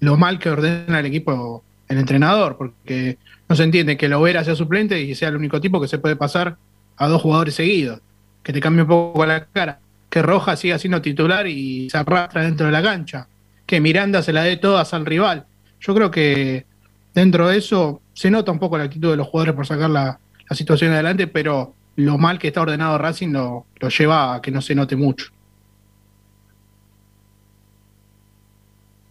lo 0.01 0.17
mal 0.17 0.37
que 0.39 0.49
ordena 0.49 0.99
el 0.99 1.05
equipo 1.05 1.63
el 1.87 1.97
entrenador, 1.97 2.57
porque 2.57 3.17
no 3.47 3.55
se 3.55 3.63
entiende 3.63 3.97
que 3.97 4.07
Lovera 4.07 4.43
sea 4.43 4.55
suplente 4.55 5.01
y 5.01 5.13
sea 5.13 5.29
el 5.29 5.35
único 5.35 5.59
tipo 5.59 5.79
que 5.81 5.87
se 5.87 5.99
puede 5.99 6.15
pasar 6.15 6.57
a 6.97 7.07
dos 7.07 7.21
jugadores 7.21 7.55
seguidos, 7.55 7.99
que 8.43 8.53
te 8.53 8.61
cambie 8.61 8.83
un 8.83 8.87
poco 8.87 9.25
la 9.25 9.45
cara, 9.45 9.79
que 10.09 10.21
Roja 10.21 10.55
siga 10.55 10.79
siendo 10.79 11.01
titular 11.01 11.47
y 11.47 11.89
se 11.89 11.97
arrastra 11.97 12.43
dentro 12.43 12.65
de 12.65 12.71
la 12.71 12.81
cancha, 12.81 13.27
que 13.65 13.79
Miranda 13.81 14.21
se 14.21 14.33
la 14.33 14.43
dé 14.43 14.57
todas 14.57 14.93
al 14.93 15.05
rival. 15.05 15.45
Yo 15.79 15.93
creo 15.93 16.09
que 16.11 16.65
dentro 17.13 17.47
de 17.49 17.57
eso 17.57 18.01
se 18.13 18.31
nota 18.31 18.51
un 18.51 18.59
poco 18.59 18.77
la 18.77 18.85
actitud 18.85 19.11
de 19.11 19.17
los 19.17 19.27
jugadores 19.27 19.55
por 19.55 19.67
sacar 19.67 19.89
la, 19.89 20.19
la 20.49 20.55
situación 20.55 20.93
adelante, 20.93 21.27
pero 21.27 21.75
lo 21.97 22.17
mal 22.17 22.39
que 22.39 22.47
está 22.47 22.61
ordenado 22.61 22.97
Racing 22.97 23.33
lo, 23.33 23.65
lo 23.79 23.89
lleva 23.89 24.35
a 24.35 24.41
que 24.41 24.51
no 24.51 24.61
se 24.61 24.75
note 24.75 24.95
mucho. 24.95 25.27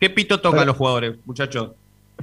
¿Qué 0.00 0.08
pito 0.08 0.40
tocan 0.40 0.66
los 0.66 0.78
jugadores, 0.78 1.16
muchachos? 1.26 1.72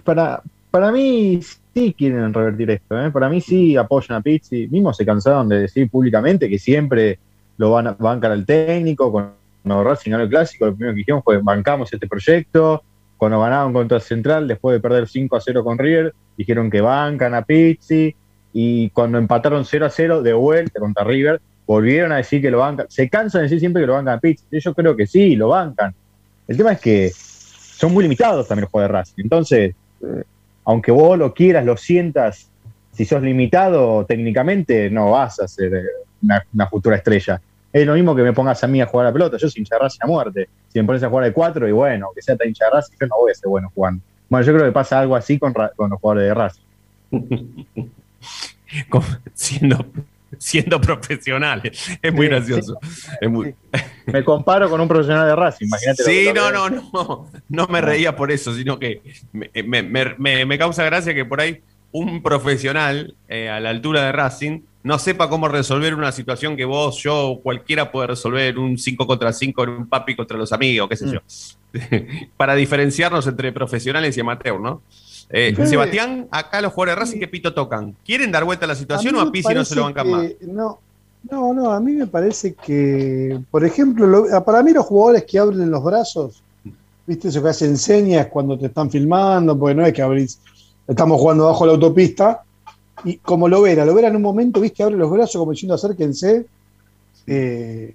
Para, 0.04 0.42
para 0.72 0.92
mí 0.92 1.40
sí 1.76 1.94
quieren 1.96 2.34
revertir 2.34 2.72
esto, 2.72 3.00
¿eh? 3.00 3.12
para 3.12 3.30
mí 3.30 3.40
sí 3.40 3.78
apoyan 3.78 4.18
a 4.18 4.22
Pizzi, 4.22 4.68
mismo 4.68 4.92
se 4.96 5.06
cansaron 5.06 5.48
de 5.48 5.60
decir 5.60 5.88
públicamente 5.88 6.50
que 6.50 6.58
siempre 6.58 7.20
lo 7.58 7.70
van 7.70 7.86
a 7.86 7.92
bancar 7.92 8.32
al 8.32 8.48
técnico, 8.48 9.12
cuando 9.12 9.84
Racing 9.84 10.10
ganó 10.10 10.24
el 10.24 10.30
clásico, 10.30 10.66
lo 10.66 10.74
primero 10.74 10.96
que 10.96 10.98
dijimos 10.98 11.24
fue 11.24 11.38
bancamos 11.38 11.94
este 11.94 12.08
proyecto, 12.08 12.82
cuando 13.16 13.40
ganaron 13.40 13.74
contra 13.74 14.00
Central, 14.00 14.48
después 14.48 14.74
de 14.74 14.80
perder 14.80 15.08
5 15.08 15.36
a 15.36 15.42
0 15.42 15.64
con 15.64 15.78
River, 15.78 16.16
dijeron 16.36 16.72
que 16.72 16.82
bancan 16.82 17.36
a 17.36 17.44
Pizzi, 17.44 18.16
y 18.54 18.90
cuando 18.90 19.20
empataron 19.20 19.66
0 19.66 19.86
a 19.86 19.90
0 19.92 20.24
de 20.24 20.34
vuelta 20.34 20.80
contra 20.80 21.04
River, 21.04 21.40
volvieron 21.68 22.12
a 22.12 22.18
decir 22.18 22.42
que 22.42 22.50
lo 22.50 22.58
bancan, 22.58 22.88
se 22.90 23.08
cansan 23.08 23.42
de 23.42 23.44
decir 23.44 23.60
siempre 23.60 23.84
que 23.84 23.88
lo 23.88 23.94
bancan 23.94 24.16
a 24.16 24.20
Pizzi, 24.20 24.46
yo 24.52 24.74
creo 24.74 24.96
que 24.96 25.06
sí, 25.06 25.36
lo 25.36 25.50
bancan. 25.50 25.94
El 26.48 26.58
tema 26.58 26.72
es 26.72 26.80
que 26.80 27.12
son 27.78 27.94
muy 27.94 28.04
limitados 28.04 28.48
también 28.48 28.64
los 28.64 28.72
jugadores 28.72 28.94
de 28.94 29.00
Racing, 29.00 29.24
entonces 29.24 29.76
eh, 30.02 30.24
aunque 30.66 30.92
vos 30.92 31.18
lo 31.18 31.34
quieras, 31.34 31.66
lo 31.66 31.78
sientas, 31.78 32.50
si 32.92 33.06
sos 33.06 33.22
limitado 33.22 34.06
técnicamente, 34.06 34.90
no 34.90 35.12
vas 35.12 35.40
a 35.40 35.48
ser 35.48 35.74
eh, 35.74 35.86
una, 36.52 36.68
futura 36.68 36.98
estrella. 36.98 37.40
Es 37.72 37.86
lo 37.86 37.94
mismo 37.94 38.16
que 38.16 38.24
me 38.24 38.34
pongas 38.34 38.64
a 38.64 38.68
mí 38.68 38.82
a 38.82 38.86
jugar 38.86 39.06
a 39.06 39.10
la 39.10 39.14
pelota. 39.14 39.38
Yo 39.38 39.50
soy 39.50 39.60
hincha 39.60 39.76
de 39.76 39.84
Racing 39.84 40.00
a 40.02 40.08
muerte. 40.08 40.50
Si 40.68 40.80
me 40.80 40.86
pones 40.86 41.04
a 41.04 41.10
jugar 41.10 41.26
de 41.26 41.32
cuatro, 41.32 41.68
y 41.68 41.72
bueno, 41.72 42.10
que 42.14 42.22
sea 42.22 42.36
tan 42.36 42.48
hincha 42.48 42.66
de 42.66 42.72
Racing, 42.72 42.96
yo 43.00 43.08
no 43.08 43.16
voy 43.18 43.32
a 43.32 43.36
ser 43.36 43.48
bueno 43.48 43.72
jugando. 43.74 44.04
Bueno, 44.28 44.46
yo 44.46 44.54
creo 44.54 44.66
que 44.66 44.72
pasa 44.72 45.00
algo 45.00 45.16
así 45.16 45.40
con, 45.40 45.54
con 45.54 45.90
los 45.90 46.00
jugadores 46.02 46.28
de 46.28 46.34
Racing. 46.34 46.64
Siendo, 49.36 49.86
siendo 50.40 50.80
profesionales. 50.82 51.98
Es 52.02 52.14
muy 52.14 52.26
Sí, 52.28 52.30
gracioso. 52.30 52.80
Es 53.22 53.30
muy- 53.30 53.54
Me 54.06 54.24
comparo 54.24 54.70
con 54.70 54.80
un 54.82 54.88
profesional 54.88 55.28
de 55.28 55.36
Racing, 55.36 55.66
imagínate. 55.68 56.04
Sí, 56.04 56.30
no, 56.34 56.52
no, 56.52 56.70
no. 56.70 57.32
No 57.50 57.68
me 57.68 57.82
reía 57.82 58.16
por 58.16 58.32
eso, 58.32 58.54
sino 58.56 58.80
que 58.80 59.02
me, 59.34 59.50
me- 59.64 59.84
me- 59.84 60.16
me- 60.18 60.46
me 60.46 60.58
causa 60.58 60.84
gracia 60.84 61.14
que 61.14 61.26
por 61.26 61.42
ahí 61.42 61.62
un 61.92 62.22
profesional 62.22 63.16
eh, 63.30 63.50
a 63.50 63.60
la 63.60 63.70
altura 63.70 64.04
de 64.04 64.12
Racing 64.12 64.62
no 64.84 65.00
sepa 65.00 65.28
cómo 65.30 65.48
resolver 65.50 65.94
una 65.96 66.12
situación 66.14 66.56
que 66.56 66.64
vos, 66.64 67.02
yo, 67.04 67.40
cualquiera 67.44 67.92
puede 67.92 68.08
resolver 68.08 68.58
un 68.58 68.78
5 68.78 69.06
contra 69.06 69.34
5 69.34 69.64
en 69.64 69.70
un 69.72 69.88
papi 69.90 70.16
contra 70.16 70.38
los 70.38 70.54
amigos, 70.54 70.88
qué 70.90 70.96
sé 70.96 71.06
yo. 71.12 71.20
Para 72.38 72.56
diferenciarnos 72.56 73.28
entre 73.28 73.52
profesionales 73.52 74.16
y 74.16 74.22
amateur, 74.22 74.60
¿no? 74.60 74.82
Eh. 75.30 75.54
Sebastián, 75.66 76.28
acá 76.32 76.62
los 76.62 76.72
jugadores 76.74 76.96
de 76.96 77.00
Racing, 77.02 77.20
¿qué 77.20 77.28
pito 77.28 77.54
tocan? 77.54 77.96
¿Quieren 78.06 78.32
dar 78.32 78.46
vuelta 78.46 78.66
a 78.66 78.68
la 78.70 78.76
situación 78.76 79.16
o 79.16 79.22
a 79.22 79.32
Pizzi 79.32 79.54
no 79.54 79.66
se 79.66 79.76
lo 79.76 79.84
bancan 79.84 80.10
más? 80.10 80.26
No, 80.42 80.80
no, 81.30 81.54
no, 81.54 81.72
a 81.72 81.80
mí 81.82 81.92
me 81.94 82.08
parece 82.08 82.54
que, 82.54 83.38
por 83.52 83.66
ejemplo, 83.66 84.08
lo- 84.08 84.44
para 84.46 84.64
mí 84.64 84.72
los 84.72 84.86
jugadores 84.86 85.26
que 85.26 85.38
abren 85.38 85.70
los 85.70 85.84
brazos, 85.84 86.42
viste 87.06 87.28
eso 87.28 87.44
que 87.44 87.50
hacen 87.50 87.78
señas 87.78 88.28
cuando 88.28 88.58
te 88.58 88.68
están 88.68 88.90
filmando, 88.90 89.58
porque 89.60 89.76
no 89.76 89.86
es 89.86 89.92
que 89.94 90.02
abrís, 90.02 90.40
estamos 90.88 91.20
jugando 91.20 91.46
bajo 91.46 91.66
la 91.66 91.74
autopista, 91.74 92.44
y 93.04 93.18
como 93.18 93.50
lo 93.50 93.62
vera, 93.62 93.84
lo 93.86 93.94
vera 93.94 94.08
en 94.08 94.16
un 94.16 94.22
momento, 94.22 94.62
viste, 94.62 94.82
abre 94.84 94.96
los 94.96 95.12
brazos 95.12 95.38
como 95.40 95.52
diciendo 95.52 95.76
acérquense. 95.76 96.46
eh, 97.28 97.94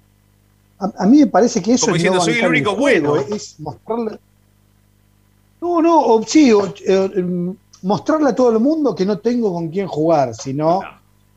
a, 0.79 0.91
a 0.99 1.05
mí 1.07 1.19
me 1.19 1.27
parece 1.27 1.61
que 1.61 1.73
eso 1.73 1.87
Como 1.87 1.95
es 1.95 2.01
diciendo, 2.03 2.19
no 2.19 2.25
"Soy 2.25 2.35
el 2.39 2.47
único 2.47 2.75
juego, 2.75 3.09
bueno". 3.15 3.35
es 3.35 3.59
mostrarle. 3.59 4.19
No, 5.63 5.81
no, 5.81 5.97
o, 5.97 6.21
sí, 6.23 6.51
o, 6.51 6.73
eh, 6.85 7.53
mostrarle 7.83 8.31
a 8.31 8.35
todo 8.35 8.51
el 8.51 8.59
mundo 8.59 8.93
que 8.93 9.05
no 9.05 9.19
tengo 9.19 9.53
con 9.53 9.69
quién 9.69 9.87
jugar, 9.87 10.35
sino 10.35 10.81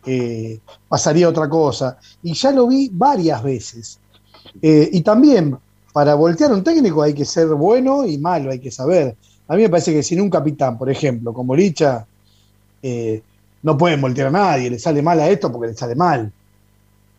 eh, 0.05 0.59
pasaría 0.89 1.29
otra 1.29 1.49
cosa. 1.49 1.97
Y 2.25 2.35
ya 2.35 2.51
lo 2.51 2.67
vi 2.67 2.91
varias 2.93 3.41
veces. 3.41 4.01
Eh, 4.61 4.91
y 4.93 5.03
también, 5.03 5.57
para 5.93 6.17
voltear 6.17 6.51
a 6.51 6.55
un 6.55 6.65
técnico 6.65 7.03
hay 7.03 7.15
que 7.15 7.25
ser 7.25 7.47
bueno 7.47 8.05
y 8.05 8.19
malo, 8.19 8.51
hay 8.51 8.59
que 8.59 8.73
saber. 8.73 9.17
A 9.47 9.55
mí 9.55 9.63
me 9.63 9.69
parece 9.69 9.93
que 9.93 10.03
sin 10.03 10.21
un 10.21 10.29
capitán, 10.29 10.77
por 10.77 10.91
ejemplo, 10.91 11.33
como 11.33 11.55
Licha, 11.55 12.05
eh, 12.83 13.23
no 13.63 13.79
pueden 13.79 14.01
voltear 14.01 14.27
a 14.27 14.33
nadie, 14.33 14.71
le 14.71 14.81
sale 14.81 15.03
mal 15.03 15.21
a 15.21 15.29
esto 15.29 15.53
porque 15.53 15.69
le 15.69 15.77
sale 15.77 15.95
mal. 15.95 16.33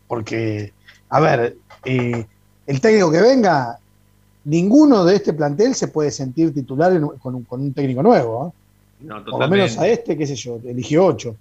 Porque, 0.09 0.73
a 1.07 1.21
ver, 1.21 1.55
el 1.85 2.81
técnico 2.81 3.09
que 3.09 3.21
venga 3.21 3.79
ninguno 4.47 5.03
de 5.05 5.15
este 5.15 5.33
plantel 5.33 5.75
se 5.75 5.89
puede 5.89 6.09
sentir 6.11 6.53
titular 6.53 6.93
en- 6.93 7.07
con, 7.19 7.35
un, 7.35 7.43
con 7.43 7.61
un 7.61 7.73
técnico 7.73 8.01
nuevo. 8.01 8.47
¿eh? 8.47 9.05
No, 9.05 9.23
Por 9.23 9.39
lo 9.41 9.47
menos 9.47 9.77
a 9.77 9.87
este, 9.87 10.17
qué 10.17 10.25
sé 10.25 10.35
yo, 10.35 10.59
eligió 10.65 11.05
ocho. 11.05 11.35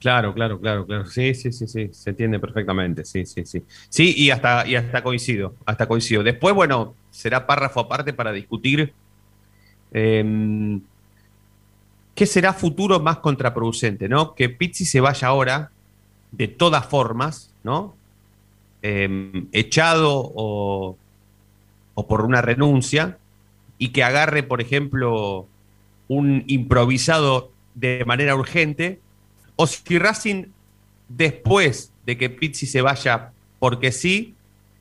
Claro, 0.00 0.34
claro, 0.34 0.58
claro, 0.60 0.84
claro. 0.86 1.06
Sí, 1.06 1.34
sí, 1.34 1.52
sí, 1.52 1.66
sí. 1.66 1.88
Se 1.92 2.10
entiende 2.10 2.38
perfectamente. 2.38 3.04
Sí, 3.04 3.24
sí, 3.24 3.44
sí. 3.46 3.62
Sí, 3.88 4.14
y 4.16 4.30
hasta, 4.30 4.66
y 4.66 4.74
hasta 4.76 5.02
coincido. 5.02 5.54
Hasta 5.64 5.86
coincido. 5.86 6.22
Después, 6.22 6.54
bueno, 6.54 6.94
será 7.10 7.46
párrafo 7.46 7.80
aparte 7.80 8.12
para 8.12 8.32
discutir. 8.32 8.92
em, 9.92 10.80
¿Qué 12.14 12.24
será 12.26 12.52
futuro 12.54 12.98
más 13.00 13.18
contraproducente, 13.18 14.08
no? 14.08 14.34
Que 14.34 14.48
Pizzi 14.48 14.84
se 14.86 15.00
vaya 15.00 15.28
ahora, 15.28 15.70
de 16.32 16.48
todas 16.48 16.86
formas, 16.86 17.50
¿no? 17.62 17.94
Em, 18.82 19.48
echado 19.52 20.10
o, 20.34 20.96
o 21.96 22.06
por 22.06 22.20
una 22.20 22.40
renuncia, 22.40 23.18
y 23.78 23.88
que 23.88 24.04
agarre, 24.04 24.44
por 24.44 24.60
ejemplo, 24.60 25.48
un 26.06 26.44
improvisado 26.46 27.50
de 27.74 28.04
manera 28.06 28.36
urgente, 28.36 29.00
o 29.56 29.66
si 29.66 29.98
Racing, 29.98 30.44
después 31.08 31.90
de 32.04 32.16
que 32.16 32.30
Pizzi 32.30 32.66
se 32.66 32.80
vaya 32.80 33.32
porque 33.58 33.90
sí, 33.90 34.34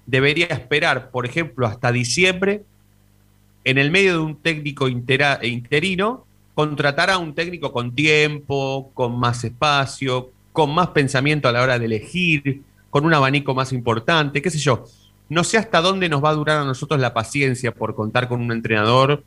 debería 0.06 0.46
esperar, 0.48 1.10
por 1.10 1.26
ejemplo, 1.26 1.66
hasta 1.66 1.92
diciembre, 1.92 2.64
en 3.64 3.78
el 3.80 3.90
medio 3.90 4.14
de 4.14 4.20
un 4.20 4.36
técnico 4.36 4.88
intera- 4.88 5.40
interino, 5.44 6.26
contratar 6.54 7.10
a 7.10 7.18
un 7.18 7.34
técnico 7.34 7.72
con 7.72 7.96
tiempo, 7.96 8.92
con 8.94 9.18
más 9.18 9.44
espacio, 9.44 10.30
con 10.54 10.74
más 10.74 10.90
pensamiento 10.90 11.50
a 11.50 11.52
la 11.52 11.64
hora 11.64 11.80
de 11.80 11.86
elegir, 11.86 12.62
con 12.90 13.06
un 13.06 13.14
abanico 13.14 13.54
más 13.54 13.74
importante, 13.74 14.42
qué 14.42 14.50
sé 14.50 14.60
yo. 14.60 14.86
No 15.28 15.44
sé 15.44 15.58
hasta 15.58 15.82
dónde 15.82 16.10
nos 16.10 16.24
va 16.24 16.30
a 16.30 16.36
durar 16.36 16.60
a 16.60 16.66
nosotros 16.66 17.00
la 17.00 17.14
paciencia 17.14 17.72
por 17.72 17.96
contar 17.96 18.28
con 18.28 18.42
un 18.42 18.52
entrenador 18.52 19.24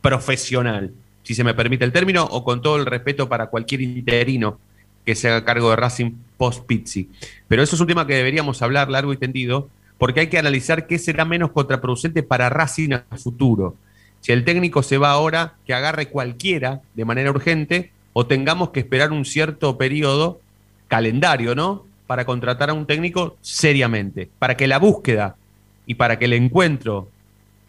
profesional, 0.00 0.92
si 1.22 1.34
se 1.34 1.44
me 1.44 1.54
permite 1.54 1.84
el 1.84 1.92
término, 1.92 2.24
o 2.24 2.44
con 2.44 2.62
todo 2.62 2.76
el 2.76 2.86
respeto 2.86 3.28
para 3.28 3.46
cualquier 3.46 3.82
interino 3.82 4.58
que 5.04 5.14
se 5.14 5.28
haga 5.28 5.44
cargo 5.44 5.70
de 5.70 5.76
Racing 5.76 6.12
post-Pizzi. 6.36 7.08
Pero 7.46 7.62
eso 7.62 7.76
es 7.76 7.80
un 7.80 7.86
tema 7.86 8.06
que 8.06 8.14
deberíamos 8.14 8.62
hablar 8.62 8.90
largo 8.90 9.12
y 9.12 9.16
tendido, 9.16 9.68
porque 9.96 10.20
hay 10.20 10.26
que 10.28 10.38
analizar 10.38 10.86
qué 10.86 10.98
será 10.98 11.24
menos 11.24 11.52
contraproducente 11.52 12.22
para 12.22 12.50
Racing 12.50 12.92
a 12.92 13.04
futuro. 13.16 13.76
Si 14.20 14.32
el 14.32 14.44
técnico 14.44 14.82
se 14.82 14.98
va 14.98 15.10
ahora, 15.10 15.54
que 15.66 15.74
agarre 15.74 16.08
cualquiera 16.08 16.80
de 16.94 17.04
manera 17.04 17.30
urgente, 17.30 17.92
o 18.12 18.26
tengamos 18.26 18.70
que 18.70 18.80
esperar 18.80 19.12
un 19.12 19.24
cierto 19.24 19.78
periodo, 19.78 20.40
calendario, 20.88 21.54
¿no? 21.54 21.84
Para 22.08 22.24
contratar 22.24 22.70
a 22.70 22.72
un 22.72 22.86
técnico 22.86 23.36
seriamente, 23.42 24.28
para 24.40 24.56
que 24.56 24.66
la 24.66 24.78
búsqueda 24.78 25.36
y 25.86 25.94
para 25.94 26.18
que 26.18 26.24
el 26.24 26.32
encuentro 26.32 27.08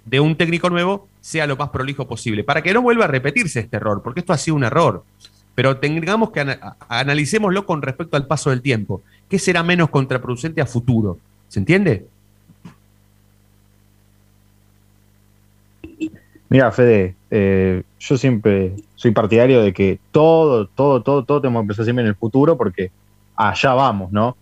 de 0.06 0.20
un 0.20 0.36
técnico 0.36 0.70
nuevo 0.70 1.08
sea 1.22 1.46
lo 1.46 1.58
más 1.58 1.70
prolijo 1.70 2.08
posible, 2.08 2.44
para 2.44 2.64
que 2.64 2.74
no 2.74 2.82
vuelva 2.82 3.04
a 3.04 3.08
repetirse 3.10 3.60
este 3.60 3.76
error, 3.76 4.02
porque 4.02 4.22
esto 4.22 4.34
ha 4.34 4.38
sido 4.38 4.56
un 4.56 4.64
error. 4.64 5.04
Pero 5.56 5.78
tengamos 5.78 6.32
que 6.32 6.40
ana- 6.40 6.78
analicémoslo 6.88 7.66
con 7.66 7.82
respecto 7.82 8.16
al 8.16 8.26
paso 8.26 8.50
del 8.50 8.62
tiempo. 8.62 9.02
¿Qué 9.30 9.38
será 9.38 9.62
menos 9.62 9.90
contraproducente 9.90 10.62
a 10.62 10.66
futuro? 10.66 11.20
¿Se 11.50 11.60
entiende? 11.60 12.08
Mira, 16.48 16.72
Fede, 16.72 17.16
eh, 17.30 17.84
yo 18.00 18.18
siempre 18.18 18.74
soy 18.96 19.12
partidario 19.12 19.62
de 19.62 19.74
que 19.74 20.00
todo, 20.12 20.66
todo, 20.68 21.04
todo, 21.04 21.24
todo 21.24 21.42
tenemos 21.42 21.60
que 21.60 21.64
empezar 21.66 21.86
siempre 21.86 22.04
en 22.04 22.10
el 22.10 22.16
futuro 22.16 22.58
porque 22.58 22.90
allá 23.40 23.74
vamos, 23.74 24.12
¿no? 24.12 24.36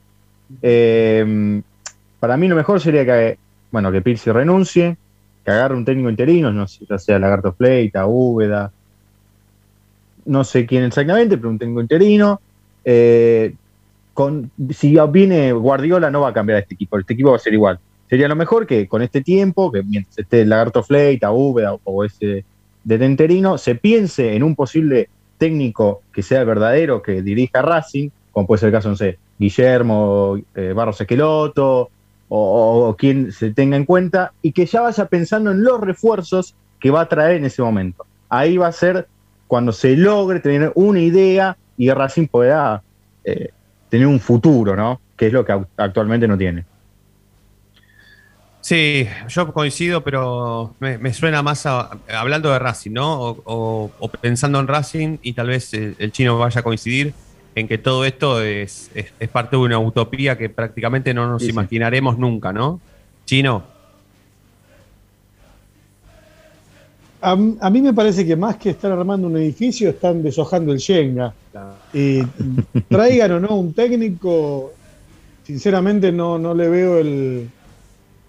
Eh, 0.62 1.62
para 2.20 2.36
mí 2.36 2.48
lo 2.48 2.56
mejor 2.56 2.82
sería 2.82 3.06
que, 3.06 3.38
bueno, 3.72 3.91
que 3.91 4.02
Pirsi 4.02 4.32
renuncie, 4.32 4.98
que 5.45 5.52
agarre 5.52 5.76
un 5.76 5.86
técnico 5.86 6.10
interino, 6.10 6.52
no 6.52 6.68
sé, 6.68 6.86
ya 6.89 6.98
sea 6.98 7.20
Lagarto 7.20 7.54
Fleita, 7.54 8.08
Úbeda, 8.08 8.72
no 10.26 10.43
sé 10.43 10.66
quién 10.66 10.84
exactamente, 10.84 11.38
pero 11.38 11.50
un 11.50 11.60
técnico 11.60 11.82
interino. 11.82 12.41
Eh, 12.84 13.54
si 14.72 14.98
viene 15.12 15.52
Guardiola 15.52 16.10
no 16.10 16.22
va 16.22 16.30
a 16.30 16.34
cambiar 16.34 16.60
este 16.60 16.74
equipo, 16.74 16.98
este 16.98 17.14
equipo 17.14 17.30
va 17.30 17.36
a 17.36 17.39
ser 17.39 17.54
igual. 17.54 17.80
Sería 18.10 18.28
lo 18.28 18.36
mejor 18.36 18.66
que 18.66 18.88
con 18.88 19.04
este 19.04 19.22
tiempo, 19.22 19.72
que 19.72 19.84
mientras 19.84 20.18
esté 20.18 20.43
Lagarto 20.43 20.82
Fleita, 20.82 21.32
Úbeda 21.32 21.78
o, 21.84 22.04
ese 22.04 22.45
de 22.84 23.06
interino, 23.06 23.60
se 23.60 23.76
piense 23.76 24.36
en 24.36 24.41
un 24.41 24.56
posible 24.56 25.10
técnico 25.38 26.02
que 26.12 26.24
sea 26.24 26.41
el 26.41 26.48
verdadero, 26.48 27.04
que 27.04 27.22
dirija 27.22 27.62
Racing, 27.62 28.10
como 28.38 28.46
puede 28.46 28.60
ser 28.60 28.68
el 28.68 28.74
caso, 28.74 28.90
no 28.90 28.96
sé, 28.96 29.18
Guillermo, 29.40 30.38
eh, 30.54 30.72
Barros 30.72 31.02
Esqueloto, 31.02 31.90
o, 32.30 32.96
quien 32.96 33.32
se 33.32 33.52
tenga 33.52 33.76
en 33.76 33.84
cuenta, 33.84 34.32
y 34.44 34.52
que 34.52 34.68
ya 34.68 34.82
vaya 34.82 35.06
pensando 35.08 35.50
en 35.50 35.64
los 35.64 35.82
refuerzos 35.82 36.54
que 36.80 36.92
va 36.92 37.02
a 37.02 37.10
traer 37.10 37.38
en 37.38 37.46
ese 37.46 37.64
momento. 37.64 38.06
Ahí 38.30 38.58
va 38.58 38.68
a 38.68 38.72
ser 38.72 39.08
cuando 39.48 39.72
se 39.72 39.98
logre 39.98 40.40
tener 40.40 40.72
una 40.76 41.00
idea 41.00 41.58
y 41.78 41.90
Racing 41.90 42.28
pueda 42.28 42.84
eh, 43.24 43.50
tener 43.90 44.06
un 44.06 44.20
futuro, 44.20 44.76
¿no? 44.76 45.02
Que 45.18 45.26
es 45.26 45.34
lo 45.34 45.44
que 45.44 45.60
actualmente 45.76 46.28
no 46.28 46.38
tiene. 46.38 46.64
Sí, 48.62 49.08
yo 49.30 49.52
coincido, 49.52 50.04
pero 50.04 50.76
me, 50.80 51.12
suena 51.12 51.42
más 51.42 51.66
a- 51.66 51.90
hablando 52.16 52.52
de 52.52 52.60
Racing, 52.60 52.92
¿no? 52.92 53.20
O, 53.46 53.92
pensando 54.22 54.60
en 54.60 54.68
Racing 54.68 55.18
y 55.24 55.34
tal 55.34 55.48
vez 55.48 55.74
el, 55.74 55.96
el 55.98 56.12
chino 56.12 56.38
vaya 56.38 56.60
a 56.60 56.64
coincidir 56.64 57.16
en 57.60 57.68
que 57.68 57.78
todo 57.80 58.05
esto 58.05 58.41
es, 58.41 58.89
es- 58.93 59.14
es 59.20 59.30
parte 59.30 59.55
de 59.55 59.62
una 59.64 59.80
utopía 59.80 60.38
que 60.38 60.49
prácticamente 60.49 61.14
no 61.14 61.28
nos 61.28 61.41
Sí, 61.41 61.47
sí. 61.47 61.51
imaginaremos 61.53 62.18
nunca, 62.18 62.53
¿no? 62.53 62.82
Chino, 63.26 63.64
a 67.22 67.70
mí 67.70 67.82
me 67.82 67.93
parece 67.93 68.26
que 68.26 68.36
más 68.36 68.58
que 68.58 68.70
estar 68.72 68.91
armando 68.91 69.28
un 69.28 69.38
edificio, 69.38 69.89
están 69.89 70.22
deshojando 70.24 70.72
el 70.72 70.78
Shenga. 70.78 71.36
Y 71.93 72.22
traigan 72.89 73.32
o 73.34 73.39
no 73.39 73.55
un 73.55 73.74
técnico, 73.74 74.72
sinceramente 75.43 76.12
no, 76.12 76.38
no 76.38 76.53
le 76.53 76.70
veo 76.70 76.99
el. 76.99 77.49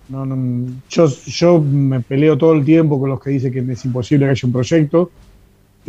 no, 0.09 0.25
no, 0.25 0.83
yo, 0.89 1.07
yo 1.27 1.61
me 1.61 2.01
peleo 2.03 2.39
todo 2.39 2.55
el 2.55 2.65
tiempo 2.65 2.99
con 2.99 3.11
los 3.11 3.21
que 3.21 3.31
dicen 3.31 3.53
que 3.53 3.61
es 3.73 3.85
imposible 3.85 4.25
que 4.27 4.31
haya 4.31 4.47
un 4.47 4.53
proyecto. 4.53 5.13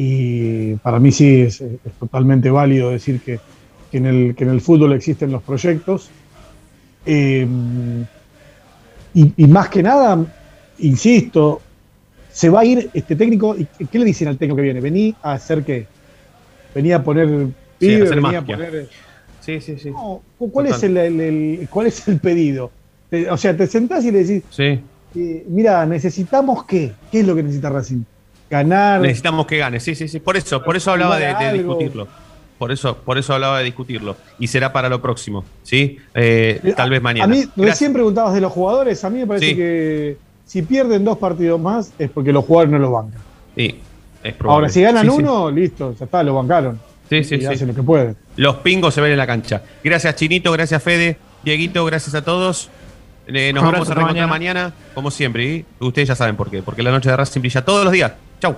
Y 0.02 0.78
para 0.78 0.97
mí 1.02 1.12
sí 1.12 1.41
es, 1.41 1.60
es 1.60 1.97
totalmente 2.00 2.50
válido 2.50 2.89
decir 2.89 3.20
que, 3.20 3.41
que 3.91 3.97
en 3.97 4.06
el, 4.06 4.34
que 4.34 4.45
en 4.45 4.52
el 4.52 4.62
fútbol 4.62 4.93
existen 4.93 5.30
los 5.30 5.43
proyectos. 5.43 6.14
Eh, 7.04 7.45
y, 9.14 9.43
y 9.43 9.47
más 9.47 9.68
que 9.70 9.84
nada, 9.84 10.26
insisto, 10.78 11.64
se 12.30 12.50
va 12.50 12.62
a 12.62 12.66
ir 12.66 12.89
este 12.93 13.18
técnico. 13.18 13.58
¿y 13.58 13.66
¿Qué 13.88 14.00
le 14.00 14.06
dicen 14.06 14.30
al 14.30 14.38
técnico 14.38 14.56
que 14.56 14.62
viene? 14.64 14.80
Vení 14.80 15.18
a 15.22 15.34
hacer 15.34 15.66
qué? 15.66 15.89
Venía 16.74 16.97
a 16.97 17.04
poner 17.04 17.28
Sí, 17.28 17.88
pibe, 17.88 18.04
hacer 18.04 18.22
venía 18.22 18.39
a 18.39 18.45
poner. 18.45 18.89
Sí, 19.41 19.60
sí, 19.60 19.78
sí. 19.78 19.89
No, 19.89 20.24
¿cuál, 20.38 20.68
es 20.68 20.82
el, 20.84 20.95
el- 20.95 21.20
el- 21.20 21.68
¿Cuál 21.70 21.88
es 21.88 22.08
el 22.08 22.22
pedido? 22.22 22.72
Te- 23.10 23.30
o 23.30 23.36
sea, 23.36 23.58
te 23.58 23.68
sentás 23.68 24.06
y 24.06 24.12
le 24.12 24.24
decís, 24.24 24.45
sí. 24.50 24.64
eh, 25.16 25.45
mira, 25.50 25.86
necesitamos 25.86 26.66
qué? 26.66 26.95
¿Qué 27.12 27.20
es 27.20 27.28
lo 27.28 27.36
que 27.36 27.43
necesita 27.43 27.70
Racing? 27.70 28.04
Ganar. 28.50 29.02
necesitamos 29.02 29.45
que 29.45 29.58
gane. 29.58 29.80
Sí, 29.80 29.95
sí, 29.95 30.08
sí. 30.08 30.20
Por 30.20 30.38
eso, 30.38 30.64
por 30.64 30.76
eso 30.76 30.91
hablaba 30.91 31.18
de, 31.18 31.54
discutirlo. 31.54 32.08
Por 32.58 32.72
eso, 32.72 32.97
por 32.97 33.18
eso 33.18 33.34
hablaba 33.34 33.60
de 33.60 33.66
discutirlo. 33.66 34.18
Y 34.39 34.47
será 34.47 34.74
para 34.74 34.89
lo 34.89 35.02
próximo, 35.02 35.45
¿sí? 35.64 35.97
Eh, 36.14 36.74
tal 36.76 36.89
vez 36.89 37.02
mañana. 37.02 37.26
A 37.26 37.28
mí, 37.28 37.38
Gracias. 37.43 37.66
recién 37.66 37.93
preguntabas 37.93 38.34
de 38.34 38.41
los 38.41 38.52
jugadores. 38.52 39.04
A 39.06 39.10
mí 39.10 39.20
me 39.20 39.28
parece 39.28 39.45
Sí. 39.50 39.56
que 39.56 40.18
si 40.45 40.62
pierden 40.64 41.06
dos 41.06 41.18
partidos 41.18 41.60
más 41.60 41.93
es 41.97 42.10
porque 42.10 42.34
los 42.34 42.43
jugadores 42.43 42.72
no 42.72 42.80
los 42.80 42.91
bancan. 42.91 43.22
Sí, 43.56 43.80
es 44.24 44.34
probable. 44.34 44.64
Ahora, 44.64 44.70
si 44.74 44.82
ganan 44.82 45.06
Sí, 45.06 45.10
sí. 45.12 45.18
uno, 45.20 45.52
listo, 45.52 45.95
ya 45.97 46.06
está, 46.06 46.22
lo 46.24 46.34
bancaron. 46.36 46.80
Sí, 47.10 47.24
sí, 47.24 47.36
y 47.36 47.39
sí. 47.41 47.45
hacen 47.45 47.68
lo 47.70 47.74
que 47.76 47.82
pueden. 47.84 48.16
Los 48.36 48.58
pingos 48.58 48.93
se 48.93 49.02
ven 49.02 49.12
en 49.12 49.18
la 49.18 49.26
cancha. 49.28 49.62
Gracias, 49.84 50.16
Chinito. 50.16 50.52
Gracias, 50.52 50.84
Fede. 50.84 51.18
Dieguito, 51.43 51.86
gracias 51.86 52.14
a 52.16 52.24
todos. 52.24 52.70
Eh, 53.28 53.54
nos 53.54 53.64
vamos 53.64 53.89
a 53.89 53.93
reencontrar 53.93 54.26
hasta 54.26 54.28
mañana. 54.28 54.74
como 54.93 55.12
siempre. 55.12 55.45
Y 55.45 55.66
ustedes 55.80 56.08
ya 56.10 56.16
saben 56.16 56.36
por 56.36 56.50
qué. 56.52 56.62
Porque 56.62 56.84
la 56.84 56.91
noche 56.91 57.10
de 57.10 57.16
Racing 57.16 57.39
brilla 57.41 57.64
todos 57.64 57.84
los 57.86 57.93
días. 57.93 58.12
Chau. 58.42 58.56